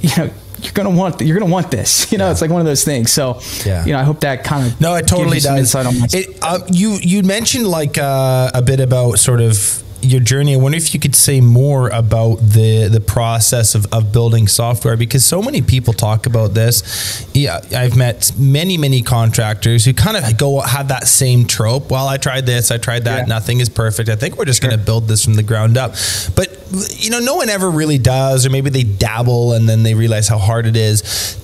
you 0.00 0.10
know, 0.16 0.30
you're 0.60 0.72
gonna 0.72 0.90
want 0.90 1.20
you're 1.20 1.38
gonna 1.38 1.50
want 1.50 1.70
this. 1.70 2.10
You 2.12 2.18
know, 2.18 2.30
it's 2.32 2.40
like 2.40 2.50
one 2.50 2.60
of 2.60 2.66
those 2.66 2.84
things. 2.84 3.12
So, 3.12 3.40
Yeah. 3.64 3.84
you 3.84 3.92
know, 3.92 4.00
I 4.00 4.02
hope 4.02 4.20
that 4.20 4.42
kind 4.44 4.66
of 4.66 4.80
No, 4.80 4.94
it 4.96 5.06
totally 5.06 5.34
gives 5.36 5.44
you 5.44 5.48
some 5.50 5.56
does. 5.56 5.60
insight 5.74 5.86
on 5.86 5.98
my 6.00 6.06
It, 6.12 6.42
um, 6.42 6.62
you 6.70 6.98
you 7.00 7.22
mentioned 7.22 7.66
like 7.68 7.96
uh, 7.98 8.50
a 8.54 8.62
bit 8.62 8.80
about 8.80 9.18
sort 9.20 9.40
of 9.40 9.82
your 10.00 10.20
journey. 10.20 10.54
I 10.54 10.58
wonder 10.58 10.78
if 10.78 10.94
you 10.94 11.00
could 11.00 11.16
say 11.16 11.40
more 11.40 11.88
about 11.88 12.36
the 12.36 12.88
the 12.88 13.00
process 13.00 13.74
of, 13.74 13.86
of 13.92 14.12
building 14.12 14.46
software 14.46 14.96
because 14.96 15.24
so 15.24 15.42
many 15.42 15.60
people 15.62 15.92
talk 15.92 16.26
about 16.26 16.54
this. 16.54 17.26
Yeah, 17.34 17.60
I've 17.76 17.96
met 17.96 18.32
many 18.38 18.76
many 18.76 19.02
contractors 19.02 19.84
who 19.84 19.92
kind 19.94 20.16
of 20.16 20.36
go 20.38 20.60
have 20.60 20.88
that 20.88 21.08
same 21.08 21.46
trope. 21.46 21.90
Well, 21.90 22.06
I 22.06 22.16
tried 22.16 22.46
this, 22.46 22.70
I 22.70 22.78
tried 22.78 23.04
that, 23.04 23.18
Yeah. 23.20 23.24
nothing 23.24 23.60
is 23.60 23.68
perfect. 23.68 24.08
I 24.08 24.16
think 24.16 24.36
we're 24.36 24.44
just 24.44 24.62
going 24.62 24.76
to 24.78 24.82
build 24.84 25.08
this 25.08 25.24
from 25.24 25.34
the 25.34 25.42
ground 25.42 25.76
up. 25.76 25.92
But 26.36 26.56
you 26.98 27.10
know, 27.10 27.18
no 27.20 27.34
one 27.36 27.48
ever 27.48 27.70
really 27.70 27.98
does, 27.98 28.46
or 28.46 28.50
maybe 28.50 28.70
they 28.70 28.84
dabble 28.84 29.52
and 29.54 29.68
then 29.68 29.82
they 29.82 29.94
realize 29.94 30.28
how 30.28 30.38
hard 30.38 30.66
it 30.66 30.76
is. 30.76 31.00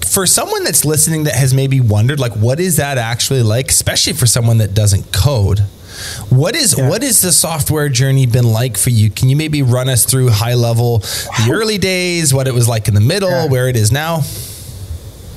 For 0.06 0.26
someone 0.26 0.62
that's 0.64 0.84
listening 0.84 1.24
that 1.24 1.34
has 1.34 1.52
maybe 1.52 1.80
wondered, 1.80 2.20
like, 2.20 2.34
what 2.34 2.60
is 2.60 2.76
that 2.76 2.98
actually 2.98 3.42
like, 3.42 3.68
especially 3.70 4.12
for 4.12 4.26
someone 4.26 4.58
that 4.58 4.74
doesn't 4.74 5.12
code? 5.12 5.62
What 6.30 6.54
is 6.56 6.74
Yeah. 6.76 6.88
what 6.88 7.02
is 7.02 7.20
the 7.22 7.32
software 7.32 7.88
journey 7.88 8.26
been 8.26 8.50
like 8.52 8.76
for 8.76 8.90
you? 8.90 9.10
Can 9.10 9.28
you 9.28 9.36
maybe 9.36 9.62
run 9.62 9.88
us 9.88 10.04
through 10.04 10.30
high 10.30 10.54
level 10.54 10.98
the 10.98 11.50
early 11.52 11.78
days, 11.78 12.32
what 12.34 12.46
it 12.48 12.54
was 12.54 12.68
like 12.68 12.88
in 12.88 12.94
the 12.94 13.00
middle, 13.00 13.30
Yeah. 13.30 13.46
where 13.46 13.68
it 13.68 13.76
is 13.76 13.90
now? 13.92 14.22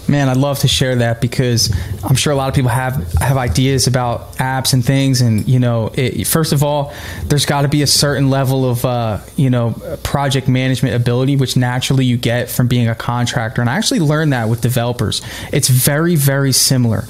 Man, 0.10 0.30
I'd 0.30 0.38
love 0.38 0.60
to 0.60 0.70
share 0.70 0.96
that 0.96 1.20
because 1.20 1.70
I'm 2.02 2.16
sure 2.16 2.32
a 2.32 2.36
lot 2.38 2.48
of 2.48 2.56
people 2.56 2.70
have 2.72 3.12
have 3.16 3.36
ideas 3.36 3.88
about 3.88 4.38
apps 4.38 4.72
and 4.72 4.84
things. 4.86 5.20
And 5.20 5.46
you 5.50 5.60
know, 5.60 5.92
it, 5.96 6.26
first 6.26 6.54
of 6.54 6.64
all, 6.64 6.94
there's 7.26 7.46
got 7.46 7.64
to 7.64 7.68
be 7.68 7.82
a 7.82 7.88
certain 7.88 8.30
level 8.30 8.70
of 8.70 8.86
uh, 8.86 9.20
you 9.36 9.50
know 9.50 9.72
project 10.04 10.48
management 10.48 10.96
ability, 10.96 11.36
which 11.36 11.58
naturally 11.58 12.06
you 12.06 12.16
get 12.16 12.50
from 12.50 12.68
being 12.68 12.88
a 12.88 12.96
contractor. 12.96 13.60
And 13.60 13.70
I 13.70 13.76
actually 13.76 14.00
learned 14.00 14.32
that 14.32 14.48
with 14.48 14.62
developers. 14.62 15.22
It's 15.52 15.68
very 15.68 16.16
very 16.16 16.54
similar 16.54 17.04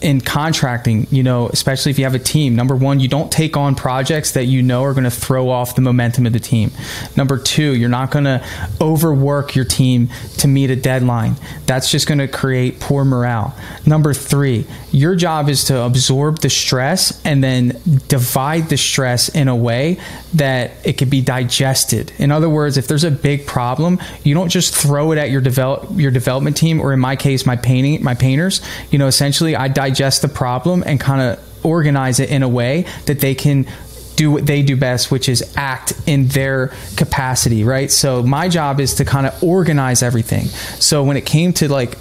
in 0.00 0.20
contracting. 0.20 1.06
You 1.10 1.22
know, 1.22 1.48
especially 1.48 1.90
if 1.90 1.98
you 1.98 2.04
have 2.04 2.14
a 2.14 2.20
team. 2.20 2.56
Number 2.56 2.74
one, 2.76 3.00
you 3.00 3.08
don't 3.08 3.30
take 3.30 3.56
on 3.56 3.74
projects 3.74 4.32
that 4.32 4.44
you 4.44 4.62
know 4.62 4.82
are 4.84 4.92
going 4.92 5.04
to 5.04 5.10
throw 5.10 5.48
off 5.48 5.74
the 5.74 5.80
momentum 5.80 6.26
of 6.26 6.32
the 6.32 6.40
team. 6.40 6.70
Number 7.16 7.38
two, 7.38 7.74
you're 7.74 7.88
not 7.88 8.10
going 8.10 8.24
to 8.24 8.44
overwork 8.80 9.54
your 9.54 9.64
team 9.64 10.08
to 10.38 10.48
meet 10.48 10.70
a 10.70 10.76
deadline. 10.76 11.36
That's 11.66 11.90
just 11.90 12.06
going 12.06 12.18
to 12.18 12.28
create 12.28 12.80
poor 12.80 13.04
morale. 13.04 13.56
Number 13.84 14.12
three, 14.14 14.66
your 14.90 15.14
job 15.14 15.48
is 15.48 15.64
to 15.64 15.82
absorb 15.82 16.38
the 16.40 16.50
stress 16.50 17.20
and 17.24 17.42
then 17.42 17.80
divide 18.08 18.68
the 18.68 18.76
stress 18.76 19.28
in 19.28 19.48
a 19.48 19.56
way 19.56 19.98
that 20.34 20.72
it 20.84 20.98
can 20.98 21.08
be 21.08 21.20
digested. 21.20 22.12
In 22.18 22.30
other 22.30 22.48
words, 22.48 22.76
if 22.76 22.88
there's 22.88 23.04
a 23.04 23.10
big 23.10 23.46
problem, 23.46 23.98
you 24.22 24.34
don't 24.34 24.48
just 24.48 24.74
throw 24.74 25.12
it 25.12 25.18
at 25.18 25.30
your 25.30 25.40
develop 25.40 25.88
your 25.96 26.10
development 26.10 26.56
team, 26.56 26.80
or 26.80 26.92
in 26.92 27.00
my 27.00 27.16
case, 27.16 27.46
my 27.46 27.56
painting 27.56 28.02
my 28.02 28.14
painters. 28.14 28.60
You 28.90 28.98
know, 28.98 29.06
essentially, 29.06 29.56
I 29.56 29.68
digest 29.76 30.22
the 30.22 30.28
problem 30.28 30.82
and 30.86 30.98
kind 30.98 31.20
of 31.20 31.64
organize 31.64 32.18
it 32.18 32.30
in 32.30 32.42
a 32.42 32.48
way 32.48 32.86
that 33.04 33.20
they 33.20 33.34
can 33.34 33.66
do 34.16 34.30
what 34.30 34.46
they 34.46 34.62
do 34.62 34.74
best, 34.74 35.10
which 35.10 35.28
is 35.28 35.44
act 35.54 35.92
in 36.06 36.28
their 36.28 36.68
capacity, 36.96 37.62
right? 37.62 37.90
So 37.90 38.22
my 38.22 38.48
job 38.48 38.80
is 38.80 38.94
to 38.94 39.04
kind 39.04 39.26
of 39.26 39.42
organize 39.42 40.02
everything. 40.02 40.46
So 40.46 41.04
when 41.04 41.18
it 41.18 41.26
came 41.26 41.52
to 41.54 41.68
like 41.68 41.98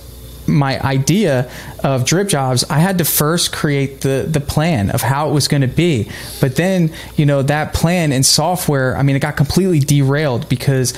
my 0.47 0.79
idea 0.79 1.51
of 1.83 2.05
DripJobs, 2.05 2.63
I 2.69 2.79
had 2.79 2.99
to 2.99 3.05
first 3.05 3.51
create 3.51 4.01
the 4.01 4.25
the 4.25 4.39
plan 4.39 4.91
of 4.91 5.01
how 5.01 5.29
it 5.29 5.33
was 5.33 5.49
going 5.49 5.61
to 5.61 5.67
be. 5.67 6.09
But 6.39 6.55
then, 6.55 6.93
you 7.17 7.25
know, 7.25 7.41
that 7.41 7.73
plan 7.73 8.13
in 8.13 8.23
software, 8.23 8.95
I 8.95 9.03
mean, 9.03 9.17
it 9.17 9.19
got 9.19 9.35
completely 9.35 9.79
derailed 9.79 10.47
because 10.47 10.93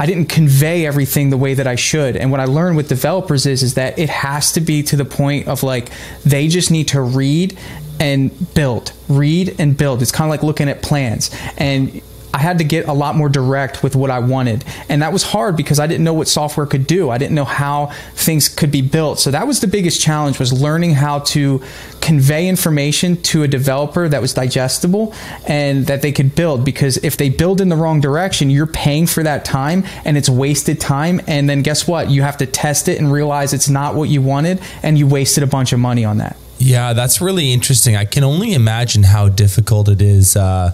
I 0.00 0.06
didn't 0.06 0.30
convey 0.30 0.86
everything 0.86 1.28
the 1.28 1.36
way 1.36 1.52
that 1.52 1.66
I 1.66 1.74
should. 1.74 2.16
And 2.16 2.30
what 2.30 2.40
I 2.40 2.46
learned 2.46 2.78
with 2.78 2.88
developers 2.88 3.44
is 3.44 3.62
is 3.62 3.74
that 3.74 3.98
it 3.98 4.08
has 4.08 4.50
to 4.52 4.62
be 4.62 4.82
to 4.84 4.96
the 4.96 5.04
point 5.04 5.46
of 5.46 5.62
like 5.62 5.90
they 6.24 6.48
just 6.48 6.70
need 6.70 6.88
to 6.88 7.02
read 7.02 7.58
and 8.00 8.54
build, 8.54 8.92
read 9.08 9.56
and 9.58 9.76
build. 9.76 10.00
It's 10.00 10.10
kind 10.10 10.26
of 10.26 10.30
like 10.30 10.42
looking 10.42 10.70
at 10.70 10.80
plans. 10.80 11.30
And 11.58 12.00
I 12.32 12.38
had 12.38 12.58
to 12.58 12.64
get 12.64 12.86
a 12.86 12.92
lot 12.92 13.16
more 13.16 13.28
direct 13.28 13.82
with 13.82 13.96
what 13.96 14.10
I 14.10 14.20
wanted. 14.20 14.64
And 14.88 15.02
that 15.02 15.12
was 15.12 15.22
hard 15.22 15.56
because 15.56 15.80
I 15.80 15.86
didn't 15.86 16.04
know 16.04 16.14
what 16.14 16.28
software 16.28 16.66
could 16.66 16.86
do. 16.86 17.10
I 17.10 17.18
didn't 17.18 17.34
know 17.34 17.44
how 17.44 17.86
things 18.14 18.48
could 18.48 18.70
be 18.70 18.82
built. 18.82 19.18
So 19.18 19.30
that 19.30 19.46
was 19.46 19.60
the 19.60 19.66
biggest 19.66 20.00
challenge 20.00 20.38
was 20.38 20.52
learning 20.52 20.94
how 20.94 21.20
to 21.20 21.62
convey 22.00 22.48
information 22.48 23.20
to 23.22 23.42
a 23.42 23.48
developer 23.48 24.08
that 24.08 24.20
was 24.20 24.32
digestible 24.32 25.12
and 25.46 25.86
that 25.86 26.02
they 26.02 26.12
could 26.12 26.34
build 26.34 26.64
because 26.64 26.96
if 26.98 27.16
they 27.16 27.28
build 27.28 27.60
in 27.60 27.68
the 27.68 27.76
wrong 27.76 28.00
direction, 28.00 28.48
you're 28.50 28.66
paying 28.66 29.06
for 29.06 29.22
that 29.22 29.44
time 29.44 29.84
and 30.04 30.16
it's 30.16 30.28
wasted 30.28 30.80
time 30.80 31.20
and 31.26 31.48
then 31.48 31.62
guess 31.62 31.86
what? 31.86 32.10
You 32.10 32.22
have 32.22 32.36
to 32.38 32.46
test 32.46 32.88
it 32.88 32.98
and 32.98 33.12
realize 33.12 33.52
it's 33.52 33.68
not 33.68 33.94
what 33.94 34.08
you 34.08 34.22
wanted 34.22 34.60
and 34.82 34.98
you 34.98 35.06
wasted 35.06 35.42
a 35.42 35.46
bunch 35.46 35.72
of 35.72 35.80
money 35.80 36.04
on 36.04 36.18
that. 36.18 36.36
Yeah, 36.60 36.92
that's 36.92 37.22
really 37.22 37.52
interesting. 37.52 37.96
I 37.96 38.04
can 38.04 38.22
only 38.22 38.52
imagine 38.52 39.02
how 39.02 39.30
difficult 39.30 39.88
it 39.88 40.02
is. 40.02 40.36
Uh, 40.36 40.72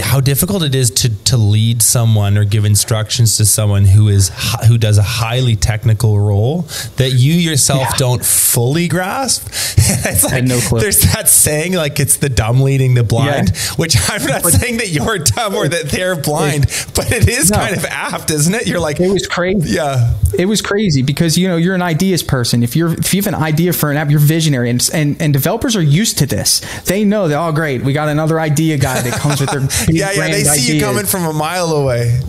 how 0.00 0.20
difficult 0.20 0.62
it 0.62 0.74
is 0.74 0.90
to 0.90 1.08
to 1.24 1.36
lead 1.36 1.80
someone 1.80 2.36
or 2.36 2.44
give 2.44 2.64
instructions 2.64 3.36
to 3.36 3.44
someone 3.44 3.84
who 3.84 4.08
is 4.08 4.30
who 4.66 4.76
does 4.78 4.98
a 4.98 5.02
highly 5.02 5.54
technical 5.54 6.18
role 6.18 6.62
that 6.96 7.12
you 7.12 7.34
yourself 7.34 7.82
yeah. 7.82 7.96
don't 7.96 8.24
fully 8.24 8.88
grasp. 8.88 9.46
it's 9.78 10.24
like 10.24 10.44
no 10.44 10.58
there's 10.78 11.00
that 11.12 11.28
saying 11.28 11.74
like 11.74 12.00
it's 12.00 12.16
the 12.16 12.28
dumb 12.28 12.60
leading 12.60 12.94
the 12.94 13.04
blind, 13.04 13.50
yeah. 13.50 13.72
which 13.76 13.96
I'm 14.10 14.24
not 14.24 14.42
but, 14.42 14.52
saying 14.52 14.78
that 14.78 14.88
you're 14.88 15.18
dumb 15.18 15.54
or 15.54 15.68
that 15.68 15.90
they're 15.90 16.16
blind, 16.16 16.66
but 16.94 17.12
it 17.12 17.28
is 17.28 17.50
no. 17.50 17.58
kind 17.58 17.76
of 17.76 17.84
apt, 17.84 18.30
isn't 18.30 18.54
it? 18.54 18.66
You're 18.66 18.80
like 18.80 18.98
it 18.98 19.12
was 19.12 19.28
crazy. 19.28 19.74
Yeah, 19.74 20.14
it 20.36 20.46
was 20.46 20.62
crazy 20.62 21.02
because 21.02 21.38
you 21.38 21.46
know 21.46 21.56
you're 21.56 21.74
an 21.74 21.82
ideas 21.82 22.22
person. 22.22 22.62
If 22.62 22.74
you're 22.74 22.94
if 22.94 23.14
you 23.14 23.22
have 23.22 23.32
an 23.32 23.40
idea 23.40 23.72
for 23.72 23.90
an 23.90 23.96
app, 23.96 24.10
you're 24.10 24.18
visionary, 24.18 24.70
and 24.70 24.88
and, 24.92 25.20
and 25.22 25.32
developers 25.32 25.76
are 25.76 25.82
used 25.82 26.18
to 26.18 26.26
this. 26.26 26.60
They 26.82 27.04
know 27.04 27.28
that 27.28 27.38
oh 27.38 27.52
great, 27.52 27.82
we 27.82 27.92
got 27.92 28.08
another 28.08 28.40
idea 28.40 28.78
guy 28.78 29.00
that 29.02 29.20
comes 29.20 29.40
with 29.40 29.50
their 29.50 29.66
yeah, 29.88 30.12
yeah, 30.12 30.28
they 30.28 30.44
see 30.44 30.74
you 30.74 30.80
coming 30.80 31.06
from 31.06 31.24
a 31.24 31.32
mile 31.32 31.72
away 31.72 32.20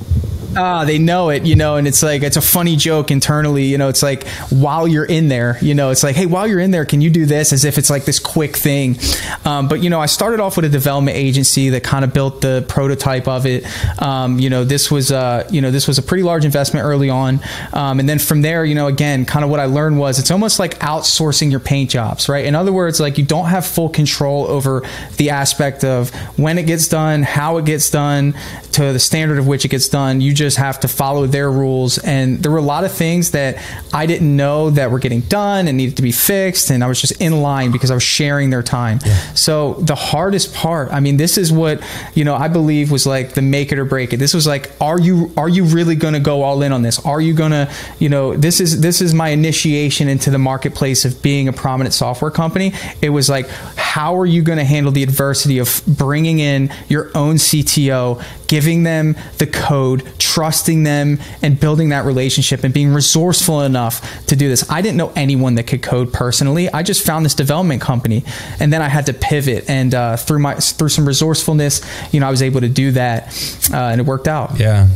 ah, 0.56 0.86
they 0.86 0.98
know 0.98 1.30
it, 1.30 1.46
you 1.46 1.56
know, 1.56 1.76
and 1.76 1.88
it's 1.88 2.04
like 2.04 2.24
it's 2.24 2.38
a 2.38 2.42
funny 2.42 2.76
joke 2.76 3.12
internally, 3.12 3.66
you 3.66 3.78
know. 3.78 3.90
It's 3.90 4.04
like 4.04 4.28
while 4.50 4.88
you're 4.88 5.06
in 5.06 5.28
there, 5.28 5.58
you 5.62 5.74
know, 5.74 5.90
it's 5.90 6.04
like, 6.04 6.16
hey, 6.16 6.26
while 6.26 6.48
you're 6.48 6.60
in 6.60 6.72
there, 6.72 6.86
can 6.86 7.02
you 7.02 7.10
do 7.10 7.26
this? 7.26 7.54
As 7.54 7.66
if 7.66 7.78
it's 7.78 7.90
like 7.90 8.06
this 8.06 8.20
quick 8.20 8.56
thing. 8.56 8.98
Um, 9.46 9.68
but 9.68 9.84
you 9.84 9.90
know, 9.90 10.00
I 10.00 10.06
started 10.06 10.40
off 10.40 10.56
with 10.56 10.66
a 10.66 10.70
development 10.70 11.18
agency 11.18 11.70
that 11.70 11.84
kind 11.84 12.04
of 12.06 12.14
built 12.14 12.42
the 12.42 12.66
prototype 12.68 13.28
of 13.28 13.46
it. 13.46 13.66
Um, 14.02 14.40
you 14.40 14.50
know, 14.50 14.64
this 14.64 14.90
was 14.92 15.12
uh, 15.12 15.48
you 15.52 15.62
know 15.62 15.72
this 15.72 15.88
was 15.88 15.98
a 15.98 16.04
pretty 16.04 16.24
large 16.24 16.46
investment 16.46 16.86
early 16.86 17.10
on, 17.10 17.40
um, 17.74 18.00
and 18.00 18.08
then 18.08 18.20
from 18.20 18.42
there, 18.42 18.64
you 18.64 18.76
know, 18.76 18.88
again, 18.88 19.26
kind 19.26 19.44
of 19.44 19.52
what 19.52 19.60
I 19.60 19.66
learned 19.66 20.00
was 20.00 20.20
it's 20.20 20.32
almost 20.32 20.60
like 20.60 20.80
outsourcing 20.80 21.52
your 21.52 21.60
paint 21.60 21.90
jobs, 21.90 22.30
right? 22.30 22.46
In 22.46 22.56
other 22.56 22.72
words, 22.72 23.00
like 23.00 23.18
you 23.18 23.26
don't 23.26 23.48
have 23.48 23.66
full 23.66 23.90
control 23.90 24.48
over 24.48 24.84
the 25.18 25.30
aspect 25.30 25.84
of 25.84 26.10
when 26.38 26.58
it 26.58 26.64
gets 26.64 26.88
done, 26.88 27.24
how 27.24 27.58
it 27.58 27.66
gets 27.66 27.90
done, 27.90 28.34
to 28.72 28.94
the 28.94 29.00
standard 29.00 29.40
of 29.40 29.48
which 29.48 29.66
it 29.66 29.70
gets 29.70 29.90
done. 29.90 30.22
You 30.22 30.34
just 30.34 30.47
have 30.56 30.80
to 30.80 30.88
follow 30.88 31.28
their 31.28 31.52
rules. 31.52 31.98
And 31.98 32.42
there 32.42 32.52
were 32.52 32.58
a 32.58 32.62
lot 32.62 32.86
of 32.86 32.94
things 32.94 33.32
that 33.32 33.58
I 33.94 34.06
didn't 34.06 34.34
know 34.34 34.70
that 34.70 34.90
were 34.90 35.00
getting 35.00 35.22
done 35.22 35.68
and 35.68 35.76
needed 35.76 35.98
to 35.98 36.02
be 36.02 36.14
fixed. 36.14 36.70
And 36.70 36.84
I 36.84 36.88
was 36.88 37.02
just 37.02 37.20
in 37.22 37.42
line 37.42 37.72
because 37.72 37.92
I 37.92 37.96
was 37.96 38.04
sharing 38.04 38.50
their 38.50 38.64
time. 38.64 39.00
Yeah. 39.06 39.34
So 39.34 39.74
the 39.74 39.96
hardest 39.96 40.54
part, 40.54 40.92
I 40.92 41.02
mean, 41.02 41.18
this 41.18 41.38
is 41.38 41.52
what, 41.52 41.82
you 42.16 42.24
know, 42.24 42.36
I 42.36 42.48
believe 42.48 42.92
was 42.92 43.06
like 43.06 43.34
the 43.34 43.42
make 43.42 43.72
it 43.72 43.80
or 43.80 43.86
break 43.86 44.14
it. 44.14 44.18
This 44.18 44.34
was 44.34 44.48
like, 44.48 44.72
are 44.80 45.00
you, 45.00 45.34
are 45.36 45.50
you 45.50 45.66
really 45.66 45.96
going 45.96 46.14
to 46.14 46.20
go 46.20 46.44
all 46.44 46.62
in 46.62 46.72
on 46.72 46.82
this? 46.82 47.04
Are 47.06 47.20
you 47.20 47.34
going 47.34 47.52
to, 47.52 47.70
you 48.00 48.08
know, 48.08 48.36
this 48.36 48.62
is, 48.62 48.80
this 48.80 49.02
is 49.02 49.14
my 49.14 49.30
initiation 49.30 50.08
into 50.08 50.30
the 50.30 50.38
marketplace 50.38 51.04
of 51.04 51.22
being 51.22 51.48
a 51.48 51.54
prominent 51.54 51.94
software 51.94 52.32
company. 52.32 52.74
It 53.02 53.10
was 53.10 53.30
like, 53.30 53.50
how 53.98 54.16
are 54.16 54.28
you 54.28 54.44
going 54.44 54.60
to 54.60 54.64
handle 54.64 54.92
the 54.92 55.02
adversity 55.02 55.58
of 55.58 55.82
bringing 55.88 56.38
in 56.38 56.72
your 56.88 57.10
own 57.16 57.38
CTO, 57.38 58.24
giving 58.46 58.84
them 58.84 59.16
the 59.40 59.48
code, 59.48 60.08
trusting 60.20 60.84
them, 60.84 61.18
and 61.42 61.60
building 61.60 61.90
that 61.90 62.06
relationship 62.06 62.64
and 62.64 62.72
being 62.72 62.94
resourceful 62.94 63.62
enough 63.62 64.24
to 64.28 64.36
do 64.36 64.48
this. 64.50 64.70
I 64.70 64.84
didn't 64.84 64.98
know 64.98 65.12
anyone 65.16 65.56
that 65.56 65.64
could 65.64 65.82
code 65.82 66.14
personally. 66.14 66.72
I 66.72 66.84
just 66.84 67.04
found 67.04 67.26
this 67.26 67.34
development 67.34 67.82
company, 67.82 68.24
and 68.60 68.72
then 68.72 68.84
I 68.84 68.88
had 68.88 69.08
to 69.08 69.16
pivot. 69.16 69.68
And 69.68 69.96
uh, 69.96 70.16
through 70.16 70.40
my 70.40 70.54
through 70.54 70.90
some 70.90 71.08
resourcefulness, 71.08 71.82
you 72.14 72.20
know, 72.20 72.28
I 72.28 72.30
was 72.30 72.44
able 72.44 72.62
to 72.62 72.70
do 72.70 72.92
that, 72.92 73.30
uh, 73.74 73.78
and 73.78 74.00
it 74.00 74.06
worked 74.06 74.28
out. 74.28 74.60
Yeah. 74.60 74.90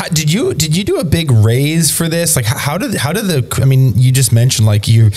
How, 0.00 0.08
did 0.08 0.32
you 0.32 0.54
did 0.54 0.74
you 0.74 0.82
do 0.82 0.96
a 0.96 1.04
big 1.04 1.30
raise 1.30 1.94
for 1.94 2.08
this? 2.08 2.34
Like 2.34 2.46
how 2.46 2.78
did 2.78 2.94
how 2.94 3.12
did 3.12 3.26
the 3.26 3.60
I 3.60 3.66
mean 3.66 3.92
you 3.96 4.10
just 4.12 4.32
mentioned 4.32 4.66
like 4.66 4.88
you 4.88 5.10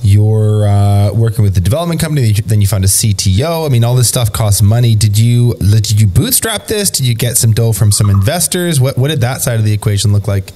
you're 0.00 0.64
uh, 0.64 1.12
working 1.12 1.42
with 1.42 1.56
the 1.56 1.60
development 1.60 2.00
company 2.00 2.30
then 2.30 2.60
you 2.60 2.68
found 2.68 2.84
a 2.84 2.86
CTO. 2.86 3.66
I 3.66 3.68
mean 3.68 3.82
all 3.82 3.96
this 3.96 4.06
stuff 4.06 4.32
costs 4.32 4.62
money. 4.62 4.94
Did 4.94 5.18
you 5.18 5.54
did 5.56 6.00
you 6.00 6.06
bootstrap 6.06 6.68
this? 6.68 6.88
Did 6.88 7.04
you 7.04 7.16
get 7.16 7.36
some 7.36 7.52
dough 7.52 7.72
from 7.72 7.90
some 7.90 8.10
investors? 8.10 8.80
What 8.80 8.96
what 8.96 9.08
did 9.08 9.22
that 9.22 9.42
side 9.42 9.58
of 9.58 9.64
the 9.64 9.72
equation 9.72 10.12
look 10.12 10.28
like? 10.28 10.52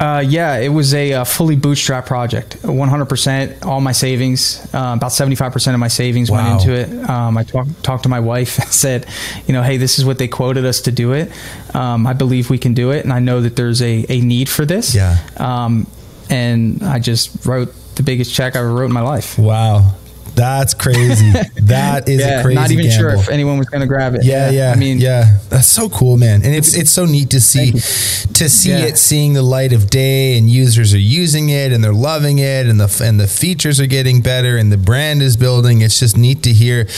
Uh, 0.00 0.20
yeah, 0.26 0.56
it 0.56 0.70
was 0.70 0.94
a, 0.94 1.12
a, 1.12 1.24
fully 1.26 1.56
bootstrap 1.56 2.06
project. 2.06 2.56
100%, 2.62 3.66
all 3.66 3.82
my 3.82 3.92
savings, 3.92 4.58
uh, 4.72 4.94
about 4.96 5.10
75% 5.10 5.74
of 5.74 5.78
my 5.78 5.88
savings 5.88 6.30
wow. 6.30 6.38
went 6.38 6.62
into 6.62 6.74
it. 6.74 7.10
Um, 7.10 7.36
I 7.36 7.44
talked 7.44 7.82
talked 7.84 8.02
to 8.04 8.08
my 8.08 8.20
wife 8.20 8.58
and 8.62 8.68
said, 8.68 9.06
you 9.46 9.52
know, 9.52 9.62
hey, 9.62 9.76
this 9.76 9.98
is 9.98 10.06
what 10.06 10.16
they 10.16 10.26
quoted 10.26 10.64
us 10.64 10.80
to 10.82 10.92
do 10.92 11.12
it. 11.12 11.30
Um, 11.74 12.06
I 12.06 12.14
believe 12.14 12.48
we 12.48 12.56
can 12.56 12.72
do 12.72 12.92
it, 12.92 13.04
and 13.04 13.12
I 13.12 13.18
know 13.18 13.42
that 13.42 13.56
there's 13.56 13.82
a, 13.82 14.06
a 14.08 14.22
need 14.22 14.48
for 14.48 14.64
this. 14.64 14.94
Yeah. 14.94 15.18
Um, 15.36 15.86
and 16.30 16.82
I 16.82 16.98
just 16.98 17.44
wrote 17.44 17.74
the 17.96 18.02
biggest 18.02 18.32
check 18.32 18.56
I 18.56 18.60
ever 18.60 18.72
wrote 18.72 18.86
in 18.86 18.92
my 18.92 19.02
life. 19.02 19.38
Wow. 19.38 19.96
That's 20.40 20.72
crazy. 20.74 21.32
That 21.70 22.08
is 22.08 22.20
yeah, 22.20 22.40
a 22.40 22.42
crazy. 22.42 22.54
Not 22.56 22.70
even 22.72 22.86
gamble. 22.86 22.98
sure 22.98 23.14
if 23.14 23.28
anyone 23.28 23.56
was 23.56 23.68
going 23.68 23.82
to 23.82 23.86
grab 23.86 24.16
it. 24.16 24.24
Yeah, 24.24 24.50
yeah, 24.50 24.70
yeah. 24.70 24.72
I 24.72 24.76
mean, 24.76 24.98
yeah, 24.98 25.38
that's 25.50 25.68
so 25.68 25.88
cool, 25.88 26.16
man. 26.16 26.42
And 26.42 26.52
it's 26.52 26.74
it's 26.74 26.90
so 26.90 27.04
neat 27.04 27.30
to 27.30 27.40
see 27.40 27.70
to 27.70 28.48
see 28.48 28.70
yeah. 28.70 28.86
it 28.86 28.98
seeing 28.98 29.34
the 29.34 29.42
light 29.42 29.72
of 29.72 29.88
day, 29.88 30.36
and 30.36 30.50
users 30.50 30.92
are 30.92 30.98
using 30.98 31.50
it, 31.50 31.72
and 31.72 31.84
they're 31.84 31.92
loving 31.92 32.38
it, 32.38 32.66
and 32.66 32.80
the 32.80 33.04
and 33.04 33.20
the 33.20 33.28
features 33.28 33.78
are 33.78 33.86
getting 33.86 34.20
better, 34.20 34.56
and 34.56 34.72
the 34.72 34.76
brand 34.76 35.22
is 35.22 35.36
building. 35.36 35.82
It's 35.82 36.00
just 36.00 36.16
neat 36.16 36.42
to 36.42 36.52
hear. 36.52 36.88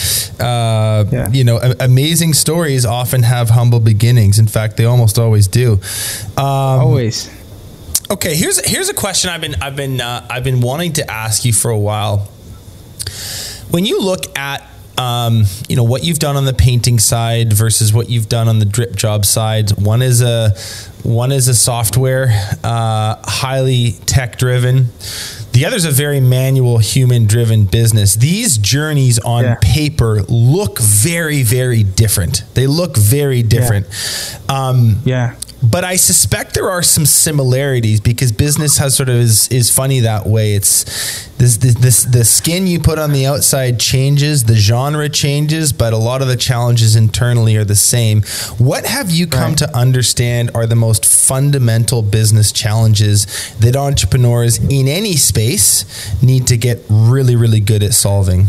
Uh, 0.41 1.05
yeah. 1.11 1.29
You 1.31 1.45
know, 1.45 1.59
amazing 1.81 2.33
stories 2.33 2.87
often 2.87 3.25
have 3.25 3.51
humble 3.51 3.81
beginnings. 3.81 4.39
In 4.39 4.47
fact, 4.47 4.79
they 4.79 4.87
almost 4.87 5.19
always 5.19 5.49
do. 5.49 5.81
Um, 6.39 6.47
always. 6.47 7.29
Okay, 8.11 8.35
here's 8.37 8.65
here's 8.65 8.89
a 8.89 8.95
question 8.95 9.29
I've 9.29 9.41
been 9.43 9.57
I've 9.57 9.77
been 9.77 10.01
uh, 10.01 10.27
I've 10.31 10.45
been 10.45 10.63
wanting 10.63 10.95
to 10.95 11.11
ask 11.11 11.45
you 11.45 11.53
for 11.53 11.71
a 11.71 11.79
while 11.79 12.29
when 13.71 13.85
you 13.85 14.01
look 14.01 14.37
at 14.39 14.69
um, 14.99 15.45
you 15.69 15.77
know 15.77 15.85
what 15.85 16.05
you've 16.05 16.19
done 16.19 16.37
on 16.37 16.45
the 16.45 16.53
painting 16.53 16.99
side 16.99 17.53
versus 17.53 17.93
what 17.93 18.11
you've 18.11 18.29
done 18.29 18.49
on 18.49 18.59
the 18.59 18.65
drip 18.65 18.95
job 18.95 19.25
side. 19.25 19.71
One 19.73 20.03
is 20.03 20.21
a 20.21 20.55
one 21.03 21.33
is 21.33 21.49
a 21.49 21.55
software, 21.55 22.29
uh, 22.63 23.17
highly 23.25 23.93
tech 24.07 24.39
driven. 24.39 24.89
The 25.53 25.67
other 25.67 25.77
is 25.77 25.85
a 25.85 25.91
very 25.91 26.21
manual, 26.21 26.79
human 26.79 27.27
driven 27.27 27.65
business. 27.65 28.15
These 28.15 28.57
journeys 28.59 29.19
on 29.19 29.45
yeah. 29.45 29.57
paper 29.61 30.23
look 30.29 30.79
very, 30.79 31.43
very 31.43 31.83
different. 31.83 32.45
They 32.55 32.67
look 32.67 32.97
very 32.97 33.43
different. 33.43 33.87
Yeah. 34.49 34.69
Um, 34.69 35.03
yeah 35.05 35.35
but 35.63 35.85
I 35.85 35.97
suspect 35.97 36.55
there 36.55 36.71
are 36.71 36.83
some 36.83 37.07
similarities 37.07 38.01
because 38.01 38.33
business 38.33 38.79
has 38.79 38.97
sort 38.97 39.09
of 39.09 39.17
is, 39.17 39.49
is 39.49 39.71
funny 39.71 40.01
that 40.01 40.27
way. 40.27 40.55
It's 40.55 41.29
this, 41.39 41.57
this, 41.59 41.75
this 41.75 42.05
the 42.05 42.25
skin 42.25 42.67
you 42.67 42.81
put 42.81 42.99
on 42.99 43.13
the 43.13 43.27
outside 43.27 43.79
changes, 43.79 44.45
the 44.45 44.57
genre 44.57 45.09
changes, 45.09 45.73
but 45.73 45.93
a 45.93 45.97
lot 45.97 46.21
of 46.21 46.29
the 46.29 46.37
challenges 46.37 46.97
internally 46.97 47.57
are 47.57 47.65
the 47.65 47.77
same. 47.77 48.23
What 48.59 48.87
have 48.87 49.11
you 49.11 49.27
come 49.27 49.51
right. 49.51 49.59
to 49.59 49.77
understand 49.77 50.51
are 50.55 50.67
the 50.67 50.77
most 50.77 51.07
fundamental 51.07 52.03
business 52.03 52.51
challenges 52.51 53.55
that 53.59 53.77
entrepreneurs 53.77 54.59
in 54.59 54.89
any 54.89 55.17
space 55.17 56.23
need 56.23 56.47
to 56.49 56.57
get 56.57 56.81
really, 56.89 57.37
really 57.37 57.61
good 57.61 57.83
at 57.83 57.95
solving? 57.95 58.49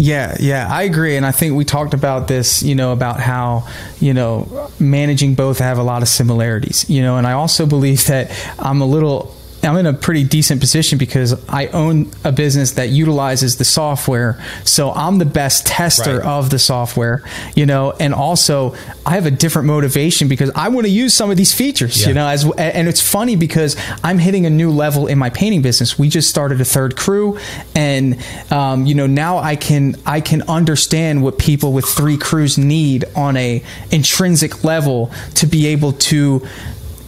Yeah, 0.00 0.34
yeah, 0.40 0.66
I 0.70 0.84
agree. 0.84 1.16
And 1.16 1.26
I 1.26 1.30
think 1.30 1.54
we 1.54 1.66
talked 1.66 1.92
about 1.92 2.26
this, 2.26 2.62
you 2.62 2.74
know, 2.74 2.92
about 2.92 3.20
how, 3.20 3.68
you 4.00 4.14
know, 4.14 4.70
managing 4.80 5.34
both 5.34 5.58
have 5.58 5.76
a 5.76 5.82
lot 5.82 6.00
of 6.00 6.08
similarities, 6.08 6.88
you 6.88 7.02
know, 7.02 7.18
and 7.18 7.26
I 7.26 7.32
also 7.32 7.66
believe 7.66 8.06
that 8.06 8.30
I'm 8.58 8.80
a 8.80 8.86
little 8.86 9.34
I'm 9.62 9.76
in 9.76 9.86
a 9.86 9.92
pretty 9.92 10.24
decent 10.24 10.60
position 10.60 10.98
because 10.98 11.32
I 11.48 11.66
own 11.68 12.10
a 12.24 12.32
business 12.32 12.72
that 12.72 12.88
utilizes 12.88 13.56
the 13.56 13.64
software. 13.64 14.42
So 14.64 14.90
I'm 14.92 15.18
the 15.18 15.24
best 15.26 15.66
tester 15.66 16.18
right. 16.18 16.26
of 16.26 16.50
the 16.50 16.58
software, 16.58 17.22
you 17.54 17.66
know, 17.66 17.92
and 17.92 18.14
also 18.14 18.74
I 19.04 19.10
have 19.10 19.26
a 19.26 19.30
different 19.30 19.66
motivation 19.66 20.28
because 20.28 20.50
I 20.54 20.68
want 20.68 20.86
to 20.86 20.90
use 20.90 21.12
some 21.12 21.30
of 21.30 21.36
these 21.36 21.52
features, 21.52 22.00
yeah. 22.00 22.08
you 22.08 22.14
know, 22.14 22.26
as 22.26 22.44
and 22.56 22.88
it's 22.88 23.00
funny 23.00 23.36
because 23.36 23.76
I'm 24.02 24.18
hitting 24.18 24.46
a 24.46 24.50
new 24.50 24.70
level 24.70 25.06
in 25.06 25.18
my 25.18 25.30
painting 25.30 25.62
business. 25.62 25.98
We 25.98 26.08
just 26.08 26.30
started 26.30 26.60
a 26.60 26.64
third 26.64 26.96
crew 26.96 27.38
and 27.74 28.18
um, 28.50 28.86
you 28.86 28.94
know, 28.94 29.06
now 29.06 29.38
I 29.38 29.56
can 29.56 29.96
I 30.06 30.20
can 30.20 30.42
understand 30.42 31.22
what 31.22 31.38
people 31.38 31.72
with 31.72 31.84
three 31.84 32.16
crews 32.16 32.56
need 32.56 33.04
on 33.14 33.36
a 33.36 33.62
intrinsic 33.90 34.64
level 34.64 35.10
to 35.34 35.46
be 35.46 35.66
able 35.68 35.92
to 35.92 36.46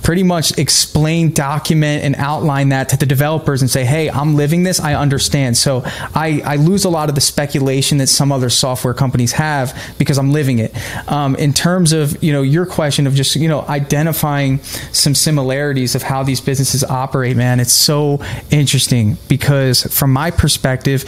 pretty 0.02 0.22
much 0.22 0.56
explain, 0.58 1.32
document, 1.32 2.04
and 2.04 2.16
outline 2.16 2.70
that 2.70 2.88
to 2.90 2.96
the 2.96 3.06
developers 3.06 3.62
and 3.62 3.70
say, 3.70 3.84
hey, 3.84 4.10
I'm 4.10 4.34
living 4.34 4.64
this, 4.64 4.80
I 4.80 4.94
understand. 4.94 5.56
So 5.56 5.82
I, 6.14 6.42
I 6.44 6.56
lose 6.56 6.84
a 6.84 6.90
lot 6.90 7.08
of 7.08 7.14
the 7.14 7.20
speculation 7.20 7.98
that 7.98 8.08
some 8.08 8.32
other 8.32 8.50
software 8.50 8.94
companies 8.94 9.32
have 9.32 9.78
because 9.98 10.18
I'm 10.18 10.32
living 10.32 10.58
it. 10.58 10.74
Um, 11.10 11.36
in 11.36 11.52
terms 11.52 11.92
of 11.92 12.22
you 12.22 12.32
know 12.32 12.42
your 12.42 12.66
question 12.66 13.06
of 13.06 13.14
just 13.14 13.36
you 13.36 13.48
know 13.48 13.62
identifying 13.62 14.62
some 14.92 15.14
similarities 15.14 15.94
of 15.94 16.02
how 16.02 16.22
these 16.22 16.40
businesses 16.40 16.84
operate, 16.84 17.36
man, 17.36 17.60
it's 17.60 17.72
so 17.72 18.20
interesting 18.50 19.16
because 19.28 19.82
from 19.84 20.12
my 20.12 20.30
perspective, 20.30 21.04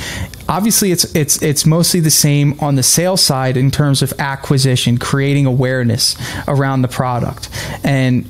obviously 0.49 0.93
it's 0.93 1.15
it's 1.15 1.43
it's 1.43 1.67
mostly 1.67 2.01
the 2.01 2.11
same 2.11 2.59
on 2.61 2.77
the 2.77 2.83
sales 2.83 3.23
side 3.23 3.57
in 3.57 3.71
terms 3.71 4.03
of 4.03 4.13
acquisition, 4.19 4.99
creating 4.99 5.47
awareness 5.47 6.17
around 6.47 6.83
the 6.83 6.89
product, 6.89 7.49
and 7.83 8.25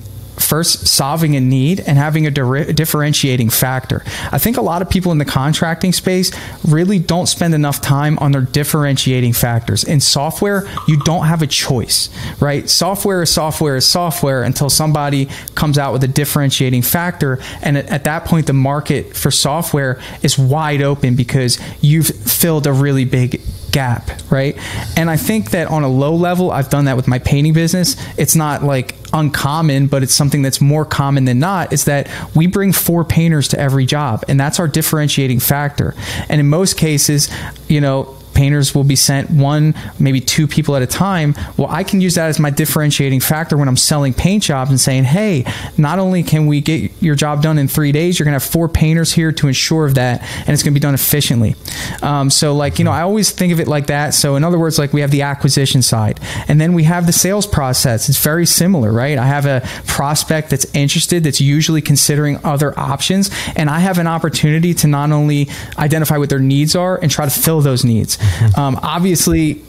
first 0.44 0.86
solving 0.86 1.36
a 1.36 1.40
need 1.40 1.80
and 1.80 1.98
having 1.98 2.26
a 2.26 2.30
differentiating 2.30 3.50
factor. 3.50 4.02
I 4.30 4.38
think 4.38 4.56
a 4.56 4.62
lot 4.62 4.82
of 4.82 4.90
people 4.90 5.12
in 5.12 5.18
the 5.18 5.24
contracting 5.24 5.92
space 5.92 6.32
really 6.66 6.98
don't 6.98 7.26
spend 7.26 7.54
enough 7.54 7.80
time 7.80 8.18
on 8.18 8.32
their 8.32 8.42
differentiating 8.42 9.32
factors. 9.32 9.84
In 9.84 10.00
software, 10.00 10.68
you 10.86 10.98
don't 11.00 11.26
have 11.26 11.42
a 11.42 11.46
choice, 11.46 12.10
right? 12.40 12.68
Software 12.68 13.22
is 13.22 13.30
software 13.30 13.76
is 13.76 13.86
software 13.86 14.42
until 14.42 14.70
somebody 14.70 15.28
comes 15.54 15.78
out 15.78 15.92
with 15.92 16.04
a 16.04 16.08
differentiating 16.08 16.82
factor. 16.82 17.38
And 17.62 17.76
at 17.76 18.04
that 18.04 18.24
point, 18.24 18.46
the 18.46 18.52
market 18.52 19.16
for 19.16 19.30
software 19.30 20.00
is 20.22 20.38
wide 20.38 20.82
open 20.82 21.16
because 21.16 21.58
you've 21.80 22.06
filled 22.06 22.66
a 22.66 22.72
really 22.72 23.04
big 23.04 23.40
gap, 23.74 24.08
right? 24.30 24.56
And 24.96 25.10
I 25.10 25.16
think 25.16 25.50
that 25.50 25.66
on 25.66 25.82
a 25.82 25.88
low 25.88 26.14
level, 26.14 26.52
I've 26.52 26.70
done 26.70 26.84
that 26.84 26.96
with 26.96 27.08
my 27.08 27.18
painting 27.18 27.52
business. 27.52 27.96
It's 28.16 28.36
not 28.36 28.62
like 28.62 28.94
uncommon, 29.12 29.88
but 29.88 30.04
it's 30.04 30.14
something 30.14 30.42
that's 30.42 30.60
more 30.60 30.84
common 30.84 31.24
than 31.24 31.40
not, 31.40 31.72
is 31.72 31.84
that 31.84 32.08
we 32.36 32.46
bring 32.46 32.72
four 32.72 33.04
painters 33.04 33.48
to 33.48 33.58
every 33.58 33.84
job, 33.84 34.24
and 34.28 34.38
that's 34.38 34.60
our 34.60 34.68
differentiating 34.68 35.40
factor. 35.40 35.94
And 36.28 36.40
in 36.40 36.48
most 36.48 36.76
cases, 36.78 37.28
you 37.68 37.80
know, 37.80 38.16
painters 38.34 38.74
will 38.74 38.84
be 38.84 38.96
sent 38.96 39.30
one, 39.30 39.74
maybe 39.98 40.20
two 40.20 40.46
people 40.46 40.76
at 40.76 40.82
a 40.82 40.86
time. 40.86 41.34
Well, 41.56 41.68
I 41.68 41.84
can 41.84 42.00
use 42.00 42.14
that 42.16 42.28
as 42.28 42.38
my 42.38 42.50
differentiating 42.50 43.20
factor 43.20 43.56
when 43.56 43.68
I'm 43.68 43.76
selling 43.76 44.12
paint 44.12 44.42
jobs 44.42 44.70
and 44.70 44.80
saying, 44.80 45.04
hey, 45.04 45.44
not 45.78 45.98
only 45.98 46.22
can 46.22 46.46
we 46.46 46.60
get 46.60 46.90
your 47.00 47.14
job 47.14 47.42
done 47.42 47.58
in 47.58 47.68
three 47.68 47.92
days, 47.92 48.18
you're 48.18 48.24
going 48.24 48.38
to 48.38 48.44
have 48.44 48.50
four 48.50 48.68
painters 48.68 49.12
here 49.12 49.32
to 49.32 49.48
ensure 49.48 49.86
of 49.86 49.94
that, 49.94 50.22
and 50.40 50.50
it's 50.50 50.62
going 50.62 50.72
to 50.72 50.78
be 50.78 50.80
done 50.80 50.94
efficiently. 50.94 51.54
Um, 52.02 52.30
so, 52.30 52.54
like, 52.54 52.78
you 52.78 52.84
know, 52.84 52.90
I 52.90 53.02
always 53.02 53.30
think 53.30 53.52
of 53.52 53.60
it 53.60 53.68
like 53.68 53.86
that. 53.86 54.14
So, 54.14 54.36
in 54.36 54.44
other 54.44 54.58
words, 54.58 54.78
like 54.78 54.92
we 54.92 55.00
have 55.00 55.10
the 55.10 55.22
acquisition 55.22 55.82
side, 55.82 56.20
and 56.48 56.60
then 56.60 56.72
we 56.74 56.84
have 56.84 57.06
the 57.06 57.12
sales 57.12 57.46
process. 57.46 58.08
It's 58.08 58.22
very 58.22 58.46
similar, 58.46 58.92
right? 58.92 59.18
I 59.18 59.26
have 59.26 59.46
a 59.46 59.62
prospect 59.86 60.50
that's 60.50 60.66
interested, 60.74 61.24
that's 61.24 61.40
usually 61.40 61.82
considering 61.82 62.38
other 62.44 62.78
options, 62.78 63.30
and 63.56 63.70
I 63.70 63.80
have 63.80 63.98
an 63.98 64.06
opportunity 64.06 64.74
to 64.74 64.86
not 64.86 65.12
only 65.12 65.48
identify 65.78 66.18
what 66.18 66.30
their 66.30 66.38
needs 66.38 66.74
are 66.74 66.96
and 66.96 67.10
try 67.10 67.24
to 67.24 67.30
fill 67.30 67.60
those 67.60 67.84
needs. 67.84 68.18
Um, 68.56 68.78
obviously, 68.82 69.64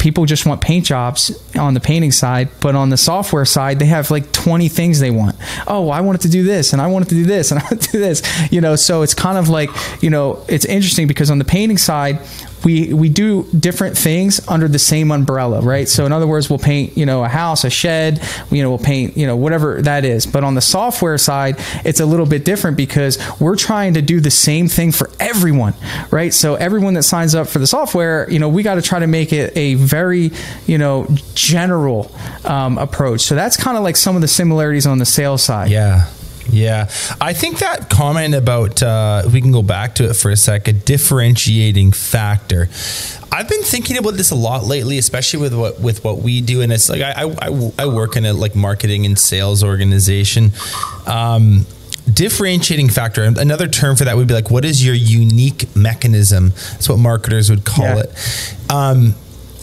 people 0.00 0.24
just 0.24 0.46
want 0.46 0.60
paint 0.60 0.86
jobs 0.86 1.30
on 1.56 1.74
the 1.74 1.80
painting 1.80 2.10
side, 2.10 2.48
but 2.60 2.74
on 2.74 2.88
the 2.88 2.96
software 2.96 3.44
side, 3.44 3.78
they 3.78 3.86
have 3.86 4.10
like 4.10 4.32
20 4.32 4.68
things 4.68 4.98
they 4.98 5.10
want. 5.10 5.36
Oh, 5.66 5.90
I 5.90 6.00
wanted 6.00 6.22
to 6.22 6.28
do 6.28 6.42
this 6.42 6.72
and 6.72 6.80
I 6.80 6.86
wanted 6.86 7.10
to 7.10 7.14
do 7.14 7.24
this 7.24 7.50
and 7.50 7.60
I 7.60 7.64
want 7.64 7.82
to 7.82 7.92
do 7.92 7.98
this, 7.98 8.22
you 8.50 8.60
know, 8.60 8.76
so 8.76 9.02
it's 9.02 9.14
kind 9.14 9.36
of 9.36 9.48
like, 9.48 9.70
you 10.02 10.10
know, 10.10 10.44
it's 10.48 10.64
interesting 10.64 11.06
because 11.06 11.30
on 11.30 11.38
the 11.38 11.44
painting 11.44 11.78
side, 11.78 12.18
we 12.64 12.92
we 12.92 13.08
do 13.08 13.44
different 13.58 13.96
things 13.96 14.46
under 14.48 14.68
the 14.68 14.78
same 14.78 15.10
umbrella, 15.10 15.60
right? 15.60 15.88
So 15.88 16.06
in 16.06 16.12
other 16.12 16.26
words, 16.26 16.50
we'll 16.50 16.58
paint, 16.58 16.96
you 16.96 17.06
know, 17.06 17.24
a 17.24 17.28
house, 17.28 17.64
a 17.64 17.70
shed, 17.70 18.22
you 18.50 18.62
know, 18.62 18.68
we'll 18.68 18.78
paint, 18.78 19.16
you 19.16 19.26
know, 19.26 19.36
whatever 19.36 19.82
that 19.82 20.04
is. 20.04 20.26
But 20.26 20.44
on 20.44 20.54
the 20.54 20.60
software 20.60 21.18
side, 21.18 21.56
it's 21.84 22.00
a 22.00 22.06
little 22.06 22.26
bit 22.26 22.44
different 22.44 22.76
because 22.76 23.18
we're 23.40 23.56
trying 23.56 23.94
to 23.94 24.02
do 24.02 24.20
the 24.20 24.30
same 24.30 24.68
thing 24.68 24.92
for 24.92 25.10
everyone, 25.18 25.74
right? 26.10 26.32
So 26.32 26.54
everyone 26.54 26.94
that 26.94 27.04
signs 27.04 27.34
up 27.34 27.48
for 27.48 27.58
the 27.58 27.66
software, 27.66 28.30
you 28.30 28.38
know, 28.38 28.48
we 28.48 28.62
got 28.62 28.76
to 28.76 28.82
try 28.82 28.98
to 28.98 29.06
make 29.06 29.32
it 29.32 29.56
a 29.56 29.74
very, 29.74 30.30
you 30.66 30.78
know, 30.78 31.06
general 31.34 32.10
um, 32.44 32.78
approach. 32.78 33.22
So 33.22 33.34
that's 33.34 33.56
kind 33.56 33.76
of 33.76 33.82
like 33.82 33.96
some 33.96 34.16
of 34.16 34.22
the 34.22 34.28
similarities 34.28 34.86
on 34.86 34.98
the 34.98 35.06
sales 35.06 35.42
side. 35.42 35.70
Yeah. 35.70 36.10
Yeah, 36.52 36.90
I 37.20 37.32
think 37.32 37.58
that 37.58 37.88
comment 37.88 38.34
about 38.34 38.82
uh, 38.82 39.22
if 39.24 39.32
we 39.32 39.40
can 39.40 39.52
go 39.52 39.62
back 39.62 39.94
to 39.96 40.10
it 40.10 40.14
for 40.14 40.30
a 40.30 40.36
second, 40.36 40.84
differentiating 40.84 41.92
factor. 41.92 42.68
I've 43.32 43.48
been 43.48 43.62
thinking 43.62 43.96
about 43.96 44.14
this 44.14 44.32
a 44.32 44.34
lot 44.34 44.64
lately, 44.64 44.98
especially 44.98 45.40
with 45.40 45.54
what 45.54 45.80
with 45.80 46.02
what 46.02 46.18
we 46.18 46.40
do, 46.40 46.62
and 46.62 46.72
it's 46.72 46.88
like 46.88 47.02
I 47.02 47.22
I, 47.22 47.72
I 47.78 47.86
work 47.86 48.16
in 48.16 48.24
a 48.24 48.32
like 48.32 48.56
marketing 48.56 49.06
and 49.06 49.18
sales 49.18 49.62
organization. 49.62 50.52
Um, 51.06 51.66
differentiating 52.12 52.88
factor 52.88 53.22
another 53.22 53.68
term 53.68 53.94
for 53.94 54.04
that 54.04 54.16
would 54.16 54.26
be 54.26 54.34
like 54.34 54.50
what 54.50 54.64
is 54.64 54.84
your 54.84 54.94
unique 54.94 55.76
mechanism 55.76 56.48
that's 56.48 56.88
what 56.88 56.98
marketers 56.98 57.50
would 57.50 57.64
call 57.64 57.84
yeah. 57.84 58.00
it 58.00 58.66
um, 58.68 59.14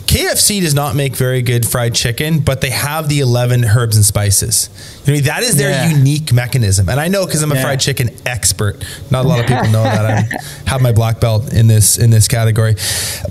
KFC 0.07 0.61
does 0.61 0.73
not 0.73 0.95
make 0.95 1.17
very 1.17 1.41
good 1.41 1.67
fried 1.67 1.93
chicken, 1.93 2.39
but 2.39 2.61
they 2.61 2.69
have 2.69 3.09
the 3.09 3.19
11 3.19 3.65
herbs 3.65 3.97
and 3.97 4.05
spices. 4.05 4.69
I 5.05 5.11
mean, 5.11 5.23
that 5.23 5.43
is 5.43 5.57
their 5.57 5.69
yeah. 5.69 5.89
unique 5.89 6.31
mechanism. 6.31 6.87
And 6.87 6.99
I 6.99 7.09
know 7.09 7.25
because 7.25 7.41
I'm 7.41 7.51
a 7.51 7.55
yeah. 7.55 7.61
fried 7.61 7.79
chicken 7.81 8.09
expert. 8.25 8.83
Not 9.11 9.25
a 9.25 9.27
lot 9.27 9.39
of 9.41 9.47
people 9.47 9.65
know 9.65 9.83
that 9.83 10.05
I 10.05 10.37
have 10.69 10.81
my 10.81 10.93
black 10.93 11.19
belt 11.19 11.53
in 11.53 11.67
this 11.67 11.97
in 11.97 12.09
this 12.09 12.27
category. 12.27 12.75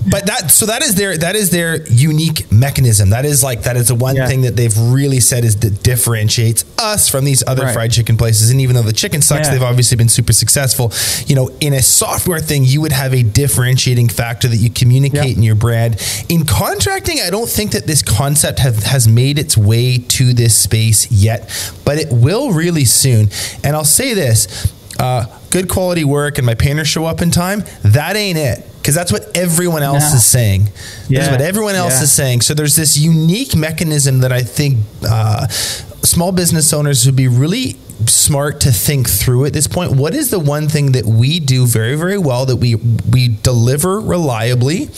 But 0.09 0.27
that 0.27 0.51
so 0.51 0.67
that 0.67 0.83
is 0.83 0.95
their 0.95 1.17
that 1.17 1.35
is 1.35 1.49
their 1.49 1.83
unique 1.87 2.51
mechanism. 2.51 3.09
That 3.09 3.25
is 3.25 3.43
like 3.43 3.63
that 3.63 3.75
is 3.75 3.87
the 3.89 3.95
one 3.95 4.15
yeah. 4.15 4.27
thing 4.27 4.41
that 4.41 4.55
they've 4.55 4.75
really 4.77 5.19
said 5.19 5.43
is 5.43 5.57
that 5.57 5.83
differentiates 5.83 6.63
us 6.79 7.09
from 7.09 7.25
these 7.25 7.43
other 7.47 7.65
right. 7.65 7.73
fried 7.73 7.91
chicken 7.91 8.17
places. 8.17 8.49
And 8.51 8.61
even 8.61 8.75
though 8.75 8.81
the 8.81 8.93
chicken 8.93 9.21
sucks, 9.21 9.49
they've 9.49 9.61
obviously 9.61 9.97
been 9.97 10.09
super 10.09 10.33
successful. 10.33 10.91
You 11.27 11.35
know, 11.35 11.49
in 11.59 11.73
a 11.73 11.81
software 11.81 12.39
thing, 12.39 12.63
you 12.65 12.81
would 12.81 12.91
have 12.91 13.13
a 13.13 13.23
differentiating 13.23 14.09
factor 14.09 14.47
that 14.47 14.57
you 14.57 14.69
communicate 14.69 15.37
in 15.37 15.43
your 15.43 15.55
brand. 15.55 16.01
In 16.29 16.45
contracting, 16.69 17.19
I 17.21 17.29
don't 17.29 17.49
think 17.49 17.71
that 17.71 17.87
this 17.87 18.01
concept 18.01 18.59
have, 18.59 18.83
has 18.83 19.07
made 19.07 19.39
its 19.39 19.57
way 19.57 19.97
to 19.97 20.33
this 20.33 20.55
space 20.55 21.11
yet 21.11 21.49
but 21.87 21.97
it 21.97 22.11
will 22.11 22.51
really 22.51 22.83
soon. 22.83 23.29
And 23.63 23.73
I'll 23.73 23.85
say 23.85 24.13
this 24.13 24.73
uh, 24.99 25.25
good 25.51 25.69
quality 25.69 26.03
work 26.03 26.37
and 26.37 26.45
my 26.45 26.53
painters 26.53 26.89
show 26.89 27.05
up 27.05 27.21
in 27.21 27.31
time, 27.31 27.63
that 27.83 28.17
ain't 28.17 28.37
it. 28.37 28.65
Because 28.77 28.93
that's 28.93 29.11
what 29.11 29.35
everyone 29.35 29.83
else 29.83 30.11
no. 30.11 30.17
is 30.17 30.25
saying. 30.25 30.69
Yeah. 31.07 31.19
That's 31.19 31.31
what 31.31 31.41
everyone 31.41 31.75
else 31.75 31.97
yeah. 31.97 32.03
is 32.03 32.11
saying. 32.11 32.41
So 32.41 32.53
there's 32.53 32.75
this 32.75 32.97
unique 32.97 33.55
mechanism 33.55 34.19
that 34.19 34.33
I 34.33 34.41
think 34.41 34.79
uh, 35.03 35.47
small 35.47 36.33
business 36.33 36.73
owners 36.73 37.05
would 37.05 37.15
be 37.15 37.29
really 37.29 37.77
smart 38.05 38.61
to 38.61 38.71
think 38.71 39.09
through 39.09 39.45
at 39.45 39.53
this 39.53 39.67
point. 39.67 39.93
What 39.93 40.13
is 40.13 40.29
the 40.29 40.39
one 40.39 40.67
thing 40.67 40.91
that 40.91 41.05
we 41.05 41.39
do 41.39 41.65
very, 41.65 41.95
very 41.95 42.17
well 42.17 42.45
that 42.45 42.57
we 42.57 42.75
we 42.75 43.29
deliver 43.29 43.99
reliably, 43.99 44.89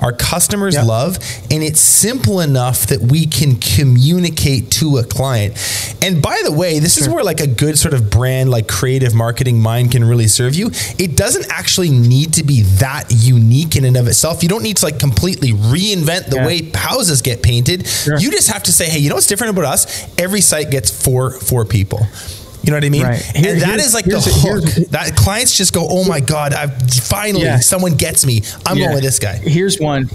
our 0.00 0.12
customers 0.12 0.74
yep. 0.74 0.86
love, 0.86 1.18
and 1.50 1.62
it's 1.62 1.80
simple 1.80 2.40
enough 2.40 2.86
that 2.86 3.00
we 3.00 3.26
can 3.26 3.56
communicate 3.56 4.70
to 4.72 4.98
a 4.98 5.04
client. 5.04 5.54
And 6.02 6.22
by 6.22 6.40
the 6.44 6.52
way, 6.52 6.78
this 6.78 6.94
sure. 6.94 7.04
is 7.04 7.08
where 7.08 7.24
like 7.24 7.40
a 7.40 7.46
good 7.46 7.78
sort 7.78 7.94
of 7.94 8.10
brand, 8.10 8.50
like 8.50 8.68
creative 8.68 9.14
marketing 9.14 9.60
mind 9.60 9.92
can 9.92 10.04
really 10.04 10.28
serve 10.28 10.54
you. 10.54 10.70
It 10.98 11.16
doesn't 11.16 11.46
actually 11.50 11.90
need 11.90 12.34
to 12.34 12.44
be 12.44 12.62
that 12.78 13.06
unique 13.10 13.76
in 13.76 13.84
and 13.84 13.96
of 13.96 14.06
itself. 14.06 14.42
You 14.42 14.48
don't 14.48 14.62
need 14.62 14.76
to 14.78 14.84
like 14.84 14.98
completely 14.98 15.52
reinvent 15.52 16.26
the 16.26 16.36
yeah. 16.36 16.46
way 16.46 16.70
houses 16.74 17.22
get 17.22 17.42
painted. 17.42 17.86
Sure. 17.86 18.18
You 18.18 18.30
just 18.30 18.50
have 18.50 18.62
to 18.64 18.72
say, 18.72 18.88
hey, 18.88 18.98
you 18.98 19.08
know 19.08 19.14
what's 19.16 19.26
different 19.26 19.52
about 19.52 19.64
us? 19.64 20.08
Every 20.18 20.40
site 20.40 20.70
gets 20.70 20.90
four 20.90 21.30
four 21.30 21.64
people. 21.64 22.00
You 22.62 22.70
know 22.70 22.76
what 22.76 22.84
I 22.84 22.90
mean? 22.90 23.02
Right. 23.02 23.22
Here, 23.22 23.52
and 23.52 23.62
that 23.62 23.80
is 23.80 23.94
like 23.94 24.04
the 24.04 24.20
hook. 24.20 24.64
That 24.90 25.16
clients 25.16 25.56
just 25.56 25.72
go, 25.72 25.86
"Oh 25.88 26.06
my 26.06 26.20
god, 26.20 26.52
I 26.52 26.66
finally 26.66 27.44
yeah. 27.44 27.60
someone 27.60 27.94
gets 27.94 28.26
me. 28.26 28.42
I'm 28.66 28.76
yeah. 28.76 28.86
going 28.86 28.96
with 28.96 29.04
this 29.04 29.18
guy." 29.18 29.36
Here's 29.36 29.78
one. 29.78 30.10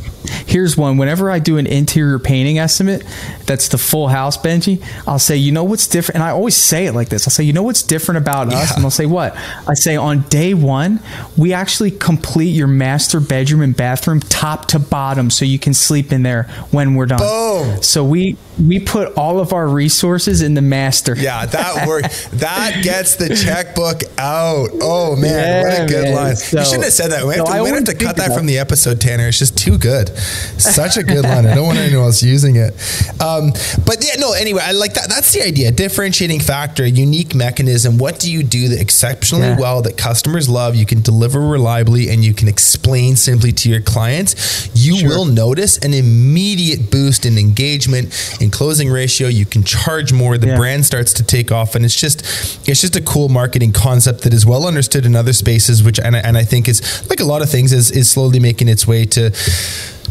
Here's 0.46 0.78
one. 0.78 0.98
Whenever 0.98 1.32
I 1.32 1.40
do 1.40 1.58
an 1.58 1.68
interior 1.68 2.20
painting 2.20 2.60
estimate, 2.60 3.04
that's 3.46 3.70
the 3.70 3.78
full 3.78 4.08
house, 4.08 4.38
Benji. 4.38 4.84
I'll 5.08 5.20
say, 5.20 5.38
"You 5.38 5.52
know 5.52 5.64
what's 5.64 5.88
different?" 5.88 6.16
And 6.16 6.24
I 6.24 6.30
always 6.30 6.56
say 6.56 6.86
it 6.86 6.94
like 6.94 7.10
this. 7.10 7.28
I'll 7.28 7.32
say, 7.32 7.44
"You 7.44 7.54
know 7.54 7.64
what's 7.64 7.82
different 7.82 8.18
about 8.18 8.52
yeah. 8.52 8.60
us?" 8.60 8.76
And 8.76 8.84
I'll 8.84 8.92
say, 8.92 9.06
"What?" 9.06 9.36
I 9.68 9.74
say, 9.74 9.96
"On 9.96 10.22
day 10.30 10.54
1, 10.54 11.00
we 11.38 11.54
actually 11.54 11.92
complete 11.92 12.52
your 12.52 12.68
master 12.68 13.20
bedroom 13.20 13.62
and 13.62 13.76
bathroom 13.76 14.20
top 14.20 14.68
to 14.70 14.80
bottom 14.80 15.30
so 15.30 15.46
you 15.46 15.60
can 15.60 15.74
sleep 15.74 16.12
in 16.12 16.24
there 16.24 16.44
when 16.72 16.96
we're 16.96 17.06
done." 17.06 17.20
Boom. 17.20 17.82
So 17.82 18.04
we 18.04 18.38
we 18.60 18.80
put 18.80 19.18
all 19.18 19.40
of 19.40 19.54
our 19.54 19.68
resources 19.68 20.42
in 20.42 20.54
the 20.54 20.62
master. 20.62 21.16
Yeah, 21.16 21.46
that 21.46 21.88
works. 21.88 22.28
that 22.30 22.84
gets 22.84 23.16
the 23.16 23.30
checkbook 23.36 24.04
out. 24.18 24.70
Oh 24.82 25.16
man, 25.16 25.32
yeah, 25.32 25.64
what 25.64 25.84
a 25.84 25.94
good 25.94 26.04
man. 26.06 26.16
line! 26.16 26.36
So, 26.36 26.60
you 26.60 26.66
shouldn't 26.66 26.84
have 26.84 26.94
said 26.94 27.12
that. 27.12 27.26
We 27.26 27.36
have, 27.36 27.46
to, 27.46 27.64
we 27.64 27.70
have 27.70 27.84
to 27.86 27.94
cut 27.94 28.16
that, 28.18 28.30
that 28.30 28.38
from 28.38 28.46
the 28.46 28.60
episode, 28.60 29.02
Tanner. 29.02 29.28
It's 29.28 29.40
just 29.40 29.58
too 29.58 29.78
good. 29.78 30.10
Such 30.18 30.98
a 30.98 31.04
good 31.04 31.24
line. 31.24 31.46
I 31.46 31.56
don't 31.56 31.66
want 31.66 31.80
anyone 31.80 32.06
else 32.06 32.22
using 32.22 32.56
it. 32.56 32.74
Um, 33.22 33.52
but 33.86 34.04
yeah, 34.04 34.20
no. 34.20 34.34
Anyway, 34.34 34.62
I 34.64 34.72
like 34.72 34.94
that. 34.96 35.10
That's 35.10 35.34
the 35.34 35.42
idea. 35.42 35.72
Differentiating 35.72 36.40
factor, 36.40 36.86
unique 36.86 37.36
mechanism. 37.36 37.98
What 37.98 38.20
do 38.20 38.32
you 38.32 38.44
do 38.44 38.70
that 38.70 38.80
exceptionally 38.80 39.48
yeah. 39.48 39.60
well 39.60 39.82
that 39.82 39.98
customers 39.98 40.50
love? 40.50 40.76
You 40.76 40.86
can 40.86 41.02
deliver 41.02 41.40
reliably 41.40 42.10
and 42.10 42.24
you 42.24 42.34
can 42.34 42.48
explain 42.48 43.16
simply 43.16 43.52
to 43.52 43.70
your 43.70 43.82
clients. 43.82 44.70
You 44.76 44.98
sure. 44.98 45.10
will 45.10 45.26
notice 45.26 45.78
an 45.78 45.94
immediate 45.94 46.92
boost 46.92 47.26
in 47.26 47.38
engagement 47.38 48.14
in 48.44 48.52
closing 48.52 48.90
ratio. 48.90 49.28
You 49.28 49.46
can 49.46 49.64
charge 49.64 50.14
more. 50.14 50.38
The 50.38 50.48
Yeah. 50.48 50.58
brand 50.58 50.86
starts 50.86 51.14
to 51.14 51.24
take 51.24 51.52
off, 51.52 51.74
and 51.76 51.84
it's 51.86 51.96
just 51.96 52.22
it's 52.68 52.82
just 52.82 52.96
a 52.96 53.02
cool 53.02 53.30
marketing 53.30 53.72
concept 53.72 54.22
that 54.22 54.34
is 54.34 54.46
well 54.46 54.68
understood 54.68 55.06
in 55.06 55.16
other 55.16 55.34
spaces. 55.34 55.82
Which 55.82 56.00
and 56.00 56.16
I, 56.16 56.20
and 56.20 56.38
I 56.38 56.44
think 56.44 56.68
is 56.68 56.82
like 57.10 57.20
a 57.20 57.26
lot 57.26 57.42
of 57.42 57.50
things 57.50 57.74
is 57.74 57.90
is 57.92 58.10
slowly 58.10 58.40
making 58.40 58.68
its 58.70 58.86
way 58.86 59.06
to 59.06 59.32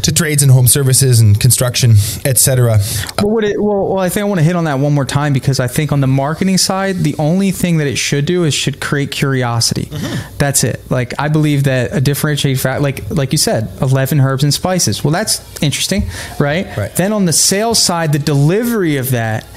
to 0.03 0.13
trades 0.13 0.43
and 0.43 0.51
home 0.51 0.67
services 0.67 1.19
and 1.19 1.39
construction, 1.39 1.91
etc. 2.25 2.79
Well, 3.21 3.33
what 3.33 3.43
it, 3.43 3.61
well, 3.61 3.87
well, 3.89 3.99
I 3.99 4.09
think 4.09 4.23
I 4.23 4.27
want 4.27 4.39
to 4.39 4.43
hit 4.43 4.55
on 4.55 4.65
that 4.65 4.79
one 4.79 4.93
more 4.93 5.05
time 5.05 5.33
because 5.33 5.59
I 5.59 5.67
think 5.67 5.91
on 5.91 6.01
the 6.01 6.07
marketing 6.07 6.57
side, 6.57 6.97
the 6.97 7.15
only 7.17 7.51
thing 7.51 7.77
that 7.77 7.87
it 7.87 7.97
should 7.97 8.25
do 8.25 8.43
is 8.43 8.53
should 8.53 8.79
create 8.79 9.11
curiosity. 9.11 9.85
Mm-hmm. 9.85 10.37
That's 10.37 10.63
it. 10.63 10.79
Like 10.91 11.13
I 11.19 11.29
believe 11.29 11.63
that 11.63 11.93
a 11.93 12.01
differentiating 12.01 12.59
fact, 12.59 12.81
like 12.81 13.09
like 13.09 13.31
you 13.31 13.37
said, 13.37 13.69
eleven 13.81 14.19
herbs 14.19 14.43
and 14.43 14.53
spices. 14.53 15.03
Well, 15.03 15.11
that's 15.11 15.41
interesting, 15.63 16.03
right? 16.39 16.75
Right. 16.77 16.93
Then 16.93 17.13
on 17.13 17.25
the 17.25 17.33
sales 17.33 17.81
side, 17.81 18.13
the 18.13 18.19
delivery 18.19 18.97
of 18.97 19.11
that 19.11 19.47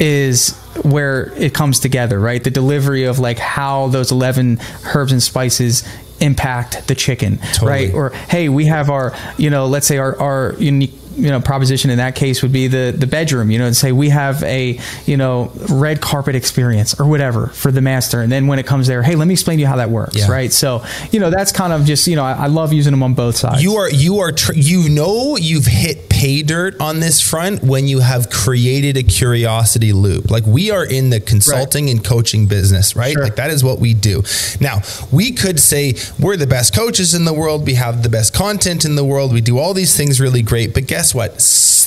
is 0.00 0.56
where 0.82 1.32
it 1.36 1.54
comes 1.54 1.80
together, 1.80 2.20
right? 2.20 2.42
The 2.42 2.50
delivery 2.50 3.04
of 3.04 3.18
like 3.18 3.38
how 3.38 3.88
those 3.88 4.12
11 4.12 4.60
herbs 4.94 5.10
and 5.10 5.22
spices 5.22 5.82
impact 6.20 6.86
the 6.88 6.94
chicken, 6.94 7.38
Totally. 7.38 7.70
right? 7.70 7.94
Or 7.94 8.10
hey, 8.10 8.48
we 8.48 8.66
have 8.66 8.90
our, 8.90 9.14
you 9.36 9.50
know, 9.50 9.66
let's 9.66 9.86
say 9.86 9.98
our 9.98 10.18
our 10.20 10.54
unique 10.58 10.92
you 11.16 11.30
know 11.30 11.40
proposition 11.40 11.90
in 11.90 11.98
that 11.98 12.14
case 12.14 12.42
would 12.42 12.52
be 12.52 12.68
the 12.68 12.94
the 12.96 13.04
bedroom 13.08 13.50
you 13.50 13.58
know 13.58 13.66
and 13.66 13.76
say 13.76 13.90
we 13.90 14.08
have 14.08 14.40
a 14.44 14.78
you 15.04 15.16
know 15.16 15.50
red 15.68 16.00
carpet 16.00 16.36
experience 16.36 17.00
or 17.00 17.08
whatever 17.08 17.48
for 17.48 17.72
the 17.72 17.80
master 17.80 18.20
and 18.20 18.30
then 18.30 18.46
when 18.46 18.60
it 18.60 18.66
comes 18.66 18.86
there 18.86 19.02
hey 19.02 19.16
let 19.16 19.26
me 19.26 19.34
explain 19.34 19.58
to 19.58 19.62
you 19.62 19.66
how 19.66 19.74
that 19.78 19.90
works 19.90 20.14
Yeah. 20.16 20.30
right 20.30 20.52
so 20.52 20.84
you 21.10 21.18
know 21.18 21.28
that's 21.28 21.50
kind 21.50 21.72
of 21.72 21.84
just 21.86 22.06
you 22.06 22.14
know 22.14 22.22
I, 22.24 22.44
I 22.44 22.46
love 22.46 22.72
using 22.72 22.92
them 22.92 23.02
on 23.02 23.14
both 23.14 23.34
sides 23.36 23.60
You 23.64 23.74
are 23.78 23.90
you 23.90 24.20
are 24.20 24.30
tr- 24.30 24.52
you 24.54 24.88
know 24.88 25.36
you've 25.36 25.66
hit 25.66 26.07
pay 26.18 26.42
dirt 26.42 26.74
on 26.80 26.98
this 26.98 27.20
front 27.20 27.62
when 27.62 27.86
you 27.86 28.00
have 28.00 28.28
created 28.28 28.96
a 28.96 29.04
curiosity 29.04 29.92
loop. 29.92 30.32
Like 30.32 30.44
we 30.46 30.72
are 30.72 30.84
in 30.84 31.10
the 31.10 31.20
consulting 31.20 31.90
and 31.90 32.04
coaching 32.04 32.46
business, 32.46 32.96
right? 32.96 33.12
Sure. 33.12 33.22
Like 33.22 33.36
that 33.36 33.50
is 33.50 33.62
what 33.62 33.78
we 33.78 33.94
do. 33.94 34.24
Now, 34.60 34.80
we 35.12 35.30
could 35.30 35.60
say 35.60 35.94
we're 36.18 36.36
the 36.36 36.48
best 36.48 36.74
coaches 36.74 37.14
in 37.14 37.24
the 37.24 37.32
world, 37.32 37.64
we 37.64 37.74
have 37.74 38.02
the 38.02 38.08
best 38.08 38.34
content 38.34 38.84
in 38.84 38.96
the 38.96 39.04
world, 39.04 39.32
we 39.32 39.40
do 39.40 39.58
all 39.58 39.74
these 39.74 39.96
things 39.96 40.20
really 40.20 40.42
great, 40.42 40.74
but 40.74 40.88
guess 40.88 41.14
what? 41.14 41.34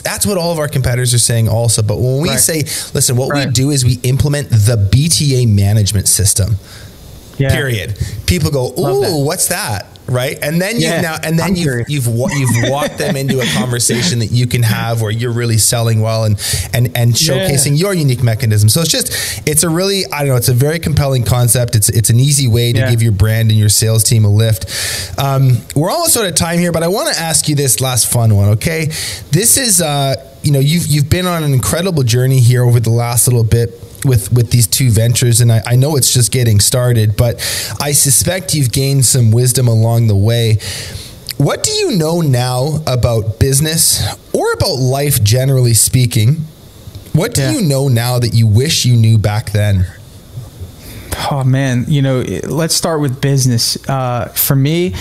That's 0.06 0.26
what 0.26 0.38
all 0.38 0.54
of 0.54 0.60
our 0.60 0.70
competitors 0.70 1.14
are 1.14 1.20
saying 1.20 1.50
also. 1.50 1.82
But 1.82 2.00
when 2.00 2.22
we 2.22 2.30
Right. 2.30 2.40
say, 2.40 2.64
listen, 2.94 3.18
what 3.18 3.36
we 3.36 3.52
do 3.52 3.70
is 3.70 3.84
we 3.84 4.00
implement 4.04 4.50
the 4.50 4.78
BTA 4.78 5.46
management 5.46 6.08
system. 6.08 6.58
Yeah. 7.38 7.54
Period. 7.54 7.98
People 8.28 8.50
go, 8.52 8.74
"Ooh, 8.80 9.26
what's 9.26 9.48
that?" 9.50 9.88
Right? 10.12 10.38
And 10.42 10.62
then 10.62 10.76
you 10.76 10.88
Yeah, 10.88 11.02
now 11.02 11.18
and 11.24 11.40
then 11.40 11.56
you've 11.56 11.90
you've 11.90 12.06
you've 12.08 12.70
walked 12.70 12.98
them 12.98 13.16
into 13.16 13.40
a 13.40 13.46
conversation 13.54 14.20
that 14.20 14.32
you 14.32 14.46
can 14.46 14.62
have 14.64 15.02
where 15.02 15.12
you're 15.12 15.32
really 15.32 15.58
selling 15.58 16.02
well 16.02 16.26
and 16.26 16.36
and 16.74 16.92
and 16.96 17.14
showcasing 17.14 17.80
your 17.80 17.94
unique 17.94 18.22
mechanism. 18.22 18.68
So 18.70 18.82
it's 18.82 18.92
just 18.92 19.42
it's 19.48 19.64
a 19.64 19.70
really 19.70 20.06
I 20.12 20.20
don't 20.20 20.28
know 20.30 20.36
it's 20.36 20.50
a 20.50 20.54
very 20.54 20.80
compelling 20.80 21.24
concept. 21.24 21.76
It's 21.76 21.90
it's 21.90 22.10
an 22.10 22.20
easy 22.20 22.48
way 22.48 22.74
to 22.74 22.80
Yeah. 22.80 22.90
give 22.92 23.02
your 23.02 23.14
brand 23.14 23.50
and 23.52 23.58
your 23.60 23.70
sales 23.70 24.04
team 24.04 24.26
a 24.26 24.30
lift. 24.30 24.66
Um, 25.18 25.58
we're 25.76 25.90
almost 25.90 26.18
out 26.18 26.26
of 26.26 26.36
time 26.36 26.60
here, 26.60 26.72
but 26.72 26.84
I 26.84 26.88
want 26.90 27.14
to 27.14 27.20
ask 27.22 27.48
you 27.48 27.56
this 27.56 27.80
last 27.80 28.12
fun 28.12 28.36
one. 28.36 28.50
Okay, 28.50 28.86
this 29.32 29.58
is 29.58 29.82
uh, 29.82 30.16
you 30.44 30.52
know 30.52 30.60
you've 30.60 30.88
you've 30.88 31.10
been 31.10 31.26
on 31.26 31.44
an 31.44 31.54
incredible 31.54 32.04
journey 32.04 32.40
here 32.42 32.64
over 32.66 32.80
the 32.80 32.90
last 32.90 33.28
little 33.28 33.44
bit 33.44 33.70
with 34.06 34.32
with 34.34 34.52
these 34.52 34.68
two 34.68 34.90
ventures 34.90 35.42
and 35.42 35.52
I, 35.52 35.62
I 35.66 35.76
know 35.76 35.96
it's 35.96 36.14
just 36.14 36.32
getting 36.32 36.60
started 36.60 37.16
but 37.16 37.36
i 37.80 37.92
suspect 37.92 38.54
you've 38.54 38.72
gained 38.72 39.06
some 39.06 39.32
wisdom 39.32 39.68
along 39.68 40.08
the 40.08 40.16
way 40.16 40.58
what 41.38 41.64
do 41.64 41.72
you 41.72 41.98
know 41.98 42.22
now 42.22 42.80
about 42.88 43.40
business 43.40 44.02
or 44.34 44.52
about 44.54 44.76
life 44.76 45.24
generally 45.24 45.74
speaking 45.74 46.36
what 47.14 47.34
do 47.34 47.42
Yeah. 47.42 47.52
you 47.52 47.62
know 47.62 47.88
now 47.88 48.20
that 48.20 48.34
you 48.34 48.48
wish 48.48 48.86
you 48.86 48.96
knew 48.96 49.18
back 49.18 49.52
then 49.52 49.86
Oh 51.30 51.44
man, 51.44 51.86
you 51.88 52.02
know, 52.02 52.22
let's 52.46 52.74
start 52.74 53.00
with 53.02 53.22
business. 53.22 53.78
Uh, 53.88 54.26
for 54.34 54.56
me, 54.56 54.96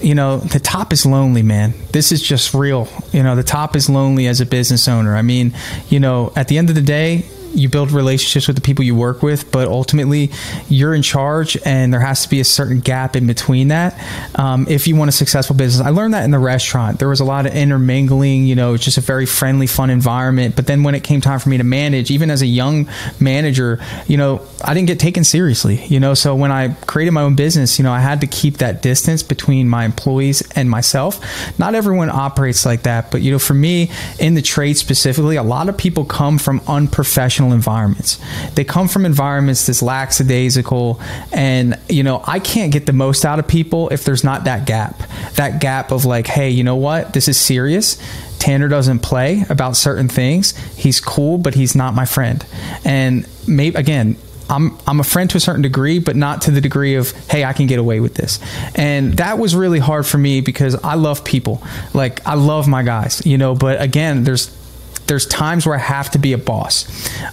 you 0.00 0.14
know, 0.14 0.38
the 0.38 0.60
top 0.60 0.92
is 0.92 1.04
lonely, 1.04 1.42
man. 1.42 1.74
This 1.92 2.12
is 2.12 2.22
just 2.22 2.54
real. 2.54 2.88
You 3.12 3.22
know, 3.24 3.34
the 3.36 3.42
top 3.42 3.76
is 3.76 3.90
lonely 3.90 4.26
as 4.26 4.40
a 4.40 4.46
business 4.46 4.88
owner. 4.88 5.14
I 5.16 5.22
mean, 5.22 5.52
you 5.88 6.00
know, 6.00 6.32
at 6.36 6.48
the 6.48 6.56
end 6.56 6.70
of 6.70 6.76
the 6.76 6.82
day, 6.82 7.24
you 7.54 7.68
build 7.68 7.92
relationships 7.92 8.46
with 8.46 8.56
the 8.56 8.62
people 8.62 8.84
you 8.84 8.94
work 8.94 9.22
with, 9.22 9.50
but 9.50 9.68
ultimately 9.68 10.30
you're 10.68 10.94
in 10.94 11.02
charge, 11.02 11.56
and 11.64 11.92
there 11.92 12.00
has 12.00 12.22
to 12.22 12.28
be 12.28 12.40
a 12.40 12.44
certain 12.44 12.80
gap 12.80 13.16
in 13.16 13.26
between 13.26 13.68
that 13.68 13.98
um, 14.36 14.66
if 14.68 14.86
you 14.86 14.96
want 14.96 15.08
a 15.08 15.12
successful 15.12 15.56
business. 15.56 15.86
I 15.86 15.90
learned 15.90 16.14
that 16.14 16.24
in 16.24 16.30
the 16.30 16.38
restaurant. 16.38 16.98
There 16.98 17.08
was 17.08 17.20
a 17.20 17.24
lot 17.24 17.46
of 17.46 17.54
intermingling. 17.54 18.46
You 18.46 18.54
know, 18.54 18.74
it's 18.74 18.84
just 18.84 18.98
a 18.98 19.00
very 19.00 19.26
friendly, 19.26 19.66
fun 19.66 19.90
environment. 19.90 20.56
But 20.56 20.66
then 20.66 20.82
when 20.82 20.94
it 20.94 21.04
came 21.04 21.20
time 21.20 21.38
for 21.38 21.48
me 21.48 21.58
to 21.58 21.64
manage, 21.64 22.10
even 22.10 22.30
as 22.30 22.42
a 22.42 22.46
young 22.46 22.88
manager, 23.18 23.80
you 24.06 24.16
know, 24.16 24.46
I 24.64 24.74
didn't 24.74 24.88
get 24.88 25.00
taken 25.00 25.24
seriously. 25.24 25.84
You 25.86 26.00
know, 26.00 26.14
so 26.14 26.34
when 26.34 26.52
I 26.52 26.74
created 26.86 27.12
my 27.12 27.22
own 27.22 27.34
business, 27.34 27.78
you 27.78 27.82
know, 27.82 27.92
I 27.92 28.00
had 28.00 28.20
to 28.20 28.26
keep 28.26 28.58
that 28.58 28.82
distance 28.82 29.22
between 29.22 29.68
my 29.68 29.84
employees 29.84 30.42
and 30.54 30.68
myself. 30.68 31.20
Not 31.58 31.74
everyone 31.74 32.10
operates 32.10 32.66
like 32.66 32.82
that, 32.82 33.10
but 33.10 33.22
you 33.22 33.32
know, 33.32 33.38
for 33.38 33.54
me 33.54 33.90
in 34.18 34.34
the 34.34 34.42
trade 34.42 34.76
specifically, 34.76 35.36
a 35.36 35.42
lot 35.42 35.68
of 35.68 35.76
people 35.76 36.04
come 36.04 36.38
from 36.38 36.60
unprofessional 36.66 37.39
environments. 37.46 38.18
They 38.54 38.64
come 38.64 38.88
from 38.88 39.04
environments 39.04 39.66
that's 39.66 39.82
lackadaisical, 39.82 41.00
and 41.32 41.78
you 41.88 42.02
know, 42.02 42.22
I 42.26 42.38
can't 42.38 42.72
get 42.72 42.86
the 42.86 42.92
most 42.92 43.24
out 43.24 43.38
of 43.38 43.48
people 43.48 43.88
if 43.90 44.04
there's 44.04 44.24
not 44.24 44.44
that 44.44 44.66
gap. 44.66 45.02
That 45.34 45.60
gap 45.60 45.90
of 45.90 46.04
like, 46.04 46.26
hey, 46.26 46.50
you 46.50 46.64
know 46.64 46.76
what? 46.76 47.12
This 47.12 47.28
is 47.28 47.38
serious. 47.38 47.98
Tanner 48.38 48.68
doesn't 48.68 49.00
play 49.00 49.44
about 49.48 49.76
certain 49.76 50.08
things. 50.08 50.56
He's 50.76 51.00
cool, 51.00 51.38
but 51.38 51.54
he's 51.54 51.74
not 51.74 51.94
my 51.94 52.06
friend. 52.06 52.44
And 52.84 53.26
maybe 53.46 53.76
again, 53.76 54.16
I'm 54.50 54.76
I'm 54.86 54.98
a 54.98 55.04
friend 55.04 55.30
to 55.30 55.36
a 55.36 55.40
certain 55.40 55.62
degree, 55.62 56.00
but 56.00 56.16
not 56.16 56.42
to 56.42 56.50
the 56.50 56.60
degree 56.60 56.96
of 56.96 57.12
hey, 57.30 57.44
I 57.44 57.52
can 57.52 57.66
get 57.66 57.78
away 57.78 58.00
with 58.00 58.14
this. 58.14 58.40
And 58.74 59.14
that 59.18 59.38
was 59.38 59.54
really 59.54 59.78
hard 59.78 60.06
for 60.06 60.18
me 60.18 60.40
because 60.40 60.74
I 60.74 60.94
love 60.94 61.24
people. 61.24 61.62
Like 61.94 62.26
I 62.26 62.34
love 62.34 62.66
my 62.66 62.82
guys, 62.82 63.24
you 63.24 63.38
know, 63.38 63.54
but 63.54 63.80
again, 63.80 64.24
there's 64.24 64.50
there's 65.10 65.26
times 65.26 65.66
where 65.66 65.74
I 65.74 65.80
have 65.80 66.12
to 66.12 66.20
be 66.20 66.34
a 66.34 66.38
boss. 66.38 66.86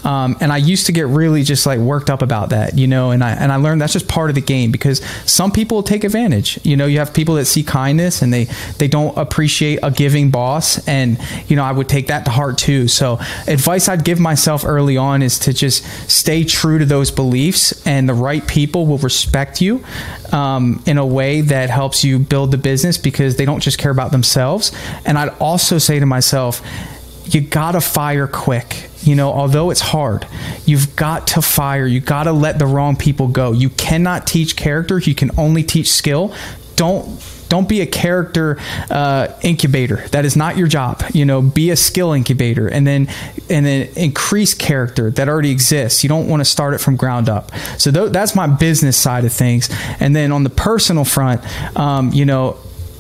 Um, 0.03 0.35
and 0.41 0.51
I 0.51 0.57
used 0.57 0.87
to 0.87 0.91
get 0.91 1.05
really 1.05 1.43
just 1.43 1.67
like 1.67 1.77
worked 1.77 2.09
up 2.09 2.23
about 2.23 2.49
that, 2.49 2.75
you 2.75 2.87
know, 2.87 3.11
and 3.11 3.23
I, 3.23 3.33
and 3.33 3.51
I 3.51 3.57
learned 3.57 3.81
that's 3.81 3.93
just 3.93 4.07
part 4.07 4.31
of 4.31 4.35
the 4.35 4.41
game 4.41 4.71
because 4.71 5.05
some 5.27 5.51
people 5.51 5.83
take 5.83 6.03
advantage. 6.03 6.59
You 6.65 6.75
know, 6.75 6.87
you 6.87 6.97
have 6.97 7.13
people 7.13 7.35
that 7.35 7.45
see 7.45 7.61
kindness 7.61 8.23
and 8.23 8.33
they, 8.33 8.45
they 8.79 8.87
don't 8.87 9.15
appreciate 9.15 9.77
a 9.83 9.91
giving 9.91 10.31
boss. 10.31 10.87
And, 10.87 11.19
you 11.49 11.55
know, 11.55 11.63
I 11.63 11.71
would 11.71 11.87
take 11.87 12.07
that 12.07 12.25
to 12.25 12.31
heart 12.31 12.57
too. 12.57 12.87
So 12.87 13.19
advice 13.45 13.87
I'd 13.87 14.03
give 14.03 14.19
myself 14.19 14.65
early 14.65 14.97
on 14.97 15.21
is 15.21 15.37
to 15.39 15.53
just 15.53 15.83
stay 16.09 16.45
true 16.45 16.79
to 16.79 16.85
those 16.85 17.11
beliefs 17.11 17.85
and 17.85 18.09
the 18.09 18.15
right 18.15 18.45
people 18.47 18.87
will 18.87 18.97
respect 18.97 19.61
you 19.61 19.85
um, 20.31 20.81
in 20.87 20.97
a 20.97 21.05
way 21.05 21.41
that 21.41 21.69
helps 21.69 22.03
you 22.03 22.17
build 22.17 22.49
the 22.49 22.57
business 22.57 22.97
because 22.97 23.35
they 23.35 23.45
don't 23.45 23.61
just 23.61 23.77
care 23.77 23.91
about 23.91 24.11
themselves. 24.11 24.71
And 25.05 25.15
I'd 25.15 25.29
also 25.37 25.77
say 25.77 25.99
to 25.99 26.07
myself, 26.07 26.63
you 27.33 27.41
gotta 27.41 27.81
fire 27.81 28.27
quick. 28.27 28.89
You 29.01 29.15
know, 29.15 29.31
although 29.31 29.69
it's 29.69 29.79
hard, 29.79 30.27
you've 30.65 30.95
got 30.95 31.27
to 31.27 31.41
fire. 31.41 31.85
You 31.85 31.99
gotta 31.99 32.31
let 32.31 32.59
the 32.59 32.65
wrong 32.65 32.95
people 32.95 33.27
go. 33.27 33.51
You 33.51 33.69
cannot 33.69 34.27
teach 34.27 34.55
character. 34.55 34.97
You 34.99 35.15
can 35.15 35.31
only 35.37 35.63
teach 35.63 35.91
skill. 35.91 36.33
Don't 36.75 37.19
don't 37.49 37.69
be 37.69 37.81
a 37.81 37.85
character 37.85 38.57
uh, 38.89 39.27
incubator. 39.41 40.07
That 40.09 40.25
is 40.25 40.35
not 40.35 40.57
your 40.57 40.67
job. 40.67 41.03
You 41.13 41.25
know, 41.25 41.41
be 41.41 41.69
a 41.69 41.75
skill 41.75 42.13
incubator, 42.13 42.67
and 42.67 42.85
then 42.85 43.07
and 43.49 43.65
then 43.65 43.89
increase 43.95 44.53
character 44.53 45.09
that 45.11 45.29
already 45.29 45.51
exists. 45.51 46.03
You 46.03 46.09
don't 46.09 46.27
want 46.27 46.41
to 46.41 46.45
start 46.45 46.73
it 46.73 46.79
from 46.79 46.95
ground 46.95 47.29
up. 47.29 47.51
So 47.77 47.91
th- 47.91 48.11
that's 48.11 48.35
my 48.35 48.47
business 48.47 48.97
side 48.97 49.25
of 49.25 49.33
things. 49.33 49.69
And 49.99 50.15
then 50.15 50.31
on 50.31 50.43
the 50.43 50.49
personal 50.49 51.05
front, 51.05 51.41
um, 51.77 52.11
you 52.11 52.25
know, 52.25 52.57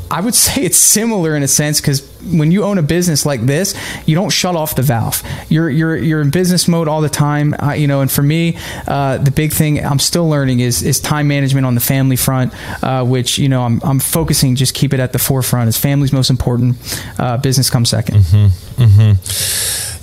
I 0.09 0.21
would 0.21 0.35
say 0.45 0.63
it's 0.63 0.77
similar 0.77 1.35
in 1.35 1.43
a 1.43 1.47
sense 1.47 1.81
because 1.81 2.01
when 2.23 2.51
you 2.51 2.63
own 2.63 2.77
a 2.77 2.81
business 2.81 3.25
like 3.25 3.41
this, 3.41 3.75
you 4.05 4.15
don't 4.15 4.29
shut 4.29 4.55
off 4.55 4.75
the 4.75 4.81
valve. 4.81 5.23
You're 5.49 5.69
you're 5.69 5.95
you're 5.97 6.21
in 6.21 6.29
business 6.29 6.67
mode 6.67 6.87
all 6.87 7.01
the 7.01 7.09
time. 7.09 7.55
Uh, 7.61 7.73
you 7.73 7.87
know, 7.87 8.01
and 8.01 8.11
for 8.11 8.23
me, 8.23 8.57
uh, 8.87 9.17
the 9.17 9.31
big 9.31 9.53
thing 9.53 9.83
I'm 9.83 9.99
still 9.99 10.27
learning 10.27 10.59
is 10.59 10.83
is 10.83 10.99
time 10.99 11.27
management 11.27 11.65
on 11.65 11.75
the 11.75 11.81
family 11.81 12.15
front, 12.15 12.53
uh, 12.83 13.03
which 13.05 13.37
you 13.37 13.49
know 13.49 13.63
I'm 13.63 13.81
I'm 13.83 13.99
focusing 13.99 14.55
just 14.55 14.73
keep 14.73 14.93
it 14.93 14.99
at 14.99 15.13
the 15.13 15.19
forefront. 15.19 15.67
As 15.67 15.77
family's 15.77 16.13
most 16.13 16.29
important, 16.29 16.75
uh, 17.19 17.37
business 17.37 17.69
comes 17.69 17.91
2nd 17.91 18.15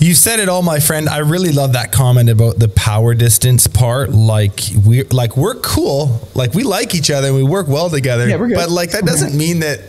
You 0.01 0.15
said 0.15 0.41
it 0.41 0.49
all, 0.49 0.63
my 0.63 0.81
friend. 0.81 1.09
I 1.09 1.19
really 1.19 1.53
love 1.53 1.75
that 1.75 1.93
comment 1.93 2.29
about 2.29 2.59
the 2.59 2.69
power 2.69 3.15
distance 3.15 3.67
part. 3.67 4.11
Like 4.11 4.61
we 4.85 5.05
like 5.05 5.37
we're 5.37 5.55
cool. 5.55 6.29
Like 6.35 6.53
we 6.53 6.63
like 6.63 6.95
each 6.95 7.11
other 7.11 7.29
and 7.29 7.37
we 7.37 7.43
work 7.43 7.69
well 7.69 7.89
together. 7.89 8.29
Yeah, 8.29 8.37
we're 8.37 8.49
good. 8.49 8.57
But 8.57 8.71
like 8.71 8.91
that 8.91 9.05
doesn't 9.05 9.37
mean 9.37 9.61
that 9.61 9.81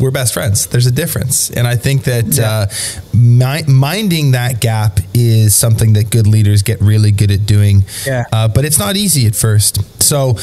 we're 0.00 0.10
best 0.10 0.34
friends. 0.34 0.66
There's 0.66 0.86
a 0.86 0.92
difference. 0.92 1.50
And 1.50 1.66
I 1.66 1.76
think 1.76 2.04
that 2.04 2.38
uh, 2.38 2.66
mi- 3.14 3.64
minding 3.72 4.32
that 4.32 4.60
gap 4.60 5.00
is 5.14 5.54
something 5.54 5.94
that 5.94 6.10
good 6.10 6.26
leaders 6.26 6.62
get 6.62 6.80
really 6.80 7.10
good 7.10 7.30
at 7.30 7.46
doing. 7.46 7.84
Yeah. 8.06 8.24
Uh, 8.32 8.48
but 8.48 8.64
it's 8.64 8.78
not 8.78 8.96
easy 8.96 9.26
at 9.26 9.34
first. 9.34 10.02
So 10.02 10.36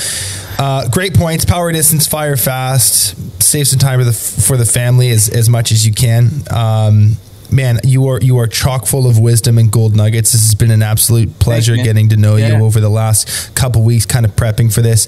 uh, 0.58 0.90
great 0.90 1.14
points. 1.14 1.46
Power 1.46 1.72
distance, 1.72 2.08
fire 2.08 2.38
fast, 2.38 3.42
save 3.42 3.68
some 3.68 3.80
time 3.80 4.00
for 4.00 4.06
the 4.06 4.14
for 4.14 4.58
the 4.58 4.66
family 4.66 5.10
as, 5.10 5.30
as 5.30 5.50
much 5.50 5.72
as 5.72 5.86
you 5.86 5.94
can. 5.94 6.30
Um, 6.52 7.18
man, 7.52 7.80
you 7.84 8.08
are 8.08 8.20
you 8.22 8.38
are 8.40 8.48
chock 8.48 8.86
full 8.86 9.08
of 9.08 9.18
wisdom 9.20 9.58
and 9.58 9.72
gold 9.72 9.96
nuggets. 9.96 10.32
This 10.32 10.42
has 10.44 10.56
been 10.56 10.72
an 10.72 10.82
absolute 10.84 11.40
pleasure 11.40 11.74
Thanks, 11.76 11.88
getting 11.88 12.10
to 12.10 12.18
know 12.18 12.36
Yeah. 12.36 12.58
you 12.58 12.64
over 12.66 12.80
the 12.80 12.90
last 12.90 13.54
couple 13.56 13.84
weeks, 13.84 14.06
kind 14.06 14.26
of 14.26 14.36
prepping 14.36 14.74
for 14.74 14.82
this. 14.82 15.08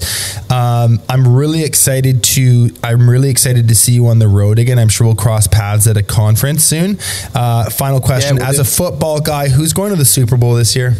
Um, 0.50 1.00
I'm 1.08 1.26
really 1.34 1.62
excited 1.64 2.22
to 2.24 2.70
I'm 2.82 3.08
really 3.08 3.30
excited 3.30 3.68
to 3.68 3.74
see 3.74 3.92
you 3.92 4.06
on 4.08 4.18
the 4.18 4.28
road 4.28 4.58
again. 4.58 4.78
I'm 4.78 4.88
sure 4.88 5.06
we'll 5.06 5.16
cross 5.16 5.46
paths 5.46 5.86
at 5.86 5.96
a 5.96 6.02
conference 6.02 6.64
soon. 6.64 6.98
Uh, 7.34 7.68
final 7.70 8.00
question: 8.00 8.36
we'll 8.36 8.44
As 8.46 8.56
do. 8.56 8.62
a 8.62 8.64
football 8.64 9.20
guy, 9.20 9.48
who's 9.48 9.72
going 9.72 9.90
to 9.90 9.96
the 9.96 10.04
Super 10.04 10.36
Bowl 10.36 10.54
this 10.54 10.74
year? 10.76 10.94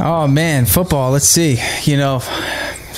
Oh 0.00 0.28
man, 0.28 0.64
football. 0.66 1.10
Let's 1.10 1.26
see. 1.26 1.58
You 1.82 1.96
know, 1.96 2.20